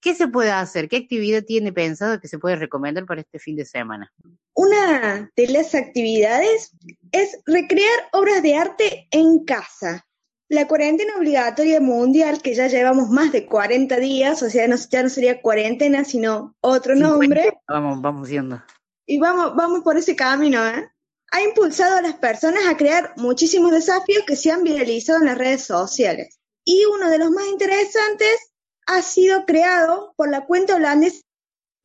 ¿Qué 0.00 0.14
se 0.14 0.28
puede 0.28 0.50
hacer? 0.50 0.88
¿Qué 0.88 0.96
actividad 0.98 1.42
tiene 1.44 1.72
pensado 1.72 2.20
que 2.20 2.28
se 2.28 2.38
puede 2.38 2.56
recomendar 2.56 3.06
para 3.06 3.20
este 3.22 3.38
fin 3.38 3.56
de 3.56 3.64
semana? 3.64 4.12
Una 4.54 5.30
de 5.34 5.48
las 5.48 5.74
actividades 5.74 6.72
es 7.12 7.38
recrear 7.46 7.98
obras 8.12 8.42
de 8.42 8.56
arte 8.56 9.08
en 9.10 9.44
casa. 9.44 10.06
La 10.48 10.68
cuarentena 10.68 11.16
obligatoria 11.16 11.80
mundial, 11.80 12.40
que 12.42 12.54
ya 12.54 12.68
llevamos 12.68 13.08
más 13.08 13.32
de 13.32 13.46
40 13.46 13.96
días, 13.98 14.42
o 14.42 14.50
sea, 14.50 14.68
no- 14.68 14.76
ya 14.76 15.02
no 15.02 15.08
sería 15.08 15.40
cuarentena, 15.40 16.04
sino 16.04 16.54
otro 16.60 16.94
nombre, 16.94 17.52
Vamos, 17.66 18.00
vamos 18.00 18.28
viendo. 18.28 18.62
Y 19.06 19.18
vamos, 19.18 19.54
vamos 19.54 19.82
por 19.82 19.96
ese 19.96 20.16
camino, 20.16 20.66
¿eh? 20.66 20.90
Ha 21.32 21.42
impulsado 21.42 21.96
a 21.96 22.02
las 22.02 22.16
personas 22.16 22.66
a 22.66 22.76
crear 22.76 23.12
muchísimos 23.16 23.72
desafíos 23.72 24.24
que 24.26 24.36
se 24.36 24.50
han 24.50 24.62
viralizado 24.62 25.20
en 25.20 25.26
las 25.26 25.38
redes 25.38 25.64
sociales. 25.64 26.38
Y 26.64 26.84
uno 26.86 27.10
de 27.10 27.18
los 27.18 27.30
más 27.30 27.46
interesantes 27.46 28.52
ha 28.86 29.02
sido 29.02 29.44
creado 29.44 30.14
por 30.16 30.30
la 30.30 30.46
cuenta 30.46 30.76
holandesa 30.76 31.20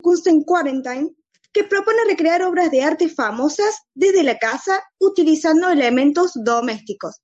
Kunst 0.01 0.27
in 0.27 0.43
Quarantine, 0.43 1.15
que 1.53 1.63
propone 1.63 2.05
recrear 2.07 2.43
obras 2.43 2.71
de 2.71 2.83
arte 2.83 3.09
famosas 3.09 3.81
desde 3.93 4.23
la 4.23 4.37
casa 4.37 4.81
utilizando 4.99 5.69
elementos 5.69 6.31
domésticos, 6.35 7.21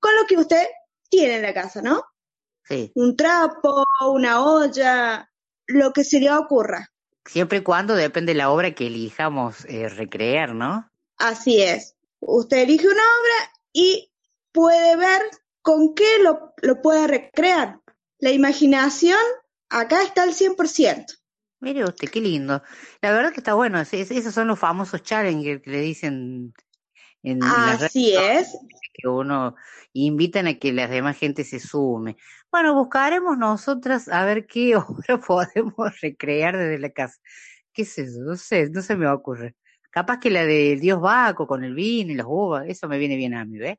con 0.00 0.14
lo 0.16 0.26
que 0.26 0.36
usted 0.36 0.66
tiene 1.08 1.36
en 1.36 1.42
la 1.42 1.54
casa, 1.54 1.80
¿no? 1.80 2.02
Sí. 2.64 2.92
Un 2.94 3.16
trapo, 3.16 3.84
una 4.10 4.44
olla, 4.44 5.30
lo 5.66 5.92
que 5.92 6.04
se 6.04 6.20
le 6.20 6.30
ocurra. 6.30 6.90
Siempre 7.28 7.58
y 7.58 7.62
cuando 7.62 7.94
depende 7.94 8.32
de 8.32 8.38
la 8.38 8.50
obra 8.50 8.74
que 8.74 8.86
elijamos 8.88 9.64
eh, 9.66 9.88
recrear, 9.88 10.54
¿no? 10.54 10.90
Así 11.18 11.62
es. 11.62 11.94
Usted 12.20 12.58
elige 12.62 12.86
una 12.86 13.02
obra 13.02 13.52
y 13.72 14.10
puede 14.52 14.96
ver 14.96 15.20
con 15.62 15.94
qué 15.94 16.18
lo, 16.22 16.54
lo 16.62 16.80
puede 16.82 17.06
recrear. 17.06 17.80
La 18.18 18.30
imaginación 18.32 19.18
acá 19.68 20.02
está 20.02 20.22
al 20.22 20.32
100%. 20.34 21.04
Mire 21.60 21.84
usted, 21.84 22.08
qué 22.08 22.20
lindo. 22.20 22.62
La 23.02 23.12
verdad 23.12 23.32
que 23.32 23.40
está 23.40 23.54
bueno. 23.54 23.80
es- 23.80 23.92
es- 23.92 24.10
esos 24.10 24.32
son 24.34 24.48
los 24.48 24.58
famosos 24.58 25.02
challenges 25.02 25.60
que 25.62 25.70
le 25.70 25.80
dicen 25.80 26.54
en, 27.22 27.32
en 27.32 27.38
las 27.40 27.78
redes 27.80 27.90
Así 27.90 28.14
es. 28.16 28.56
que 28.94 29.08
uno 29.08 29.54
invitan 29.92 30.46
a 30.46 30.54
que 30.58 30.72
las 30.72 30.88
demás 30.90 31.16
gente 31.18 31.44
se 31.44 31.60
sume. 31.60 32.16
Bueno, 32.50 32.74
buscaremos 32.74 33.36
nosotras 33.36 34.08
a 34.08 34.24
ver 34.24 34.46
qué 34.46 34.76
obra 34.76 35.18
podemos 35.20 36.00
recrear 36.00 36.56
desde 36.56 36.78
la 36.78 36.90
casa. 36.90 37.18
¿Qué 37.72 37.82
es 37.82 37.98
eso? 37.98 38.20
No 38.22 38.36
sé, 38.36 38.70
no 38.70 38.82
se 38.82 38.96
me 38.96 39.06
ocurre. 39.08 39.56
Capaz 39.90 40.20
que 40.20 40.30
la 40.30 40.44
del 40.44 40.80
dios 40.80 41.00
Baco 41.00 41.46
con 41.46 41.64
el 41.64 41.74
vino 41.74 42.12
y 42.12 42.14
las 42.14 42.26
uvas, 42.28 42.64
eso 42.68 42.88
me 42.88 42.98
viene 42.98 43.16
bien 43.16 43.34
a 43.34 43.44
mí, 43.44 43.58
¿ves? 43.58 43.78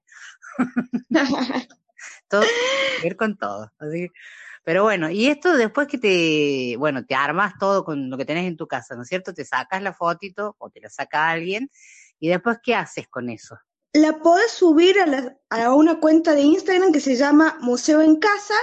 todo 2.29 2.41
tiene 2.41 2.53
que 2.97 3.03
ver 3.03 3.15
con 3.17 3.37
todo. 3.37 3.71
Así 3.79 4.09
pero 4.63 4.83
bueno, 4.83 5.09
y 5.09 5.27
esto 5.27 5.57
después 5.57 5.87
que 5.87 5.97
te, 5.97 6.75
bueno, 6.77 7.05
te 7.05 7.15
armas 7.15 7.53
todo 7.59 7.83
con 7.83 8.09
lo 8.09 8.17
que 8.17 8.25
tenés 8.25 8.45
en 8.45 8.57
tu 8.57 8.67
casa, 8.67 8.95
¿no 8.95 9.03
es 9.03 9.07
cierto? 9.07 9.33
Te 9.33 9.45
sacas 9.45 9.81
la 9.81 9.93
fotito 9.93 10.55
o 10.59 10.69
te 10.69 10.81
la 10.81 10.89
saca 10.89 11.29
alguien 11.29 11.71
y 12.19 12.29
después 12.29 12.59
¿qué 12.63 12.75
haces 12.75 13.07
con 13.07 13.29
eso? 13.29 13.57
La 13.93 14.19
podés 14.19 14.51
subir 14.51 14.99
a, 14.99 15.05
la- 15.07 15.37
a 15.49 15.73
una 15.73 15.99
cuenta 15.99 16.33
de 16.33 16.41
Instagram 16.41 16.91
que 16.91 16.99
se 16.99 17.15
llama 17.15 17.57
Museo 17.61 18.01
en 18.01 18.17
Casa 18.17 18.53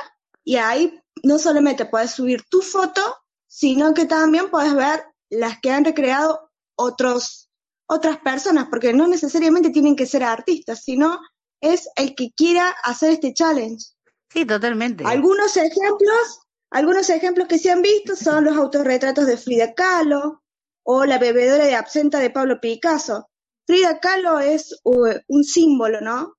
y 0.44 0.56
ahí 0.56 1.00
no 1.22 1.38
solamente 1.38 1.86
podés 1.86 2.12
subir 2.12 2.44
tu 2.48 2.60
foto, 2.62 3.00
sino 3.48 3.92
que 3.94 4.04
también 4.04 4.50
podés 4.50 4.74
ver 4.74 5.04
las 5.30 5.58
que 5.60 5.70
han 5.72 5.84
recreado 5.84 6.50
otros, 6.76 7.50
otras 7.88 8.18
personas, 8.18 8.66
porque 8.70 8.92
no 8.92 9.08
necesariamente 9.08 9.70
tienen 9.70 9.96
que 9.96 10.06
ser 10.06 10.22
artistas, 10.22 10.82
sino 10.84 11.18
es 11.60 11.88
el 11.96 12.14
que 12.14 12.30
quiera 12.36 12.70
hacer 12.84 13.10
este 13.12 13.32
challenge. 13.34 13.84
Sí, 14.30 14.44
totalmente. 14.44 15.04
Algunos 15.06 15.56
ejemplos, 15.56 16.40
algunos 16.70 17.08
ejemplos 17.10 17.48
que 17.48 17.58
se 17.58 17.70
han 17.70 17.82
visto 17.82 18.14
son 18.14 18.44
los 18.44 18.56
autorretratos 18.56 19.26
de 19.26 19.36
Frida 19.38 19.74
Kahlo 19.74 20.42
o 20.84 21.04
la 21.04 21.18
bebedora 21.18 21.64
de 21.64 21.74
absenta 21.74 22.18
de 22.20 22.30
Pablo 22.30 22.60
Picasso. 22.60 23.28
Frida 23.66 23.98
Kahlo 24.00 24.38
es 24.40 24.78
uh, 24.84 25.08
un 25.28 25.44
símbolo, 25.44 26.00
¿no? 26.00 26.34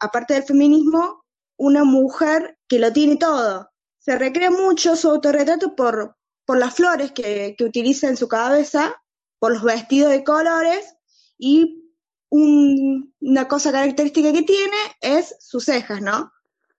Aparte 0.00 0.34
del 0.34 0.44
feminismo, 0.44 1.24
una 1.56 1.84
mujer 1.84 2.56
que 2.68 2.78
lo 2.78 2.92
tiene 2.92 3.16
todo. 3.16 3.68
Se 3.98 4.16
recrea 4.16 4.50
mucho 4.50 4.96
su 4.96 5.10
autorretrato 5.10 5.74
por, 5.74 6.16
por 6.46 6.58
las 6.58 6.74
flores 6.74 7.12
que, 7.12 7.54
que 7.58 7.64
utiliza 7.64 8.08
en 8.08 8.16
su 8.16 8.28
cabeza, 8.28 8.94
por 9.38 9.52
los 9.52 9.62
vestidos 9.62 10.10
de 10.12 10.24
colores 10.24 10.94
y 11.36 11.84
un- 12.30 13.14
una 13.20 13.48
cosa 13.48 13.72
característica 13.72 14.32
que 14.32 14.42
tiene 14.42 14.76
es 15.00 15.34
sus 15.40 15.64
cejas, 15.64 16.00
¿no? 16.00 16.32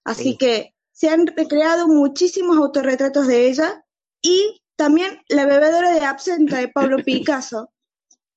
Así 0.03 0.31
Sí. 0.31 0.37
que 0.37 0.75
se 0.91 1.09
han 1.09 1.27
recreado 1.27 1.87
muchísimos 1.87 2.57
autorretratos 2.57 3.27
de 3.27 3.47
ella 3.47 3.85
y 4.21 4.61
también 4.75 5.21
la 5.27 5.45
bebedora 5.45 5.91
de 5.91 6.05
absenta 6.05 6.57
de 6.57 6.69
Pablo 6.69 6.97
Picasso, 7.05 7.71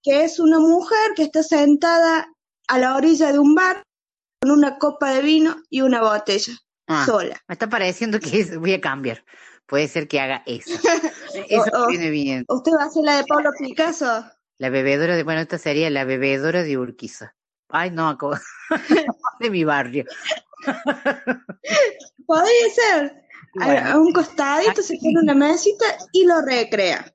que 0.03 0.25
es 0.25 0.39
una 0.41 0.59
mujer 0.59 1.13
que 1.17 1.23
está 1.25 1.43
sentada 1.43 2.29
a 2.69 2.79
la 2.79 2.97
orilla 2.97 3.33
de 3.33 3.39
un 3.39 3.55
bar 3.55 3.83
con 4.41 4.51
una 4.51 4.79
copa 4.79 5.11
de 5.13 5.23
vino 5.23 5.57
y 5.71 5.81
una 5.83 6.03
botella, 6.03 6.53
Ah, 6.89 7.05
sola. 7.07 7.41
Me 7.49 7.53
está 7.55 7.69
pareciendo 7.69 8.19
que 8.19 8.41
es- 8.41 8.57
voy 8.59 8.73
a 8.75 8.81
cambiar. 8.81 9.25
Puede 9.67 9.87
ser 9.89 10.09
que 10.09 10.21
haga 10.21 10.43
eso. 10.47 10.71
Eso 11.49 11.71
O- 11.85 11.87
viene 11.89 12.11
bien. 12.11 12.45
¿Usted 12.49 12.73
va 12.73 12.83
a 12.83 12.87
hacer 12.87 13.05
la 13.05 13.17
de 13.19 13.25
Pablo 13.25 13.51
Picasso? 13.59 14.25
La 14.59 14.69
bebedora 14.69 15.17
de, 15.17 15.23
bueno, 15.23 15.41
esta 15.41 15.59
sería 15.59 15.89
la 15.91 16.05
bebedora 16.05 16.63
de 16.63 16.77
Urquiza. 16.77 17.35
Ay, 17.69 17.91
no, 17.91 18.19
de 19.41 19.51
mi 19.51 19.65
barrio. 19.65 20.05
Podría 22.27 22.71
ser. 22.75 23.23
Bueno. 23.55 23.91
A 23.93 23.99
un 23.99 24.13
costadito 24.13 24.83
se 24.83 24.97
pone 24.99 25.21
una 25.23 25.35
mesita 25.35 25.85
y 26.13 26.25
lo 26.27 26.41
recrea. 26.43 27.13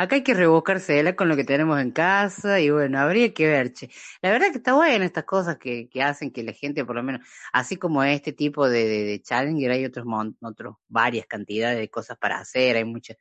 Acá 0.00 0.16
hay 0.16 0.22
que 0.22 0.32
rebuscársela 0.34 1.14
con 1.14 1.28
lo 1.28 1.36
que 1.36 1.44
tenemos 1.44 1.78
en 1.80 1.90
casa 1.90 2.58
y 2.58 2.70
bueno, 2.70 2.98
habría 2.98 3.34
que 3.34 3.46
ver, 3.46 3.72
che. 3.74 3.90
La 4.22 4.30
verdad 4.30 4.50
que 4.50 4.56
está 4.58 4.72
bueno 4.74 5.04
estas 5.04 5.24
cosas 5.24 5.58
que, 5.58 5.88
que 5.90 6.02
hacen 6.02 6.30
que 6.32 6.42
la 6.42 6.52
gente, 6.52 6.84
por 6.86 6.96
lo 6.96 7.02
menos, 7.02 7.20
así 7.52 7.76
como 7.76 8.02
este 8.02 8.32
tipo 8.32 8.68
de, 8.68 8.84
de, 8.88 9.04
de 9.04 9.22
challenger, 9.22 9.70
hay 9.72 9.84
otros, 9.84 10.06
mon- 10.06 10.36
otros, 10.40 10.76
varias 10.88 11.26
cantidades 11.26 11.78
de 11.78 11.90
cosas 11.90 12.16
para 12.18 12.38
hacer, 12.40 12.76
hay 12.76 12.84
mucha, 12.84 13.14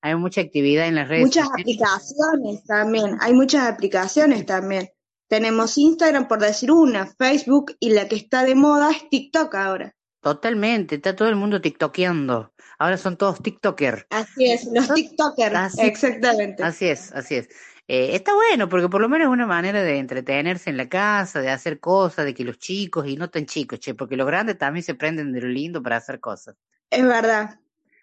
hay 0.00 0.16
mucha 0.16 0.40
actividad 0.40 0.88
en 0.88 0.96
las 0.96 1.08
redes 1.08 1.28
Muchas 1.28 1.44
sociales. 1.44 1.62
aplicaciones 1.62 2.64
también, 2.64 3.16
hay 3.20 3.32
muchas 3.32 3.68
aplicaciones 3.68 4.46
también. 4.46 4.88
Tenemos 5.28 5.78
Instagram, 5.78 6.28
por 6.28 6.40
decir 6.40 6.70
una, 6.70 7.06
Facebook 7.06 7.76
y 7.80 7.90
la 7.90 8.06
que 8.08 8.16
está 8.16 8.44
de 8.44 8.54
moda 8.54 8.90
es 8.92 9.08
TikTok 9.10 9.54
ahora. 9.56 9.95
Totalmente, 10.26 10.96
está 10.96 11.14
todo 11.14 11.28
el 11.28 11.36
mundo 11.36 11.60
tiktokeando. 11.60 12.52
Ahora 12.80 12.96
son 12.96 13.16
todos 13.16 13.40
tiktoker. 13.40 14.08
Así 14.10 14.50
es, 14.50 14.64
los 14.72 14.92
TikTokers, 14.92 15.54
Así- 15.54 15.86
exactamente. 15.86 16.64
Así 16.64 16.88
es, 16.88 17.12
así 17.12 17.36
es. 17.36 17.48
Eh, 17.86 18.16
está 18.16 18.34
bueno 18.34 18.68
porque 18.68 18.88
por 18.88 19.00
lo 19.00 19.08
menos 19.08 19.26
es 19.26 19.32
una 19.32 19.46
manera 19.46 19.84
de 19.84 19.98
entretenerse 19.98 20.68
en 20.68 20.78
la 20.78 20.88
casa, 20.88 21.40
de 21.40 21.50
hacer 21.50 21.78
cosas, 21.78 22.24
de 22.24 22.34
que 22.34 22.42
los 22.42 22.58
chicos 22.58 23.06
y 23.06 23.14
no 23.14 23.30
tan 23.30 23.46
chicos, 23.46 23.78
che, 23.78 23.94
porque 23.94 24.16
los 24.16 24.26
grandes 24.26 24.58
también 24.58 24.82
se 24.82 24.96
prenden 24.96 25.32
de 25.32 25.42
lo 25.42 25.46
lindo 25.46 25.80
para 25.80 25.98
hacer 25.98 26.18
cosas. 26.18 26.56
Es 26.90 27.06
verdad. 27.06 27.60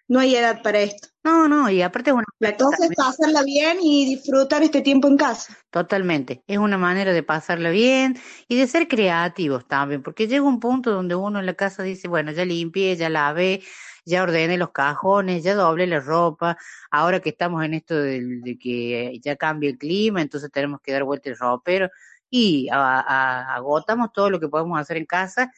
No 0.08 0.20
hay 0.20 0.36
edad 0.36 0.62
para 0.62 0.80
esto. 0.80 1.08
No, 1.24 1.48
no, 1.48 1.70
y 1.70 1.80
aparte 1.80 2.10
es 2.10 2.14
una 2.14 2.24
La 2.38 2.56
cosa 2.56 2.84
es 2.84 2.94
pasarla 2.94 3.42
bien 3.42 3.78
y 3.80 4.04
disfrutar 4.04 4.62
este 4.62 4.82
tiempo 4.82 5.08
en 5.08 5.16
casa. 5.16 5.56
Totalmente. 5.70 6.42
Es 6.46 6.58
una 6.58 6.76
manera 6.76 7.12
de 7.12 7.22
pasarla 7.22 7.70
bien 7.70 8.18
y 8.46 8.56
de 8.58 8.66
ser 8.66 8.88
creativos 8.88 9.66
también, 9.66 10.02
porque 10.02 10.28
llega 10.28 10.42
un 10.44 10.60
punto 10.60 10.90
donde 10.90 11.14
uno 11.14 11.40
en 11.40 11.46
la 11.46 11.54
casa 11.54 11.82
dice, 11.82 12.08
bueno, 12.08 12.30
ya 12.32 12.44
limpié, 12.44 12.96
ya 12.96 13.08
lavé, 13.08 13.62
ya 14.04 14.22
ordené 14.22 14.58
los 14.58 14.70
cajones, 14.72 15.42
ya 15.42 15.54
doblé 15.54 15.86
la 15.86 16.00
ropa, 16.00 16.58
ahora 16.90 17.20
que 17.20 17.30
estamos 17.30 17.64
en 17.64 17.72
esto 17.72 17.94
de, 17.96 18.20
de 18.42 18.58
que 18.58 19.18
ya 19.22 19.36
cambia 19.36 19.70
el 19.70 19.78
clima, 19.78 20.20
entonces 20.20 20.50
tenemos 20.52 20.80
que 20.82 20.92
dar 20.92 21.04
vuelta 21.04 21.30
el 21.30 21.38
ropero 21.38 21.88
y 22.28 22.68
a- 22.70 23.00
a- 23.00 23.54
agotamos 23.54 24.12
todo 24.12 24.28
lo 24.28 24.40
que 24.40 24.48
podemos 24.48 24.78
hacer 24.78 24.98
en 24.98 25.06
casa 25.06 25.50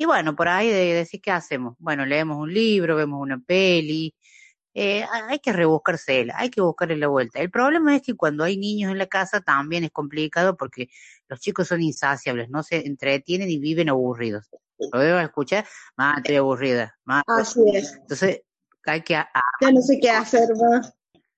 y 0.00 0.06
bueno, 0.06 0.34
por 0.34 0.48
ahí 0.48 0.70
de 0.70 0.94
decir, 0.94 1.20
¿qué 1.20 1.30
hacemos? 1.30 1.74
Bueno, 1.78 2.06
leemos 2.06 2.38
un 2.38 2.54
libro, 2.54 2.96
vemos 2.96 3.20
una 3.20 3.38
peli, 3.38 4.14
eh, 4.72 5.04
hay 5.28 5.40
que 5.40 5.52
rebuscársela, 5.52 6.32
hay 6.38 6.48
que 6.48 6.62
buscarle 6.62 6.96
la 6.96 7.08
vuelta. 7.08 7.38
El 7.38 7.50
problema 7.50 7.94
es 7.94 8.00
que 8.00 8.16
cuando 8.16 8.44
hay 8.44 8.56
niños 8.56 8.90
en 8.90 8.96
la 8.96 9.08
casa 9.08 9.42
también 9.42 9.84
es 9.84 9.90
complicado 9.90 10.56
porque 10.56 10.88
los 11.28 11.38
chicos 11.40 11.68
son 11.68 11.82
insaciables, 11.82 12.48
no 12.48 12.62
se 12.62 12.86
entretienen 12.86 13.50
y 13.50 13.58
viven 13.58 13.90
aburridos. 13.90 14.48
Lo 14.90 15.00
veo 15.00 15.18
a 15.18 15.22
escuchar, 15.22 15.66
mamá, 15.98 16.14
estoy 16.16 16.36
aburrida. 16.36 16.98
Así 17.26 17.60
es. 17.74 17.92
Entonces, 17.92 18.40
hay 18.86 19.02
que... 19.02 19.12
Ya 19.12 19.70
no 19.70 19.82
sé 19.82 20.00
qué 20.00 20.08
hacer 20.08 20.48
más. 20.56 20.94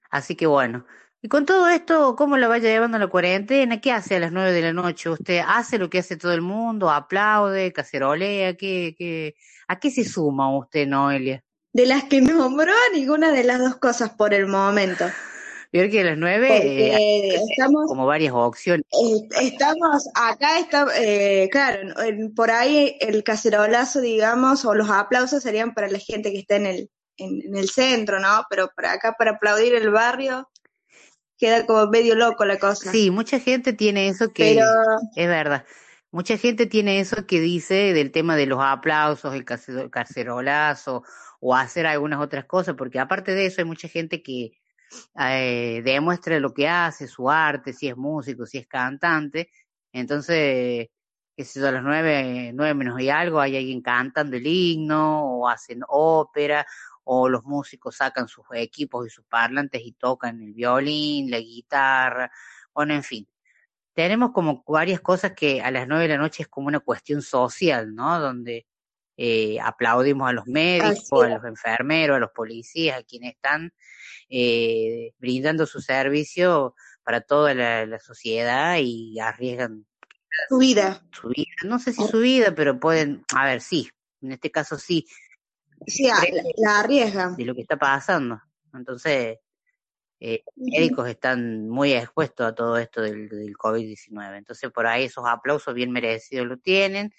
Así 0.09 0.37
que 0.37 0.47
bueno. 0.47 0.87
Y 1.25 1.29
con 1.29 1.47
todo 1.47 1.69
esto, 1.69 2.17
¿cómo 2.17 2.37
la 2.37 2.49
vaya 2.49 2.69
llevando 2.69 2.99
la 2.99 3.07
cuarentena? 3.07 3.81
¿Qué 3.81 3.93
hace 3.93 4.17
a 4.17 4.19
las 4.19 4.33
nueve 4.33 4.51
de 4.51 4.61
la 4.61 4.73
noche? 4.73 5.09
¿Usted 5.09 5.41
hace 5.47 5.79
lo 5.79 5.89
que 5.89 6.01
hace 6.01 6.17
todo 6.17 6.33
el 6.33 6.43
mundo? 6.43 6.91
¿Aplaude? 6.91 7.73
¿Cacerolea? 7.73 8.57
¿Qué, 8.57 8.97
qué, 8.99 9.37
¿A 9.69 9.79
qué 9.79 9.93
se 9.93 10.05
suma 10.05 10.53
usted, 10.57 10.85
Noelia? 10.89 11.45
De 11.73 11.87
las 11.87 12.03
que 12.05 12.21
nombró, 12.21 12.73
ninguna 12.93 13.31
de 13.31 13.45
las 13.45 13.61
dos 13.61 13.77
cosas 13.77 14.11
por 14.11 14.35
el 14.35 14.49
momento. 14.49 15.05
Yo 15.73 15.81
creo 15.83 15.91
que 15.93 16.01
a 16.01 16.05
las 16.05 16.19
nueve 16.19 16.49
eh, 16.51 17.41
estamos 17.49 17.87
como 17.87 18.05
varias 18.05 18.33
opciones. 18.35 18.85
Eh, 18.91 19.29
Estamos 19.43 20.09
acá, 20.17 20.59
está, 20.59 20.89
eh, 20.99 21.49
claro, 21.53 21.95
por 22.35 22.51
ahí 22.51 22.97
el 23.01 23.23
cacerolazo, 23.23 24.01
digamos, 24.01 24.65
o 24.65 24.75
los 24.75 24.91
aplausos 24.91 25.45
serían 25.45 25.73
para 25.73 25.89
la 25.89 26.01
gente 26.01 26.33
que 26.33 26.41
está 26.41 26.57
en 26.57 26.67
el, 26.67 26.91
en, 27.17 27.41
en 27.43 27.57
el 27.57 27.71
centro, 27.71 28.19
¿no? 28.19 28.45
Pero 28.51 28.73
por 28.75 28.87
acá, 28.87 29.15
para 29.17 29.31
aplaudir 29.31 29.73
el 29.77 29.89
barrio, 29.91 30.49
queda 31.43 31.67
como 31.67 31.89
medio 31.89 32.15
loco 32.15 32.45
la 32.45 32.57
cosa. 32.61 32.93
Sí, 32.93 33.11
mucha 33.11 33.41
gente 33.41 33.73
tiene 33.73 34.07
eso 34.07 34.33
que 34.33 34.55
Pero 34.55 34.65
es 35.17 35.27
verdad. 35.27 35.67
Mucha 36.13 36.39
gente 36.39 36.67
tiene 36.67 37.01
eso 37.01 37.27
que 37.27 37.41
dice 37.41 37.93
del 37.93 38.13
tema 38.13 38.37
de 38.37 38.47
los 38.47 38.61
aplausos, 38.63 39.35
el 39.35 39.45
cacerolazo 39.45 41.03
o 41.41 41.57
hacer 41.57 41.89
algunas 41.89 42.21
otras 42.21 42.45
cosas, 42.45 42.77
porque 42.79 43.01
aparte 43.01 43.35
de 43.35 43.47
eso 43.47 43.61
hay 43.61 43.65
mucha 43.65 43.89
gente 43.89 44.23
que 44.23 44.53
eh, 45.19 45.83
demuestra 45.85 46.39
lo 46.39 46.55
que 46.55 46.69
hace, 46.69 47.09
su 47.09 47.29
arte, 47.29 47.73
si 47.73 47.89
es 47.89 47.97
músico, 47.97 48.47
si 48.47 48.59
es 48.59 48.69
cantante. 48.69 49.51
Entonces, 49.93 50.91
sé 51.37 51.61
yo, 51.61 51.67
a 51.67 51.73
las 51.73 51.83
nueve, 51.83 52.53
nueve 52.55 52.75
menos 52.75 53.01
y 53.01 53.09
algo 53.09 53.41
hay 53.41 53.57
alguien 53.57 53.83
cantando 53.83 54.37
el 54.37 54.47
himno 54.47 55.39
o 55.39 55.49
hacen 55.49 55.81
ópera 55.89 56.65
o 57.05 57.29
los 57.29 57.45
músicos 57.45 57.97
sacan 57.97 58.29
sus 58.29 58.45
equipos 58.55 59.07
y 59.07 59.11
sus 59.11 59.25
parlantes 59.27 59.83
y 59.85 59.93
tocan 59.93 60.43
el 60.43 60.55
violín, 60.55 61.31
la 61.31 61.39
guitarra, 61.39 62.31
bueno, 62.73 62.95
en 62.95 63.03
fin 63.03 63.29
tenemos 63.95 64.33
como 64.33 64.65
varias 64.67 65.01
cosas 65.01 65.33
que 65.33 65.61
a 65.61 65.71
las 65.71 65.87
nueve 65.87 66.05
de 66.05 66.09
la 66.11 66.19
noche 66.19 66.45
es 66.45 66.49
como 66.49 66.69
una 66.69 66.81
cuestión 66.81 67.23
social, 67.23 67.95
¿no? 67.95 68.19
Donde 68.19 68.67
eh, 69.17 69.61
aplaudimos 69.61 70.29
a 70.29 70.33
los 70.33 70.47
médicos, 70.47 71.23
a 71.23 71.29
los 71.29 71.45
enfermeros, 71.45 72.17
a 72.17 72.21
los 72.21 72.31
policías, 72.31 72.99
a 72.99 73.03
quienes 73.03 73.35
están 73.35 73.73
eh, 74.29 75.13
brindando 75.19 75.67
su 75.67 75.81
servicio 75.81 76.75
para 77.03 77.21
toda 77.21 77.55
la, 77.55 77.85
la 77.85 77.99
sociedad 77.99 78.79
y 78.81 79.19
arriesgan 79.21 79.87
su 80.49 80.59
vida. 80.59 81.05
su 81.13 81.29
vida. 81.29 81.53
No 81.65 81.79
sé 81.79 81.93
si 81.93 82.03
su 82.07 82.21
vida, 82.21 82.55
pero 82.55 82.81
pueden, 82.81 83.25
a 83.35 83.45
ver, 83.47 83.61
sí, 83.61 83.91
en 84.23 84.33
este 84.33 84.51
caso 84.51 84.79
sí, 84.79 85.07
Sí, 85.87 86.09
la, 86.57 86.81
arriesgan. 86.81 87.37
de 87.37 87.45
lo 87.45 87.55
que 87.55 87.63
está 87.63 87.77
pasando. 87.77 88.41
Entonces, 88.75 89.39
eh, 90.21 90.43
los 90.57 90.69
médicos 90.69 91.09
están 91.09 91.69
muy 91.69 91.93
expuestos 91.93 92.47
a 92.47 92.55
todo 92.55 92.77
esto 92.79 93.03
del, 93.03 93.29
del 93.29 93.55
COVID-19. 93.57 94.39
Entonces, 94.39 94.71
por 94.71 94.87
ahí 94.87 95.05
esos 95.05 95.25
aplausos 95.27 95.75
bien 95.75 95.91
merecidos 95.91 96.47
lo 96.47 96.57
tienen. 96.59 97.13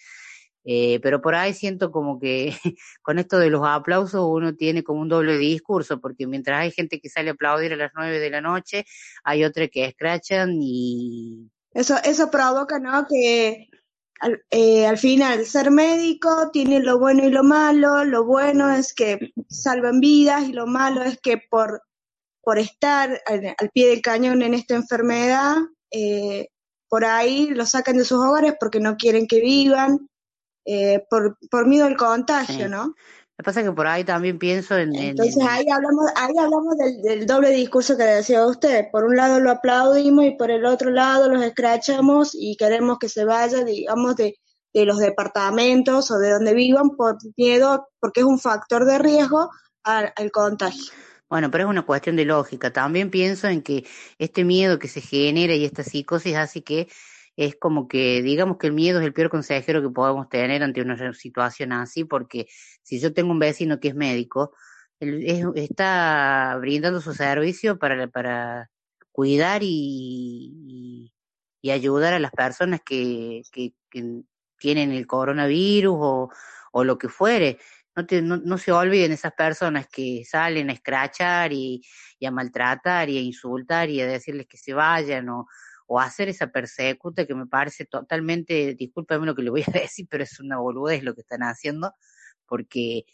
Eh, 0.65 0.99
pero 1.01 1.21
por 1.21 1.35
ahí 1.35 1.53
siento 1.53 1.91
como 1.91 2.19
que 2.19 2.53
con 3.01 3.19
esto 3.19 3.37
de 3.37 3.49
los 3.49 3.65
aplausos 3.65 4.25
uno 4.25 4.55
tiene 4.55 4.83
como 4.83 5.01
un 5.01 5.09
doble 5.09 5.37
discurso, 5.37 5.99
porque 5.99 6.25
mientras 6.25 6.61
hay 6.61 6.71
gente 6.71 6.99
que 6.99 7.09
sale 7.09 7.29
a 7.29 7.33
aplaudir 7.33 7.73
a 7.73 7.77
las 7.77 7.91
nueve 7.95 8.19
de 8.19 8.29
la 8.29 8.41
noche, 8.41 8.85
hay 9.23 9.43
otra 9.43 9.67
que 9.67 9.85
escrachan 9.85 10.57
y 10.61 11.49
Eso, 11.73 11.95
eso 12.03 12.31
provoca, 12.31 12.79
¿no? 12.79 13.05
Que 13.07 13.67
al, 14.19 14.43
eh, 14.51 14.85
al 14.85 14.97
final 14.97 15.45
ser 15.45 15.71
médico 15.71 16.49
tiene 16.51 16.79
lo 16.79 16.99
bueno 16.99 17.25
y 17.25 17.29
lo 17.29 17.43
malo. 17.43 18.03
Lo 18.05 18.25
bueno 18.25 18.71
es 18.71 18.93
que 18.93 19.33
salvan 19.49 19.99
vidas 19.99 20.43
y 20.43 20.53
lo 20.53 20.65
malo 20.67 21.01
es 21.03 21.19
que 21.19 21.37
por, 21.49 21.81
por 22.41 22.57
estar 22.59 23.21
al, 23.25 23.55
al 23.57 23.69
pie 23.71 23.89
del 23.89 24.01
cañón 24.01 24.41
en 24.41 24.53
esta 24.53 24.75
enfermedad, 24.75 25.55
eh, 25.91 26.47
por 26.89 27.05
ahí 27.05 27.47
lo 27.49 27.65
sacan 27.65 27.97
de 27.97 28.05
sus 28.05 28.19
hogares 28.19 28.55
porque 28.59 28.79
no 28.79 28.97
quieren 28.97 29.27
que 29.27 29.41
vivan, 29.41 30.09
eh, 30.65 31.05
por, 31.09 31.37
por 31.49 31.67
miedo 31.67 31.85
al 31.85 31.97
contagio, 31.97 32.65
Sí. 32.65 32.71
¿no? 32.71 32.95
Lo 33.35 33.43
que 33.43 33.45
pasa 33.45 33.61
es 33.61 33.65
que 33.65 33.71
por 33.73 33.87
ahí 33.87 34.03
también 34.03 34.37
pienso 34.37 34.77
en, 34.77 34.93
en- 34.95 35.09
Entonces 35.09 35.37
en- 35.37 35.47
ahí 35.47 35.65
hablamos, 35.69 36.05
ahí 36.15 36.33
hablamos 36.37 36.77
del, 36.77 37.01
del 37.01 37.25
doble 37.25 37.49
discurso 37.49 37.97
que 37.97 38.03
decía 38.03 38.45
usted. 38.45 38.85
Por 38.91 39.05
un 39.05 39.15
lado 39.15 39.39
lo 39.39 39.49
aplaudimos 39.51 40.25
y 40.25 40.31
por 40.31 40.51
el 40.51 40.65
otro 40.65 40.91
lado 40.91 41.29
los 41.29 41.43
escrachamos 41.43 42.31
y 42.33 42.55
queremos 42.57 42.99
que 42.99 43.09
se 43.09 43.25
vaya, 43.25 43.63
digamos, 43.63 44.15
de, 44.15 44.35
de 44.73 44.85
los 44.85 44.99
departamentos 44.99 46.11
o 46.11 46.19
de 46.19 46.29
donde 46.29 46.53
vivan 46.53 46.91
por 46.91 47.17
miedo, 47.35 47.87
porque 47.99 48.19
es 48.21 48.25
un 48.27 48.39
factor 48.39 48.85
de 48.85 48.99
riesgo 48.99 49.49
al, 49.83 50.13
al 50.15 50.31
contagio. 50.31 50.91
Bueno, 51.27 51.49
pero 51.49 51.63
es 51.63 51.69
una 51.71 51.81
cuestión 51.83 52.15
de 52.15 52.25
lógica. 52.25 52.71
También 52.71 53.09
pienso 53.09 53.47
en 53.47 53.63
que 53.63 53.83
este 54.19 54.43
miedo 54.43 54.77
que 54.77 54.87
se 54.87 55.01
genera 55.01 55.55
y 55.55 55.65
esta 55.65 55.83
psicosis 55.83 56.35
hace 56.35 56.63
que 56.63 56.87
es 57.35 57.55
como 57.55 57.87
que, 57.87 58.21
digamos 58.21 58.57
que 58.57 58.67
el 58.67 58.73
miedo 58.73 58.99
es 58.99 59.05
el 59.05 59.13
peor 59.13 59.29
consejero 59.29 59.81
que 59.81 59.89
podemos 59.89 60.29
tener 60.29 60.61
ante 60.63 60.81
una 60.81 61.13
situación 61.13 61.71
así, 61.73 62.03
porque 62.05 62.47
si 62.83 62.99
yo 62.99 63.13
tengo 63.13 63.31
un 63.31 63.39
vecino 63.39 63.79
que 63.79 63.89
es 63.89 63.95
médico, 63.95 64.53
él 64.99 65.23
es- 65.25 65.45
está 65.55 66.55
brindando 66.59 67.01
su 67.01 67.13
servicio 67.13 67.77
para, 67.79 68.07
para 68.07 68.69
cuidar 69.11 69.61
y, 69.63 71.09
y, 71.61 71.71
ayudar 71.71 72.13
a 72.13 72.19
las 72.19 72.31
personas 72.31 72.81
que, 72.85 73.41
que, 73.51 73.73
que 73.89 74.21
tienen 74.57 74.91
el 74.91 75.07
coronavirus 75.07 75.95
o, 75.97 76.29
o 76.71 76.83
lo 76.83 76.97
que 76.97 77.07
fuere. 77.09 77.57
No, 77.95 78.05
te, 78.05 78.21
no, 78.21 78.37
no 78.37 78.57
se 78.57 78.71
olviden 78.71 79.11
esas 79.13 79.33
personas 79.33 79.87
que 79.87 80.23
salen 80.25 80.69
a 80.69 80.73
escrachar 80.73 81.53
y, 81.53 81.81
y 82.19 82.25
a 82.25 82.31
maltratar 82.31 83.09
y 83.09 83.17
a 83.17 83.21
insultar 83.21 83.89
y 83.89 84.01
a 84.01 84.07
decirles 84.07 84.47
que 84.47 84.57
se 84.57 84.73
vayan 84.73 85.29
o, 85.29 85.47
o 85.93 85.99
hacer 85.99 86.27
esa 86.29 86.47
persecuta 86.51 87.27
que 87.27 87.35
me 87.35 87.45
parece 87.45 87.85
totalmente, 87.85 88.73
discúlpame 88.73 89.27
lo 89.27 89.35
que 89.35 89.43
le 89.43 89.51
voy 89.51 89.61
a 89.67 89.71
decir, 89.87 90.07
pero 90.09 90.23
es 90.23 90.39
una 90.39 90.57
boludez 90.57 91.03
lo 91.03 91.13
que 91.13 91.21
están 91.21 91.41
haciendo, 91.43 91.93
porque 92.47 93.05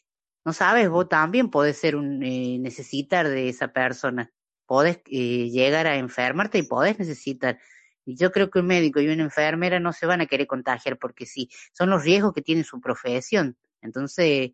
no 0.45 0.53
sabes, 0.53 0.89
vos 0.89 1.09
también 1.09 1.49
podés 1.49 1.77
ser 1.77 1.95
un 1.97 2.23
eh, 2.23 2.57
necesitar 2.59 3.27
de 3.27 3.49
esa 3.49 3.73
persona, 3.73 4.32
podés 4.65 5.01
eh, 5.07 5.49
llegar 5.49 5.88
a 5.88 5.97
enfermarte 5.97 6.57
y 6.59 6.63
podés 6.63 6.97
necesitar. 6.99 7.59
Y 8.05 8.15
yo 8.15 8.32
creo 8.32 8.49
que 8.49 8.59
un 8.59 8.67
médico 8.67 9.01
y 9.01 9.09
una 9.09 9.23
enfermera 9.23 9.80
no 9.82 9.91
se 9.93 10.05
van 10.05 10.21
a 10.21 10.25
querer 10.25 10.47
contagiar 10.47 10.97
porque 10.97 11.25
sí, 11.25 11.49
son 11.73 11.89
los 11.89 12.03
riesgos 12.05 12.34
que 12.34 12.41
tiene 12.41 12.63
su 12.63 12.80
profesión. 12.80 13.57
Entonces, 13.82 14.51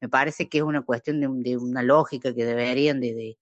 me 0.00 0.08
parece 0.08 0.48
que 0.48 0.58
es 0.58 0.64
una 0.64 0.82
cuestión 0.82 1.20
de, 1.20 1.28
un- 1.28 1.42
de 1.44 1.56
una 1.56 1.82
lógica 1.82 2.34
que 2.34 2.44
deberían 2.44 3.00
de, 3.00 3.14
de, 3.14 3.38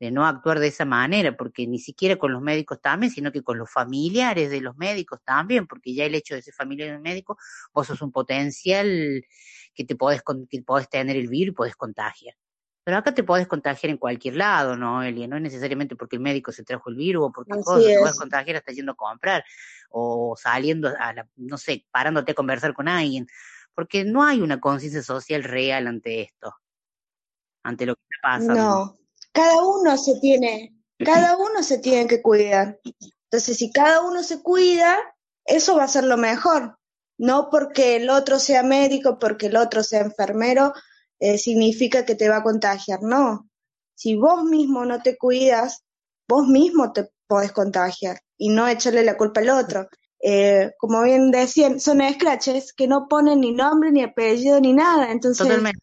de 0.00 0.10
no 0.10 0.26
actuar 0.26 0.58
de 0.58 0.68
esa 0.68 0.86
manera, 0.86 1.36
porque 1.36 1.66
ni 1.66 1.78
siquiera 1.78 2.16
con 2.16 2.32
los 2.32 2.40
médicos 2.40 2.80
también, 2.80 3.12
sino 3.12 3.30
que 3.30 3.42
con 3.42 3.58
los 3.58 3.70
familiares 3.70 4.50
de 4.50 4.62
los 4.62 4.74
médicos 4.76 5.20
también, 5.22 5.66
porque 5.66 5.94
ya 5.94 6.06
el 6.06 6.14
hecho 6.14 6.34
de 6.34 6.40
ser 6.40 6.54
familiar 6.54 6.88
de 6.88 6.96
un 6.96 7.02
médico, 7.02 7.36
vos 7.74 7.86
sos 7.86 8.00
un 8.00 8.10
potencial 8.10 9.22
que 9.74 9.84
te 9.84 9.96
podés, 9.96 10.22
que 10.48 10.62
podés 10.62 10.88
tener 10.88 11.16
el 11.16 11.28
virus 11.28 11.52
y 11.52 11.56
podés 11.56 11.76
contagiar. 11.76 12.34
Pero 12.82 12.96
acá 12.96 13.14
te 13.14 13.22
podés 13.22 13.46
contagiar 13.46 13.90
en 13.90 13.98
cualquier 13.98 14.36
lado, 14.36 14.74
¿no, 14.74 15.02
Elia? 15.02 15.28
No 15.28 15.36
es 15.36 15.42
necesariamente 15.42 15.96
porque 15.96 16.16
el 16.16 16.22
médico 16.22 16.50
se 16.50 16.64
trajo 16.64 16.88
el 16.88 16.96
virus 16.96 17.26
o 17.26 17.30
porque 17.30 17.52
Así 17.52 17.62
cosa, 17.62 17.86
te 17.86 17.98
podés 17.98 18.18
contagiar 18.18 18.56
hasta 18.56 18.72
yendo 18.72 18.92
a 18.92 18.96
comprar 18.96 19.44
o 19.90 20.34
saliendo 20.40 20.88
a 20.98 21.12
la, 21.12 21.28
no 21.36 21.58
sé, 21.58 21.84
parándote 21.90 22.32
a 22.32 22.34
conversar 22.34 22.72
con 22.72 22.88
alguien, 22.88 23.26
porque 23.74 24.04
no 24.04 24.24
hay 24.24 24.40
una 24.40 24.60
conciencia 24.60 25.02
social 25.02 25.44
real 25.44 25.86
ante 25.88 26.22
esto, 26.22 26.54
ante 27.62 27.84
lo 27.84 27.96
que 27.96 28.02
está 28.02 28.16
pasando. 28.22 28.54
No, 28.54 28.98
cada 29.32 29.64
uno 29.64 29.96
se 29.96 30.18
tiene, 30.20 30.74
cada 30.98 31.36
uno 31.36 31.62
se 31.62 31.78
tiene 31.78 32.06
que 32.06 32.22
cuidar. 32.22 32.78
Entonces, 33.24 33.56
si 33.56 33.70
cada 33.70 34.02
uno 34.02 34.22
se 34.22 34.42
cuida, 34.42 34.98
eso 35.44 35.76
va 35.76 35.84
a 35.84 35.88
ser 35.88 36.04
lo 36.04 36.16
mejor. 36.16 36.78
No 37.18 37.48
porque 37.50 37.96
el 37.96 38.10
otro 38.10 38.38
sea 38.38 38.62
médico, 38.62 39.18
porque 39.18 39.46
el 39.46 39.56
otro 39.56 39.82
sea 39.82 40.00
enfermero, 40.00 40.72
eh, 41.18 41.38
significa 41.38 42.04
que 42.04 42.14
te 42.14 42.28
va 42.28 42.38
a 42.38 42.42
contagiar. 42.42 43.02
No. 43.02 43.48
Si 43.94 44.16
vos 44.16 44.44
mismo 44.44 44.84
no 44.84 45.02
te 45.02 45.18
cuidas, 45.18 45.84
vos 46.26 46.46
mismo 46.48 46.92
te 46.92 47.10
podés 47.26 47.52
contagiar 47.52 48.20
y 48.36 48.48
no 48.48 48.66
echarle 48.66 49.04
la 49.04 49.16
culpa 49.16 49.40
al 49.40 49.50
otro. 49.50 49.88
Eh, 50.22 50.72
como 50.78 51.02
bien 51.02 51.30
decían, 51.30 51.80
son 51.80 52.00
scratches 52.12 52.72
que 52.72 52.86
no 52.86 53.06
ponen 53.08 53.40
ni 53.40 53.52
nombre, 53.52 53.92
ni 53.92 54.02
apellido, 54.02 54.60
ni 54.60 54.72
nada. 54.72 55.12
Entonces, 55.12 55.46
Totalmente. 55.46 55.80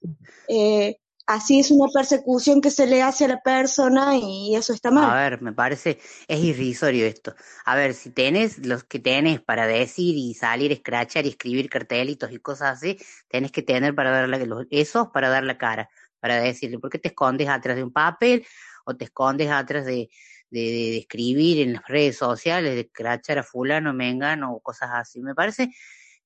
eh, 0.48 0.98
así 1.28 1.60
es 1.60 1.72
una 1.72 1.92
persecución 1.94 2.62
que 2.62 2.72
se 2.72 2.88
le 2.88 3.02
hace 3.04 3.26
a 3.26 3.30
la 3.30 3.42
persona 3.42 4.16
y 4.18 4.56
eso 4.56 4.74
está 4.74 4.92
mal. 4.92 5.10
A 5.10 5.16
ver, 5.16 5.42
me 5.42 5.52
parece, 5.54 6.00
es 6.28 6.40
irrisorio 6.40 7.06
esto. 7.06 7.36
A 7.66 7.76
ver, 7.76 7.94
si 7.94 8.10
tenés 8.12 8.66
los 8.66 8.84
que 8.86 9.00
tenés 9.00 9.42
para 9.42 9.68
decir 9.68 10.16
y 10.16 10.34
salir, 10.34 10.72
escrachar 10.72 11.26
y 11.26 11.30
escribir 11.30 11.70
cartelitos 11.70 12.32
y 12.32 12.40
cosas 12.40 12.78
así, 12.78 12.98
tenés 13.28 13.52
que 13.52 13.62
tener 13.62 13.94
para 13.94 14.12
dar 14.12 14.30
la, 14.30 14.38
los- 14.46 14.66
esos 14.72 15.10
para 15.10 15.30
dar 15.30 15.44
la 15.44 15.58
cara, 15.58 15.90
para 16.20 16.40
decirle, 16.42 16.80
¿por 16.80 16.90
qué 16.90 17.00
te 17.00 17.10
escondes 17.10 17.50
atrás 17.50 17.76
de 17.76 17.84
un 17.84 17.92
papel 17.92 18.46
o 18.86 18.96
te 18.96 19.06
escondes 19.06 19.52
atrás 19.52 19.86
de, 19.86 20.10
de, 20.50 20.98
escribir 20.98 21.60
en 21.62 21.74
las 21.74 21.84
redes 21.88 22.18
sociales, 22.18 22.74
de 22.74 22.82
escrachar 22.82 23.40
a 23.40 23.44
fulano, 23.44 23.94
mengano 23.94 24.54
o 24.54 24.62
cosas 24.62 24.90
así? 24.94 25.22
Me 25.22 25.36
parece 25.36 25.70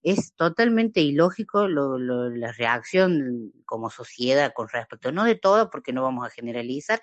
es 0.04 0.34
totalmente 0.36 1.02
ilógico 1.02 1.68
lo, 1.68 1.98
lo- 1.98 2.30
la 2.30 2.52
reacción 2.52 3.52
como 3.66 3.90
sociedad 3.90 4.52
con 4.54 4.68
respecto, 4.70 5.12
no 5.12 5.24
de 5.26 5.36
todo, 5.36 5.70
porque 5.70 5.94
no 5.94 6.04
vamos 6.04 6.26
a 6.26 6.30
generalizar, 6.32 7.00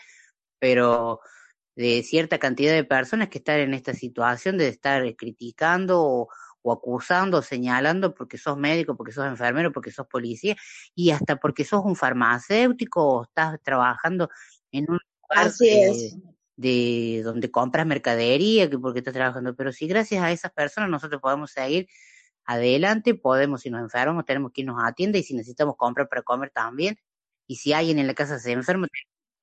pero 0.59 1.21
de 1.77 2.03
cierta 2.03 2.39
cantidad 2.39 2.73
de 2.73 2.85
personas 2.85 3.29
que 3.29 3.39
están 3.39 3.61
en 3.61 3.75
esta 3.75 3.95
situación 3.95 4.59
de 4.59 4.69
estar 4.69 5.15
criticando 5.17 6.03
o, 6.03 6.29
o 6.63 6.73
acusando 6.73 7.39
o 7.39 7.43
señalando 7.43 8.15
porque 8.15 8.37
sos 8.37 8.57
médico, 8.59 8.97
porque 8.97 9.13
sos 9.13 9.27
enfermero, 9.27 9.71
porque 9.73 9.93
sos 9.93 10.07
policía 10.09 10.57
y 10.95 11.11
hasta 11.13 11.37
porque 11.37 11.65
sos 11.65 11.85
un 11.85 11.95
farmacéutico 11.95 13.05
o 13.05 13.23
estás 13.25 13.61
trabajando 13.63 14.29
en 14.73 14.91
un 14.91 14.99
lugar 15.29 15.47
Así 15.47 15.69
de, 15.69 15.91
es. 15.91 16.17
de 16.57 17.23
donde 17.23 17.51
compras 17.53 17.87
mercadería, 17.87 18.69
que 18.69 18.79
porque 18.79 18.99
estás 18.99 19.15
trabajando, 19.15 19.55
pero 19.55 19.73
si 19.73 19.87
gracias 19.87 20.23
a 20.25 20.33
esas 20.33 20.51
personas 20.53 20.91
nosotros 20.91 21.21
podemos 21.21 21.53
seguir 21.53 21.87
adelante, 22.49 23.15
podemos, 23.15 23.61
si 23.61 23.71
nos 23.71 23.83
enfermamos, 23.83 24.25
tenemos 24.25 24.53
que 24.53 24.63
irnos 24.63 24.83
a 24.83 24.93
tienda 24.93 25.19
y 25.19 25.23
si 25.23 25.35
necesitamos 25.35 25.77
comprar 25.77 26.09
para 26.09 26.23
comer 26.23 26.51
también, 26.51 26.99
y 27.47 27.57
si 27.57 27.75
alguien 27.75 27.99
en 27.99 28.07
la 28.07 28.15
casa 28.15 28.39
se 28.39 28.53
enferma, 28.53 28.89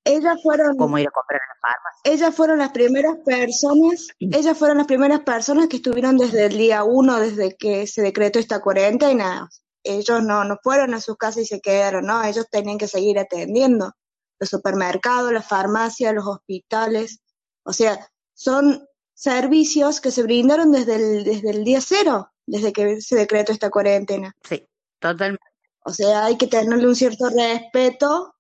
Ellas 0.04 0.42
fueron, 0.42 0.76
¿cómo 0.76 0.98
ir 0.98 1.08
a 1.08 1.12
comprar 1.12 1.40
en 1.40 1.48
la 1.48 1.62
farmacia? 1.62 1.96
ellas 2.04 2.36
fueron 2.36 2.60
las 2.60 2.72
primeras 2.72 3.18
personas, 3.24 4.08
ellas 4.20 4.58
fueron 4.58 4.78
las 4.78 4.88
primeras 4.88 5.22
personas 5.22 5.68
que 5.68 5.78
estuvieron 5.78 6.18
desde 6.18 6.46
el 6.46 6.58
día 6.58 6.84
uno, 6.84 7.20
desde 7.20 7.56
que 7.56 7.86
se 7.86 8.02
decretó 8.02 8.40
esta 8.40 8.60
cuarentena. 8.60 9.50
Ellos 9.84 10.24
no, 10.24 10.44
no 10.44 10.58
fueron 10.64 10.96
a 10.96 11.02
sus 11.02 11.16
casas 11.18 11.44
y 11.44 11.46
se 11.46 11.62
quedaron, 11.62 12.06
no, 12.06 12.24
ellos 12.24 12.48
tenían 12.50 12.80
que 12.80 12.88
seguir 12.88 13.20
atendiendo. 13.20 13.94
Los 14.40 14.50
supermercados, 14.50 15.32
las 15.32 15.48
farmacias, 15.48 16.14
los 16.14 16.28
hospitales. 16.28 17.20
O 17.64 17.74
sea, 17.74 18.12
son 18.34 18.88
servicios 19.14 20.02
que 20.02 20.12
se 20.12 20.24
brindaron 20.24 20.72
desde 20.72 20.96
el, 20.96 21.24
desde 21.24 21.52
el 21.52 21.64
día 21.64 21.82
cero, 21.82 22.32
desde 22.46 22.74
que 22.74 23.02
se 23.02 23.16
decretó 23.16 23.52
esta 23.52 23.70
cuarentena. 23.70 24.36
Sí, 24.44 24.68
totalmente. 25.00 25.46
O 25.84 25.92
sea, 25.92 26.26
hay 26.26 26.38
que 26.38 26.48
tenerle 26.48 26.88
un 26.88 26.96
cierto 26.96 27.30
respeto 27.30 28.36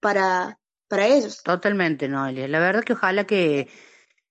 para, 0.00 0.58
para 0.88 1.06
ellos. 1.06 1.42
Totalmente, 1.42 2.08
Noelia. 2.08 2.48
La 2.48 2.60
verdad 2.60 2.84
que 2.84 2.92
ojalá 2.92 3.24
que, 3.24 3.68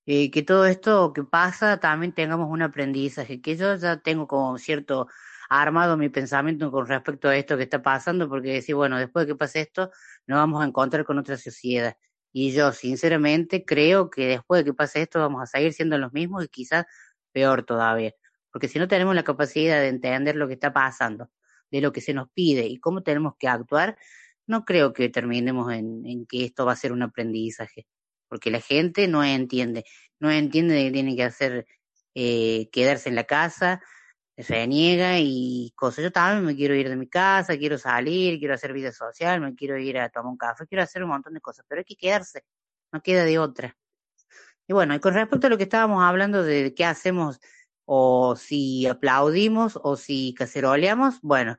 eh, 0.06 0.30
que 0.32 0.44
todo 0.44 0.66
esto 0.66 1.14
que 1.14 1.24
pasa 1.24 1.80
también 1.80 2.14
tengamos 2.14 2.50
un 2.50 2.62
aprendizaje, 2.62 3.42
que 3.42 3.56
yo 3.56 3.76
ya 3.76 3.98
tengo 3.98 4.28
como 4.28 4.58
cierto 4.58 5.08
armado 5.50 5.98
mi 5.98 6.10
pensamiento 6.10 6.72
con 6.72 6.86
respecto 6.88 7.28
a 7.28 7.36
esto 7.36 7.58
que 7.58 7.64
está 7.64 7.82
pasando, 7.82 8.30
porque 8.30 8.54
decir, 8.54 8.76
bueno, 8.76 9.00
después 9.00 9.26
de 9.26 9.34
que 9.34 9.38
pase 9.38 9.62
esto, 9.62 9.92
nos 10.28 10.38
vamos 10.38 10.62
a 10.62 10.68
encontrar 10.68 11.06
con 11.06 11.18
otra 11.18 11.38
sociedad. 11.38 11.98
Y 12.32 12.52
yo, 12.52 12.72
sinceramente, 12.72 13.66
creo 13.66 14.12
que 14.12 14.28
después 14.28 14.60
de 14.60 14.66
que 14.66 14.74
pase 14.76 15.02
esto, 15.02 15.20
vamos 15.20 15.42
a 15.42 15.48
seguir 15.48 15.74
siendo 15.74 15.98
los 15.98 16.14
mismos 16.14 16.46
y 16.46 16.48
quizás 16.50 16.86
peor 17.32 17.64
todavía. 17.64 18.14
Porque 18.52 18.68
si 18.68 18.80
no 18.80 18.88
tenemos 18.88 19.16
la 19.16 19.24
capacidad 19.24 19.80
de 19.80 19.90
entender 19.90 20.36
lo 20.36 20.48
que 20.48 20.56
está 20.56 20.74
pasando, 20.74 21.30
de 21.72 21.82
lo 21.82 21.92
que 21.92 22.02
se 22.02 22.14
nos 22.14 22.30
pide 22.32 22.66
y 22.66 22.80
cómo 22.80 23.04
tenemos 23.04 23.34
que 23.38 23.48
actuar, 23.48 23.98
no 24.48 24.66
creo 24.66 24.94
que 24.94 25.10
terminemos 25.10 25.72
en, 25.72 26.26
que 26.26 26.46
esto 26.46 26.66
va 26.66 26.74
a 26.74 26.76
ser 26.76 26.92
un 26.92 27.04
aprendizaje, 27.04 27.86
porque 28.28 28.50
la 28.50 28.62
gente 28.62 29.08
no 29.08 29.24
entiende, 29.24 29.86
no 30.20 30.32
entiende 30.32 30.86
que 30.86 30.92
tiene 30.92 31.16
que 31.16 31.24
hacer, 31.24 31.68
eh, 32.16 32.70
quedarse 32.72 33.10
en 33.10 33.16
la 33.16 33.26
casa, 33.26 33.82
reniega 34.48 35.20
y 35.20 35.72
cosas. 35.76 36.04
Yo 36.04 36.12
también 36.12 36.46
me 36.46 36.56
quiero 36.56 36.74
ir 36.76 36.90
de 36.90 36.96
mi 36.96 37.08
casa, 37.08 37.58
quiero 37.58 37.78
salir, 37.78 38.40
quiero 38.40 38.54
hacer 38.54 38.74
vida 38.74 38.92
social, 38.92 39.42
me 39.42 39.54
quiero 39.56 39.78
ir 39.78 40.00
a 40.00 40.10
tomar 40.10 40.32
un 40.32 40.38
café, 40.38 40.66
quiero 40.66 40.84
hacer 40.84 41.04
un 41.04 41.10
montón 41.10 41.34
de 41.34 41.42
cosas, 41.42 41.66
pero 41.68 41.80
hay 41.80 41.86
que 41.86 41.96
quedarse, 41.96 42.44
no 42.92 43.02
queda 43.02 43.26
de 43.26 43.38
otra. 43.38 43.78
Y 44.68 44.74
bueno, 44.74 44.96
y 44.96 45.00
con 45.00 45.14
respecto 45.14 45.48
a 45.48 45.50
lo 45.50 45.58
que 45.58 45.64
estábamos 45.64 46.04
hablando 46.04 46.44
de 46.44 46.74
qué 46.76 46.86
hacemos 46.86 47.40
o 47.92 48.36
si 48.36 48.86
aplaudimos 48.86 49.80
o 49.82 49.96
si 49.98 50.36
caceroleamos, 50.38 51.20
bueno, 51.24 51.58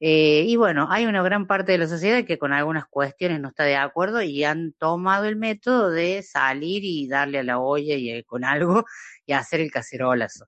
eh, 0.00 0.44
y 0.46 0.56
bueno, 0.56 0.88
hay 0.90 1.06
una 1.06 1.22
gran 1.22 1.46
parte 1.46 1.72
de 1.72 1.78
la 1.78 1.88
sociedad 1.88 2.24
que 2.26 2.38
con 2.38 2.52
algunas 2.52 2.86
cuestiones 2.88 3.40
no 3.40 3.48
está 3.48 3.64
de 3.64 3.76
acuerdo 3.76 4.20
y 4.20 4.44
han 4.44 4.74
tomado 4.74 5.24
el 5.24 5.36
método 5.36 5.90
de 5.90 6.22
salir 6.22 6.84
y 6.84 7.08
darle 7.08 7.38
a 7.38 7.42
la 7.42 7.58
olla 7.58 7.94
y 7.94 8.10
eh, 8.10 8.24
con 8.24 8.44
algo 8.44 8.84
y 9.26 9.32
hacer 9.32 9.60
el 9.60 9.70
cacerolazo. 9.70 10.46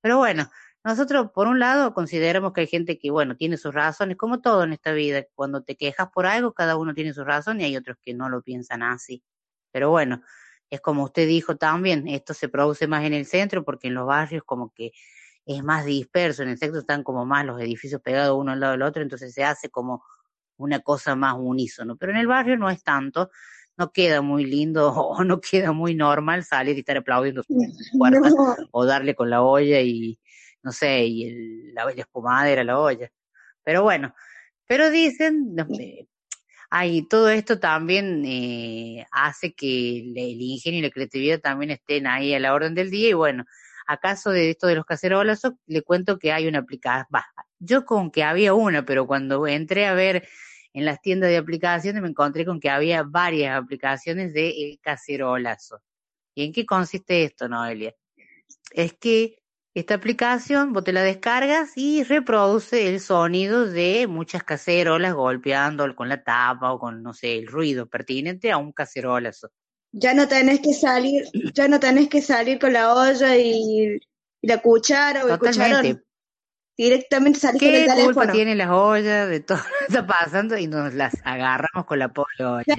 Pero 0.00 0.18
bueno, 0.18 0.50
nosotros 0.82 1.30
por 1.32 1.46
un 1.46 1.60
lado 1.60 1.94
consideramos 1.94 2.52
que 2.52 2.62
hay 2.62 2.66
gente 2.66 2.98
que, 2.98 3.12
bueno, 3.12 3.36
tiene 3.36 3.58
sus 3.58 3.72
razones, 3.74 4.16
como 4.16 4.40
todo 4.40 4.64
en 4.64 4.72
esta 4.72 4.92
vida. 4.92 5.24
Cuando 5.36 5.62
te 5.62 5.76
quejas 5.76 6.08
por 6.12 6.26
algo, 6.26 6.52
cada 6.52 6.76
uno 6.76 6.94
tiene 6.94 7.14
su 7.14 7.24
razón 7.24 7.60
y 7.60 7.64
hay 7.64 7.76
otros 7.76 7.96
que 8.02 8.12
no 8.14 8.28
lo 8.28 8.42
piensan 8.42 8.82
así. 8.82 9.22
Pero 9.70 9.90
bueno, 9.90 10.22
es 10.74 10.80
como 10.80 11.04
usted 11.04 11.26
dijo 11.26 11.56
también, 11.56 12.06
esto 12.08 12.34
se 12.34 12.48
produce 12.48 12.86
más 12.86 13.04
en 13.04 13.14
el 13.14 13.26
centro 13.26 13.64
porque 13.64 13.88
en 13.88 13.94
los 13.94 14.06
barrios 14.06 14.42
como 14.44 14.72
que 14.72 14.92
es 15.46 15.62
más 15.62 15.84
disperso, 15.84 16.42
en 16.42 16.50
el 16.50 16.58
centro 16.58 16.80
están 16.80 17.02
como 17.02 17.26
más 17.26 17.44
los 17.44 17.60
edificios 17.60 18.00
pegados 18.00 18.38
uno 18.38 18.52
al 18.52 18.60
lado 18.60 18.72
del 18.72 18.82
otro, 18.82 19.02
entonces 19.02 19.32
se 19.34 19.44
hace 19.44 19.68
como 19.68 20.02
una 20.56 20.80
cosa 20.80 21.14
más 21.16 21.34
unísono, 21.38 21.96
pero 21.96 22.12
en 22.12 22.18
el 22.18 22.26
barrio 22.26 22.56
no 22.56 22.70
es 22.70 22.82
tanto, 22.82 23.30
no 23.76 23.92
queda 23.92 24.22
muy 24.22 24.44
lindo 24.46 24.92
o 24.94 25.24
no 25.24 25.40
queda 25.40 25.72
muy 25.72 25.94
normal 25.94 26.44
salir 26.44 26.76
y 26.76 26.80
estar 26.80 26.96
aplaudiendo 26.96 27.42
No. 27.48 28.56
o 28.70 28.84
darle 28.86 29.14
con 29.14 29.30
la 29.30 29.42
olla 29.42 29.80
y 29.80 30.18
no 30.62 30.72
sé, 30.72 31.04
y 31.04 31.28
el, 31.28 31.74
la, 31.74 31.84
la 31.84 31.92
espumadera 31.92 32.64
la 32.64 32.78
olla. 32.78 33.10
Pero 33.62 33.82
bueno, 33.82 34.14
pero 34.66 34.90
dicen, 34.90 35.54
ay, 36.70 37.06
todo 37.08 37.28
esto 37.28 37.58
también 37.58 38.24
eh, 38.26 39.06
hace 39.10 39.54
que 39.54 39.98
el, 40.00 40.40
ingenio 40.40 40.80
y 40.80 40.82
la 40.82 40.90
creatividad 40.90 41.40
también 41.40 41.70
estén 41.70 42.06
ahí 42.06 42.34
a 42.34 42.40
la 42.40 42.54
orden 42.54 42.74
del 42.74 42.90
día 42.90 43.10
y 43.10 43.12
bueno, 43.12 43.44
acaso 43.86 44.30
de 44.30 44.50
esto 44.50 44.66
de 44.66 44.76
los 44.76 44.84
cacerolazos, 44.84 45.54
le 45.66 45.82
cuento 45.82 46.18
que 46.18 46.32
hay 46.32 46.46
una 46.48 46.60
aplicación, 46.60 47.06
yo 47.58 47.84
con 47.84 48.10
que 48.10 48.24
había 48.24 48.54
una, 48.54 48.84
pero 48.84 49.06
cuando 49.06 49.46
entré 49.46 49.86
a 49.86 49.94
ver 49.94 50.26
en 50.72 50.84
las 50.84 51.00
tiendas 51.00 51.30
de 51.30 51.36
aplicaciones 51.36 52.02
me 52.02 52.08
encontré 52.08 52.44
con 52.44 52.60
que 52.60 52.70
había 52.70 53.04
varias 53.04 53.56
aplicaciones 53.56 54.34
de 54.34 54.50
el 54.50 54.80
cacerolazo. 54.80 55.80
¿Y 56.34 56.44
en 56.44 56.52
qué 56.52 56.66
consiste 56.66 57.24
esto, 57.24 57.48
Noelia? 57.48 57.94
Es 58.72 58.94
que 58.94 59.43
esta 59.74 59.94
aplicación 59.94 60.72
vos 60.72 60.84
te 60.84 60.92
la 60.92 61.02
descargas 61.02 61.72
y 61.76 62.04
reproduce 62.04 62.88
el 62.88 63.00
sonido 63.00 63.66
de 63.66 64.06
muchas 64.06 64.44
cacerolas 64.44 65.14
golpeando 65.14 65.94
con 65.96 66.08
la 66.08 66.22
tapa 66.22 66.72
o 66.72 66.78
con, 66.78 67.02
no 67.02 67.12
sé, 67.12 67.38
el 67.38 67.48
ruido 67.48 67.86
pertinente 67.86 68.52
a 68.52 68.56
un 68.56 68.72
cacerolazo. 68.72 69.50
Ya 69.90 70.14
no 70.14 70.28
tenés 70.28 70.60
que 70.60 70.72
salir, 70.72 71.24
ya 71.54 71.66
no 71.66 71.80
tenés 71.80 72.08
que 72.08 72.22
salir 72.22 72.58
con 72.60 72.72
la 72.72 72.94
olla 72.94 73.36
y, 73.36 73.98
y 74.40 74.46
la 74.46 74.58
cuchara 74.58 75.24
o 75.24 75.28
el 75.28 75.38
Totalmente. 75.38 75.76
cucharón. 75.76 76.04
Directamente 76.76 77.38
salís 77.38 77.60
con 77.60 77.68
el 77.68 77.74
¿Qué 77.74 77.86
culpa 77.86 77.96
teléfono. 77.96 78.32
tiene 78.32 78.54
las 78.54 78.70
ollas 78.70 79.28
de 79.28 79.40
todo 79.40 79.58
lo 79.58 79.64
que 79.64 79.84
está 79.88 80.06
pasando 80.06 80.56
y 80.56 80.66
nos 80.66 80.94
las 80.94 81.14
agarramos 81.24 81.84
con 81.86 81.98
la 81.98 82.08
pobre 82.12 82.44
olla? 82.44 82.76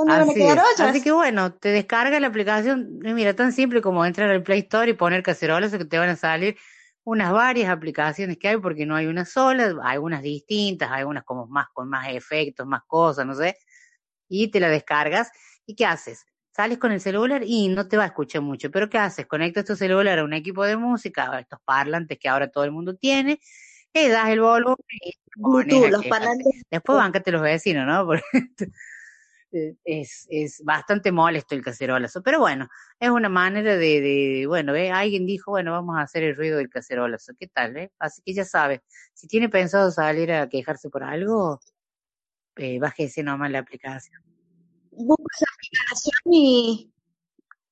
¿Dónde 0.00 0.12
van 0.14 0.22
a 0.22 0.24
Así 0.24 0.34
quedar 0.34 0.58
es. 0.58 0.64
ollas? 0.64 0.90
Así 0.90 1.02
que 1.02 1.12
bueno, 1.12 1.52
te 1.52 1.68
descarga 1.68 2.18
la 2.20 2.28
aplicación, 2.28 3.00
y 3.04 3.12
mira, 3.12 3.34
tan 3.34 3.52
simple 3.52 3.82
como 3.82 4.04
entrar 4.04 4.30
al 4.30 4.42
Play 4.42 4.60
Store 4.60 4.90
y 4.90 4.94
poner 4.94 5.22
cacerolas 5.22 5.72
que 5.72 5.84
te 5.84 5.98
van 5.98 6.08
a 6.08 6.16
salir 6.16 6.56
unas 7.04 7.32
varias 7.32 7.68
aplicaciones 7.68 8.38
que 8.38 8.48
hay 8.48 8.56
porque 8.56 8.86
no 8.86 8.96
hay 8.96 9.06
una 9.06 9.26
sola, 9.26 9.74
algunas 9.82 10.22
distintas, 10.22 10.90
algunas 10.90 11.24
como 11.24 11.46
más 11.46 11.66
con 11.72 11.88
más 11.88 12.08
efectos, 12.08 12.66
más 12.66 12.82
cosas, 12.86 13.26
no 13.26 13.34
sé, 13.34 13.56
y 14.28 14.50
te 14.50 14.58
la 14.58 14.68
descargas 14.68 15.30
y 15.66 15.74
¿qué 15.74 15.84
haces? 15.84 16.24
Sales 16.56 16.78
con 16.78 16.92
el 16.92 17.00
celular 17.00 17.42
y 17.44 17.68
no 17.68 17.86
te 17.86 17.96
va 17.98 18.04
a 18.04 18.06
escuchar 18.06 18.40
mucho, 18.40 18.70
pero 18.70 18.88
¿qué 18.88 18.98
haces? 18.98 19.26
Conectas 19.26 19.66
tu 19.66 19.76
celular 19.76 20.18
a 20.18 20.24
un 20.24 20.32
equipo 20.32 20.64
de 20.64 20.76
música, 20.78 21.30
a 21.30 21.40
estos 21.40 21.60
parlantes 21.62 22.18
que 22.18 22.28
ahora 22.28 22.50
todo 22.50 22.64
el 22.64 22.72
mundo 22.72 22.96
tiene, 22.96 23.38
le 23.92 24.08
das 24.08 24.30
el 24.30 24.40
volumen 24.40 24.76
y 24.88 25.12
Bluetooth, 25.36 25.90
los 25.90 26.06
parlantes. 26.06 26.62
Después 26.70 26.96
bancate 26.96 27.32
los 27.32 27.42
vecinos, 27.42 27.86
¿no? 27.86 28.06
Porque 28.06 28.22
es, 29.84 30.26
es 30.30 30.62
bastante 30.64 31.12
molesto 31.12 31.54
el 31.54 31.62
cacerolazo. 31.62 32.22
Pero 32.22 32.40
bueno, 32.40 32.68
es 32.98 33.10
una 33.10 33.28
manera 33.28 33.76
de, 33.76 34.00
de 34.00 34.46
bueno, 34.46 34.74
¿eh? 34.74 34.90
alguien 34.90 35.26
dijo, 35.26 35.50
bueno, 35.50 35.72
vamos 35.72 35.96
a 35.98 36.02
hacer 36.02 36.22
el 36.22 36.36
ruido 36.36 36.58
del 36.58 36.70
cacerolazo. 36.70 37.32
¿Qué 37.38 37.48
tal? 37.48 37.76
Eh? 37.76 37.92
Así 37.98 38.22
que 38.24 38.34
ya 38.34 38.44
sabe, 38.44 38.82
si 39.14 39.26
tiene 39.26 39.48
pensado 39.48 39.90
salir 39.90 40.32
a 40.32 40.48
quejarse 40.48 40.90
por 40.90 41.02
algo, 41.04 41.60
eh, 42.56 42.78
bájese 42.78 43.22
nomás 43.22 43.50
la 43.50 43.60
aplicación. 43.60 44.22
Busco 44.90 45.24
esa 45.34 45.46
aplicación 45.54 46.32
y, 46.32 46.92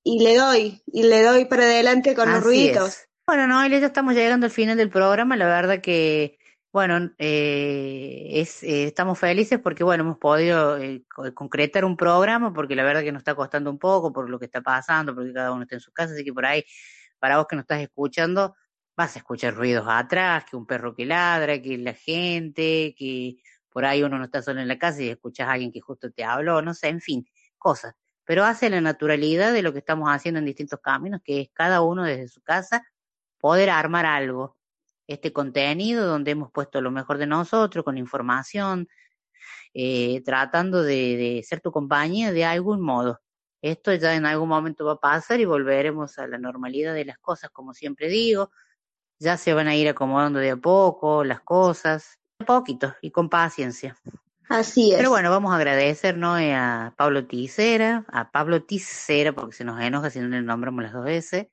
y 0.03 0.23
le 0.23 0.37
doy, 0.37 0.83
y 0.87 1.03
le 1.03 1.23
doy 1.23 1.45
para 1.45 1.65
adelante 1.65 2.15
con 2.15 2.31
los 2.31 2.43
ruiditos. 2.43 2.89
es. 2.89 3.09
Bueno, 3.27 3.47
Noelia, 3.47 3.79
ya 3.79 3.89
estamos 3.89 4.15
llegando 4.15 4.47
al 4.47 4.53
final 4.53 4.79
del 4.79 4.89
programa. 4.89 5.37
La 5.37 5.47
verdad 5.47 5.83
que, 5.83 6.38
bueno, 6.73 7.11
eh, 7.19 8.27
es, 8.33 8.63
eh, 8.63 8.85
estamos 8.85 9.19
felices 9.19 9.59
porque, 9.63 9.85
bueno, 9.85 10.05
hemos 10.05 10.19
podido 10.19 10.77
eh, 10.79 11.05
co- 11.15 11.33
concretar 11.35 11.85
un 11.85 11.97
programa 11.97 12.53
porque 12.53 12.77
la 12.77 12.85
verdad 12.85 13.03
que 13.03 13.13
nos 13.13 13.21
está 13.21 13.35
costando 13.35 13.71
un 13.71 13.79
poco 13.79 14.13
por 14.13 14.29
lo 14.31 14.39
que 14.39 14.45
está 14.47 14.61
pasando, 14.61 15.15
porque 15.15 15.33
cada 15.33 15.53
uno 15.53 15.63
está 15.63 15.77
en 15.77 15.81
su 15.81 15.93
casa. 15.93 16.13
Así 16.15 16.25
que 16.25 16.33
por 16.33 16.45
ahí, 16.47 16.65
para 17.19 17.39
vos 17.39 17.47
que 17.49 17.57
nos 17.57 17.63
estás 17.65 17.81
escuchando, 17.83 18.55
vas 18.97 19.17
a 19.17 19.19
escuchar 19.21 19.55
ruidos 19.55 19.87
atrás, 19.89 20.45
que 20.45 20.57
un 20.57 20.67
perro 20.67 20.95
que 20.95 21.07
ladra, 21.07 21.61
que 21.63 21.79
la 21.79 21.95
gente, 21.95 22.95
que 22.97 23.37
por 23.71 23.85
ahí 23.85 24.03
uno 24.03 24.19
no 24.19 24.25
está 24.25 24.43
solo 24.43 24.61
en 24.61 24.69
la 24.69 24.79
casa 24.79 25.03
y 25.03 25.09
escuchas 25.09 25.49
a 25.49 25.53
alguien 25.53 25.73
que 25.73 25.81
justo 25.81 26.11
te 26.11 26.25
habló, 26.25 26.63
no 26.63 26.75
sé, 26.75 26.89
en 26.89 27.01
fin, 27.01 27.27
cosas. 27.59 27.95
Pero 28.25 28.45
hace 28.45 28.69
la 28.71 28.81
naturalidad 28.81 29.53
de 29.53 29.63
lo 29.63 29.73
que 29.73 29.79
estamos 29.79 30.09
haciendo 30.11 30.39
en 30.41 30.45
distintos 30.47 30.81
caminos, 30.83 31.21
que 31.25 31.41
es 31.43 31.51
cada 31.55 31.81
uno 31.83 32.05
desde 32.05 32.29
su 32.29 32.43
casa 32.43 32.85
poder 33.39 33.71
armar 33.71 34.07
algo. 34.07 34.58
Este 35.09 35.33
contenido 35.33 36.07
donde 36.07 36.31
hemos 36.31 36.53
puesto 36.53 36.81
lo 36.81 36.93
mejor 36.93 37.19
de 37.19 37.27
nosotros, 37.27 37.85
con 37.85 37.99
información, 37.99 38.87
eh, 39.75 40.23
tratando 40.25 40.85
de, 40.85 41.17
de 41.17 41.45
ser 41.47 41.61
tu 41.61 41.73
compañía 41.73 42.31
de 42.31 42.45
algún 42.45 42.81
modo. 42.81 43.21
Esto 43.61 43.93
ya 43.95 44.15
en 44.15 44.25
algún 44.25 44.49
momento 44.49 44.85
va 44.85 44.93
a 44.93 45.01
pasar 45.01 45.41
y 45.41 45.45
volveremos 45.45 46.19
a 46.19 46.29
la 46.29 46.39
normalidad 46.39 46.95
de 46.95 47.05
las 47.05 47.19
cosas, 47.19 47.51
como 47.51 47.75
siempre 47.75 48.09
digo. 48.09 48.53
Ya 49.19 49.37
se 49.37 49.53
van 49.53 49.67
a 49.67 49.75
ir 49.75 49.89
acomodando 49.89 50.39
de 50.39 50.51
a 50.51 50.57
poco 50.57 51.25
las 51.25 51.41
cosas, 51.41 52.19
de 52.39 52.45
a 52.45 52.47
poquito 52.47 52.95
y 53.03 53.11
con 53.11 53.29
paciencia. 53.29 53.97
Así 54.49 54.93
es. 54.93 54.97
Pero 54.97 55.11
bueno, 55.11 55.31
vamos 55.31 55.53
a 55.53 55.57
agradecer 55.57 56.17
¿no? 56.17 56.39
eh, 56.39 56.55
a 56.55 56.95
Pablo 56.97 57.27
Ticera, 57.27 58.05
a 58.09 58.31
Pablo 58.31 58.63
Ticera, 58.63 59.33
porque 59.33 59.57
se 59.57 59.65
nos 59.65 59.81
enoja 59.81 60.09
si 60.11 60.21
no 60.21 60.29
le 60.29 60.41
nombramos 60.41 60.83
las 60.83 60.93
dos 60.93 61.05
veces. 61.05 61.49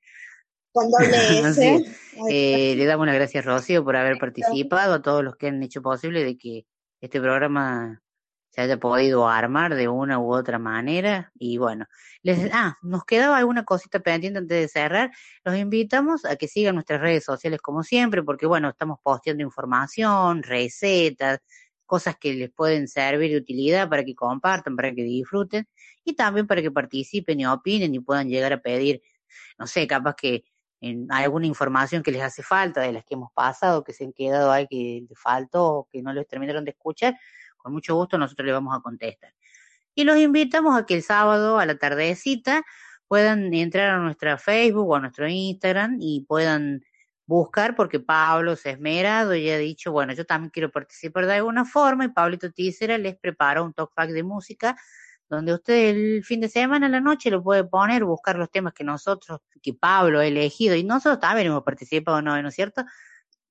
Con 0.76 0.90
doble 0.90 1.16
S. 1.48 1.54
Sí. 1.54 1.84
Eh, 2.30 2.74
le 2.76 2.84
damos 2.84 3.06
las 3.06 3.14
gracias, 3.14 3.44
Rocío, 3.44 3.82
por 3.82 3.96
haber 3.96 4.18
participado, 4.18 4.94
a 4.94 5.02
todos 5.02 5.24
los 5.24 5.36
que 5.36 5.48
han 5.48 5.62
hecho 5.62 5.80
posible 5.80 6.22
de 6.22 6.36
que 6.36 6.66
este 7.00 7.18
programa 7.18 8.02
se 8.50 8.60
haya 8.60 8.78
podido 8.78 9.26
armar 9.26 9.74
de 9.74 9.88
una 9.88 10.18
u 10.18 10.34
otra 10.34 10.58
manera. 10.58 11.32
Y 11.34 11.56
bueno, 11.56 11.86
les, 12.22 12.50
ah, 12.52 12.76
nos 12.82 13.04
quedaba 13.04 13.38
alguna 13.38 13.64
cosita 13.64 14.00
pendiente 14.00 14.38
antes 14.38 14.60
de 14.60 14.68
cerrar. 14.68 15.10
Los 15.44 15.56
invitamos 15.56 16.26
a 16.26 16.36
que 16.36 16.46
sigan 16.46 16.74
nuestras 16.74 17.00
redes 17.00 17.24
sociales 17.24 17.60
como 17.62 17.82
siempre, 17.82 18.22
porque 18.22 18.46
bueno, 18.46 18.68
estamos 18.68 18.98
posteando 19.02 19.42
información, 19.42 20.42
recetas, 20.42 21.40
cosas 21.86 22.16
que 22.18 22.34
les 22.34 22.50
pueden 22.50 22.86
servir 22.86 23.30
de 23.30 23.38
utilidad 23.38 23.88
para 23.88 24.04
que 24.04 24.14
compartan, 24.14 24.76
para 24.76 24.94
que 24.94 25.04
disfruten 25.04 25.66
y 26.04 26.14
también 26.14 26.46
para 26.46 26.60
que 26.60 26.70
participen 26.70 27.40
y 27.40 27.46
opinen 27.46 27.94
y 27.94 28.00
puedan 28.00 28.28
llegar 28.28 28.52
a 28.52 28.60
pedir, 28.60 29.00
no 29.58 29.66
sé, 29.66 29.86
capaz 29.86 30.16
que 30.16 30.44
en 30.80 31.10
alguna 31.10 31.46
información 31.46 32.02
que 32.02 32.12
les 32.12 32.22
hace 32.22 32.42
falta 32.42 32.80
de 32.82 32.92
las 32.92 33.04
que 33.04 33.14
hemos 33.14 33.32
pasado, 33.32 33.82
que 33.84 33.92
se 33.92 34.04
han 34.04 34.12
quedado 34.12 34.52
ahí 34.52 34.66
que 34.68 35.04
les 35.08 35.18
faltó 35.18 35.64
o 35.64 35.88
que 35.90 36.02
no 36.02 36.12
les 36.12 36.26
terminaron 36.26 36.64
de 36.64 36.72
escuchar, 36.72 37.16
con 37.56 37.72
mucho 37.72 37.94
gusto 37.94 38.18
nosotros 38.18 38.46
les 38.46 38.54
vamos 38.54 38.76
a 38.76 38.80
contestar. 38.80 39.32
Y 39.94 40.04
los 40.04 40.18
invitamos 40.18 40.78
a 40.78 40.84
que 40.84 40.94
el 40.94 41.02
sábado 41.02 41.58
a 41.58 41.66
la 41.66 41.78
tardecita 41.78 42.64
puedan 43.08 43.54
entrar 43.54 43.90
a 43.90 43.98
nuestra 43.98 44.36
Facebook 44.38 44.88
o 44.88 44.96
a 44.96 45.00
nuestro 45.00 45.28
Instagram 45.28 45.96
y 46.00 46.24
puedan 46.28 46.82
buscar, 47.26 47.74
porque 47.74 47.98
Pablo 47.98 48.56
se 48.56 48.68
ha 48.68 48.72
esmerado 48.72 49.34
y 49.34 49.50
ha 49.50 49.58
dicho, 49.58 49.92
bueno, 49.92 50.12
yo 50.12 50.24
también 50.24 50.50
quiero 50.50 50.70
participar 50.70 51.26
de 51.26 51.34
alguna 51.34 51.64
forma, 51.64 52.04
y 52.04 52.08
Pablito 52.08 52.52
Tícera 52.52 52.98
les 52.98 53.16
prepara 53.16 53.62
un 53.62 53.72
talk 53.72 53.92
back 53.96 54.10
de 54.10 54.22
música, 54.22 54.76
donde 55.28 55.54
usted 55.54 55.90
el 55.90 56.24
fin 56.24 56.40
de 56.40 56.48
semana, 56.48 56.86
a 56.86 56.88
la 56.88 57.00
noche, 57.00 57.30
lo 57.30 57.42
puede 57.42 57.64
poner, 57.64 58.04
buscar 58.04 58.36
los 58.36 58.50
temas 58.50 58.72
que 58.72 58.84
nosotros, 58.84 59.40
que 59.62 59.74
Pablo 59.74 60.20
ha 60.20 60.26
elegido, 60.26 60.74
y 60.74 60.84
nosotros 60.84 61.20
también 61.20 61.48
hemos 61.48 61.62
participado, 61.62 62.22
¿no, 62.22 62.40
¿no 62.40 62.48
es 62.48 62.54
cierto? 62.54 62.84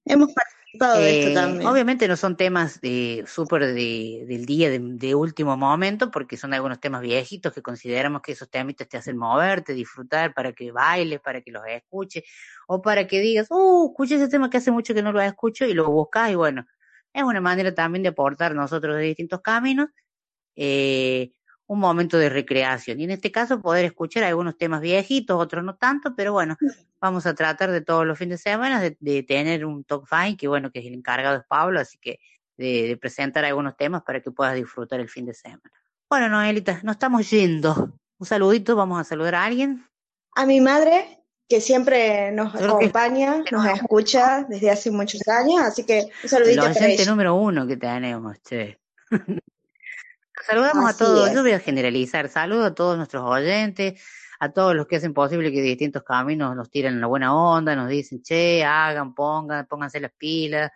Hemos 0.05 0.33
participado 0.33 0.99
de 0.99 1.19
esto 1.19 1.31
Eh, 1.31 1.33
también. 1.33 1.67
Obviamente 1.67 2.07
no 2.07 2.15
son 2.15 2.37
temas 2.37 2.79
de 2.79 3.23
súper 3.27 3.73
de, 3.73 4.25
del 4.27 4.45
día, 4.45 4.69
de, 4.69 4.79
de 4.79 5.15
último 5.15 5.57
momento, 5.57 6.11
porque 6.11 6.37
son 6.37 6.53
algunos 6.53 6.79
temas 6.79 7.01
viejitos 7.01 7.51
que 7.53 7.61
consideramos 7.61 8.21
que 8.21 8.33
esos 8.33 8.49
temitas 8.49 8.87
te 8.87 8.97
hacen 8.97 9.17
moverte, 9.17 9.73
disfrutar, 9.73 10.33
para 10.33 10.53
que 10.53 10.71
bailes, 10.71 11.19
para 11.21 11.41
que 11.41 11.51
los 11.51 11.63
escuches, 11.67 12.23
o 12.67 12.81
para 12.81 13.07
que 13.07 13.19
digas, 13.19 13.47
uh, 13.49 13.89
escuché 13.89 14.15
ese 14.15 14.27
tema 14.27 14.49
que 14.49 14.57
hace 14.57 14.71
mucho 14.71 14.93
que 14.93 15.01
no 15.01 15.11
lo 15.11 15.21
escucho, 15.21 15.65
y 15.65 15.73
lo 15.73 15.89
buscas, 15.89 16.31
y 16.31 16.35
bueno, 16.35 16.65
es 17.13 17.23
una 17.23 17.41
manera 17.41 17.73
también 17.73 18.03
de 18.03 18.09
aportar 18.09 18.53
nosotros 18.53 18.97
de 18.97 19.03
distintos 19.03 19.41
caminos, 19.41 19.89
eh, 20.57 21.31
un 21.67 21.79
momento 21.79 22.17
de 22.17 22.29
recreación. 22.29 22.99
Y 22.99 23.05
en 23.05 23.11
este 23.11 23.31
caso 23.31 23.61
poder 23.61 23.85
escuchar 23.85 24.23
algunos 24.23 24.57
temas 24.57 24.81
viejitos, 24.81 25.39
otros 25.41 25.63
no 25.63 25.75
tanto, 25.75 26.13
pero 26.15 26.31
bueno, 26.33 26.57
vamos 27.01 27.25
a 27.25 27.33
tratar 27.33 27.71
de 27.71 27.81
todos 27.81 28.05
los 28.05 28.17
fines 28.17 28.43
de 28.43 28.51
semana 28.51 28.79
de, 28.79 28.95
de 28.99 29.23
tener 29.23 29.65
un 29.65 29.83
talk 29.83 30.05
fine, 30.07 30.37
que 30.37 30.47
bueno, 30.47 30.71
que 30.71 30.79
es 30.79 30.85
el 30.85 30.93
encargado 30.93 31.37
es 31.37 31.43
Pablo, 31.47 31.79
así 31.79 31.97
que 31.99 32.19
de, 32.57 32.87
de 32.87 32.97
presentar 32.97 33.43
algunos 33.45 33.75
temas 33.75 34.03
para 34.03 34.21
que 34.21 34.31
puedas 34.31 34.55
disfrutar 34.55 34.99
el 34.99 35.09
fin 35.09 35.25
de 35.25 35.33
semana. 35.33 35.61
Bueno, 36.09 36.29
Noelita, 36.29 36.79
nos 36.83 36.95
estamos 36.95 37.29
yendo. 37.29 37.97
Un 38.17 38.25
saludito, 38.27 38.75
vamos 38.75 38.99
a 39.01 39.03
saludar 39.03 39.35
a 39.35 39.43
alguien. 39.45 39.85
A 40.35 40.45
mi 40.45 40.61
madre, 40.61 41.19
que 41.49 41.59
siempre 41.61 42.31
nos 42.31 42.53
que- 42.53 42.63
acompaña, 42.63 43.43
nos 43.51 43.65
escucha 43.65 44.45
desde 44.47 44.69
hace 44.69 44.91
muchos 44.91 45.27
años, 45.27 45.61
así 45.61 45.83
que 45.83 46.03
un 46.03 46.09
El 46.23 46.29
saludito 46.29 46.61
para 46.61 46.71
oyente 46.71 47.01
ella. 47.01 47.11
número 47.11 47.35
uno 47.35 47.65
que 47.67 47.75
tenemos, 47.77 48.37
che. 48.43 48.79
Saludamos 50.45 50.89
a 50.89 50.97
todos, 50.97 51.29
es. 51.29 51.35
yo 51.35 51.41
voy 51.41 51.51
a 51.53 51.59
generalizar, 51.59 52.29
saludo 52.29 52.65
a 52.65 52.75
todos 52.75 52.97
nuestros 52.97 53.23
oyentes, 53.23 54.01
a 54.39 54.51
todos 54.51 54.75
los 54.75 54.85
que 54.87 54.97
hacen 54.97 55.13
posible 55.13 55.51
que 55.51 55.61
distintos 55.61 56.03
caminos 56.03 56.55
nos 56.55 56.69
tiren 56.69 56.99
la 57.01 57.07
buena 57.07 57.35
onda, 57.35 57.75
nos 57.75 57.89
dicen, 57.89 58.21
che, 58.21 58.63
hagan, 58.63 59.13
pongan, 59.15 59.65
pónganse 59.67 59.99
las 59.99 60.11
pilas, 60.13 60.71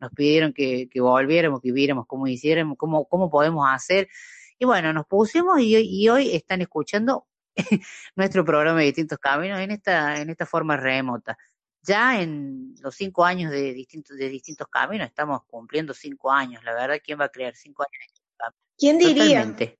nos 0.00 0.10
pidieron 0.12 0.52
que, 0.52 0.88
que 0.90 1.00
volviéramos, 1.00 1.60
que 1.60 1.72
viéramos 1.72 2.06
cómo 2.06 2.26
hiciéramos, 2.26 2.76
cómo, 2.76 3.06
cómo 3.08 3.30
podemos 3.30 3.66
hacer. 3.70 4.08
Y 4.58 4.66
bueno, 4.66 4.92
nos 4.92 5.06
pusimos 5.06 5.60
y, 5.60 5.74
hoy- 5.76 5.88
y 5.90 6.08
hoy 6.08 6.34
están 6.34 6.60
escuchando 6.60 7.26
nuestro 8.16 8.44
programa 8.44 8.80
de 8.80 8.86
distintos 8.86 9.18
caminos 9.18 9.60
en 9.60 9.70
esta, 9.70 10.20
en 10.20 10.30
esta 10.30 10.46
forma 10.46 10.76
remota. 10.76 11.36
Ya 11.82 12.20
en 12.20 12.74
los 12.80 12.94
cinco 12.94 13.24
años 13.24 13.50
de 13.52 13.72
distintos, 13.74 14.16
de 14.16 14.28
distintos 14.28 14.68
caminos, 14.68 15.06
estamos 15.08 15.42
cumpliendo 15.46 15.92
cinco 15.94 16.32
años. 16.32 16.62
La 16.64 16.74
verdad, 16.74 16.96
¿quién 17.04 17.20
va 17.20 17.26
a 17.26 17.28
creer 17.28 17.54
cinco 17.56 17.82
años? 17.84 18.13
¿Quién 18.78 18.98
diría? 18.98 19.24
Totalmente. 19.42 19.78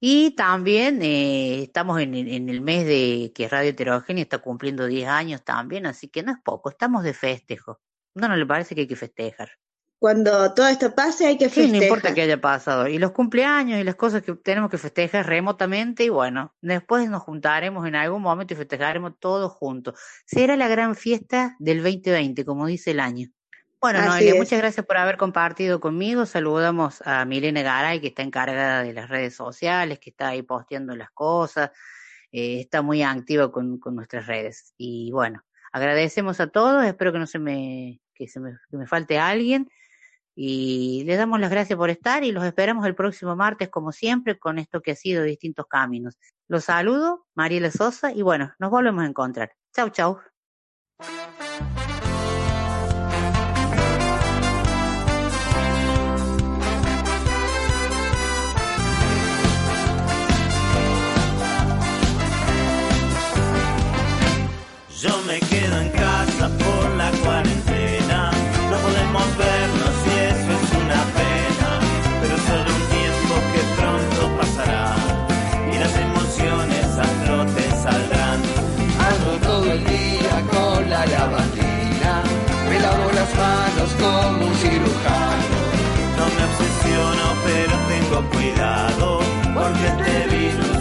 Y 0.00 0.32
también 0.32 1.00
eh, 1.02 1.62
estamos 1.62 2.00
en, 2.00 2.14
el- 2.14 2.28
en 2.28 2.48
el 2.48 2.60
mes 2.60 2.84
de 2.86 3.32
que 3.34 3.48
Radio 3.48 3.70
Heterogénea 3.70 4.22
está 4.22 4.38
cumpliendo 4.38 4.86
10 4.86 5.08
años 5.08 5.42
también, 5.44 5.86
así 5.86 6.08
que 6.08 6.22
no 6.22 6.32
es 6.32 6.38
poco, 6.44 6.68
estamos 6.70 7.04
de 7.04 7.14
festejo. 7.14 7.80
¿No, 8.14 8.28
no 8.28 8.36
le 8.36 8.44
parece 8.46 8.74
que 8.74 8.82
hay 8.82 8.86
que 8.86 8.96
festejar? 8.96 9.50
Cuando 9.98 10.52
todo 10.52 10.66
esto 10.66 10.94
pase 10.94 11.26
hay 11.26 11.38
que 11.38 11.48
Sí, 11.48 11.60
no 11.60 11.66
festejar. 11.68 11.84
importa 11.84 12.14
que 12.14 12.20
haya 12.22 12.38
pasado. 12.38 12.86
Y 12.88 12.98
los 12.98 13.12
cumpleaños 13.12 13.80
y 13.80 13.84
las 13.84 13.94
cosas 13.94 14.22
que 14.22 14.34
tenemos 14.34 14.70
que 14.70 14.76
festejar 14.76 15.26
remotamente, 15.26 16.04
y 16.04 16.10
bueno, 16.10 16.54
después 16.60 17.08
nos 17.08 17.22
juntaremos 17.22 17.86
en 17.86 17.94
algún 17.94 18.20
momento 18.20 18.52
y 18.52 18.56
festejaremos 18.58 19.14
todos 19.18 19.52
juntos. 19.52 19.98
Será 20.26 20.56
la 20.56 20.68
gran 20.68 20.94
fiesta 20.96 21.56
del 21.58 21.82
2020, 21.82 22.44
como 22.44 22.66
dice 22.66 22.90
el 22.90 23.00
año. 23.00 23.28
Bueno, 23.84 23.98
Así 23.98 24.08
Noelia, 24.08 24.32
es. 24.32 24.38
muchas 24.38 24.58
gracias 24.60 24.86
por 24.86 24.96
haber 24.96 25.18
compartido 25.18 25.78
conmigo. 25.78 26.24
Saludamos 26.24 27.02
a 27.04 27.26
Milena 27.26 27.60
Garay, 27.60 28.00
que 28.00 28.06
está 28.06 28.22
encargada 28.22 28.82
de 28.82 28.94
las 28.94 29.10
redes 29.10 29.34
sociales, 29.36 29.98
que 29.98 30.08
está 30.08 30.28
ahí 30.28 30.40
posteando 30.40 30.96
las 30.96 31.10
cosas, 31.10 31.70
eh, 32.32 32.60
está 32.60 32.80
muy 32.80 33.02
activa 33.02 33.52
con, 33.52 33.78
con 33.78 33.94
nuestras 33.94 34.26
redes. 34.26 34.72
Y 34.78 35.10
bueno, 35.12 35.44
agradecemos 35.70 36.40
a 36.40 36.46
todos, 36.46 36.82
espero 36.86 37.12
que 37.12 37.18
no 37.18 37.26
se 37.26 37.38
me, 37.38 38.00
que 38.14 38.26
se 38.26 38.40
me, 38.40 38.56
que 38.70 38.78
me 38.78 38.86
falte 38.86 39.18
alguien. 39.18 39.68
Y 40.34 41.04
les 41.04 41.18
damos 41.18 41.38
las 41.38 41.50
gracias 41.50 41.76
por 41.76 41.90
estar 41.90 42.24
y 42.24 42.32
los 42.32 42.42
esperamos 42.42 42.86
el 42.86 42.94
próximo 42.94 43.36
martes, 43.36 43.68
como 43.68 43.92
siempre, 43.92 44.38
con 44.38 44.58
esto 44.58 44.80
que 44.80 44.92
ha 44.92 44.96
sido 44.96 45.24
Distintos 45.24 45.66
Caminos. 45.66 46.16
Los 46.48 46.64
saludo, 46.64 47.26
Mariela 47.34 47.70
Sosa, 47.70 48.12
y 48.12 48.22
bueno, 48.22 48.50
nos 48.58 48.70
volvemos 48.70 49.04
a 49.04 49.08
encontrar. 49.08 49.52
Chau, 49.74 49.90
chau. 49.90 50.20
No 86.16 86.24
me 86.34 86.44
obsesiono, 86.44 87.24
pero 87.44 87.74
tengo 87.88 88.30
cuidado, 88.30 89.20
porque 89.54 90.02
te 90.02 90.36
vino. 90.36 90.73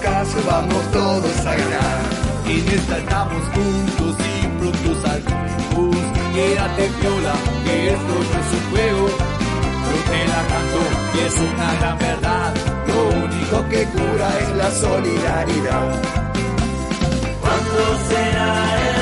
Caso, 0.00 0.38
vamos 0.46 0.82
todos 0.92 1.38
a 1.46 1.54
ganar. 1.54 2.00
En 2.46 2.68
esta 2.68 2.98
estamos 2.98 3.42
juntos 3.54 4.16
y 4.26 4.46
pronto 4.58 5.00
saldremos. 5.02 5.96
Quédate 6.34 6.90
viola, 7.00 7.34
que 7.64 7.90
esto 7.90 8.14
no 8.14 8.36
es 8.40 8.50
un 8.56 8.64
juego. 8.70 9.08
Yo 9.86 9.96
te 10.10 10.20
la 10.32 10.42
canto 10.52 10.80
y 11.14 11.18
es 11.26 11.36
una 11.38 11.74
gran 11.80 11.98
verdad. 11.98 12.54
Lo 12.88 12.98
único 13.24 13.68
que 13.68 13.84
cura 13.84 14.28
es 14.40 14.56
la 14.56 14.70
solidaridad. 14.70 16.02
¿Cuándo 17.40 17.80
será 18.08 18.50
el 18.90 18.95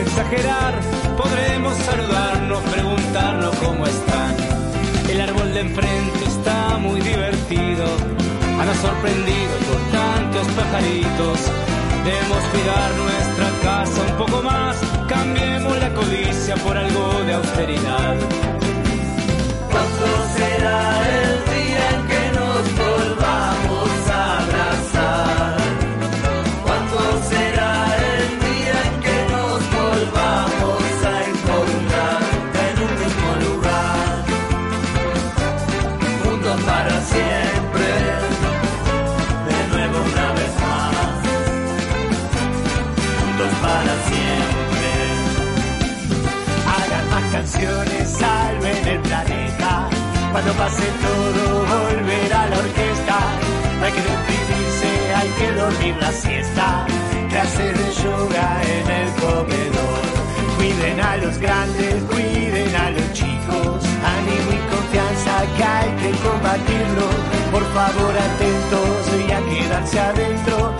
exagerar, 0.00 0.74
podremos 1.16 1.74
saludarnos, 1.78 2.60
preguntarnos 2.62 3.54
cómo 3.56 3.86
están. 3.86 4.36
El 5.10 5.20
árbol 5.20 5.52
de 5.52 5.60
enfrente 5.60 6.24
está 6.26 6.78
muy 6.78 7.00
divertido, 7.00 7.84
han 8.60 8.74
sorprendido 8.76 9.54
por 9.68 9.80
tantos 9.98 10.46
pajaritos. 10.56 11.38
Debemos 12.04 12.42
cuidar 12.52 12.90
nuestra 13.04 13.48
casa 13.62 14.00
un 14.10 14.16
poco 14.18 14.42
más, 14.42 14.76
cambiemos 15.08 15.78
la 15.78 15.94
codicia 15.94 16.54
por 16.56 16.76
algo 16.76 17.22
de 17.26 17.34
austeridad. 17.34 18.16
¿Cuándo 19.70 20.06
será 20.36 20.80
el 21.22 21.31
salven 48.06 48.88
el 48.88 49.00
planeta. 49.00 49.88
Cuando 50.32 50.52
pase 50.54 50.86
todo, 51.06 51.60
volverá 51.60 52.46
la 52.48 52.58
orquesta. 52.58 53.18
No 53.78 53.84
hay 53.86 53.92
que 53.92 54.02
deprimirse, 54.02 55.14
hay 55.14 55.28
que 55.38 55.52
dormir 55.52 55.96
la 56.00 56.12
siesta. 56.12 56.86
Clases 57.28 57.78
de 57.78 58.02
yoga 58.02 58.62
en 58.62 58.90
el 59.00 59.08
comedor. 59.22 60.02
Cuiden 60.56 61.00
a 61.00 61.16
los 61.18 61.38
grandes, 61.38 62.02
cuiden 62.04 62.74
a 62.76 62.90
los 62.90 63.12
chicos. 63.12 63.84
Ánimo 64.16 64.50
y 64.58 64.60
confianza 64.74 65.34
que 65.56 65.64
hay 65.64 65.90
que 66.02 66.10
combatirlo. 66.26 67.08
Por 67.52 67.64
favor, 67.74 68.12
atentos 68.28 69.00
y 69.28 69.32
a 69.32 69.40
quedarse 69.50 70.00
adentro, 70.00 70.74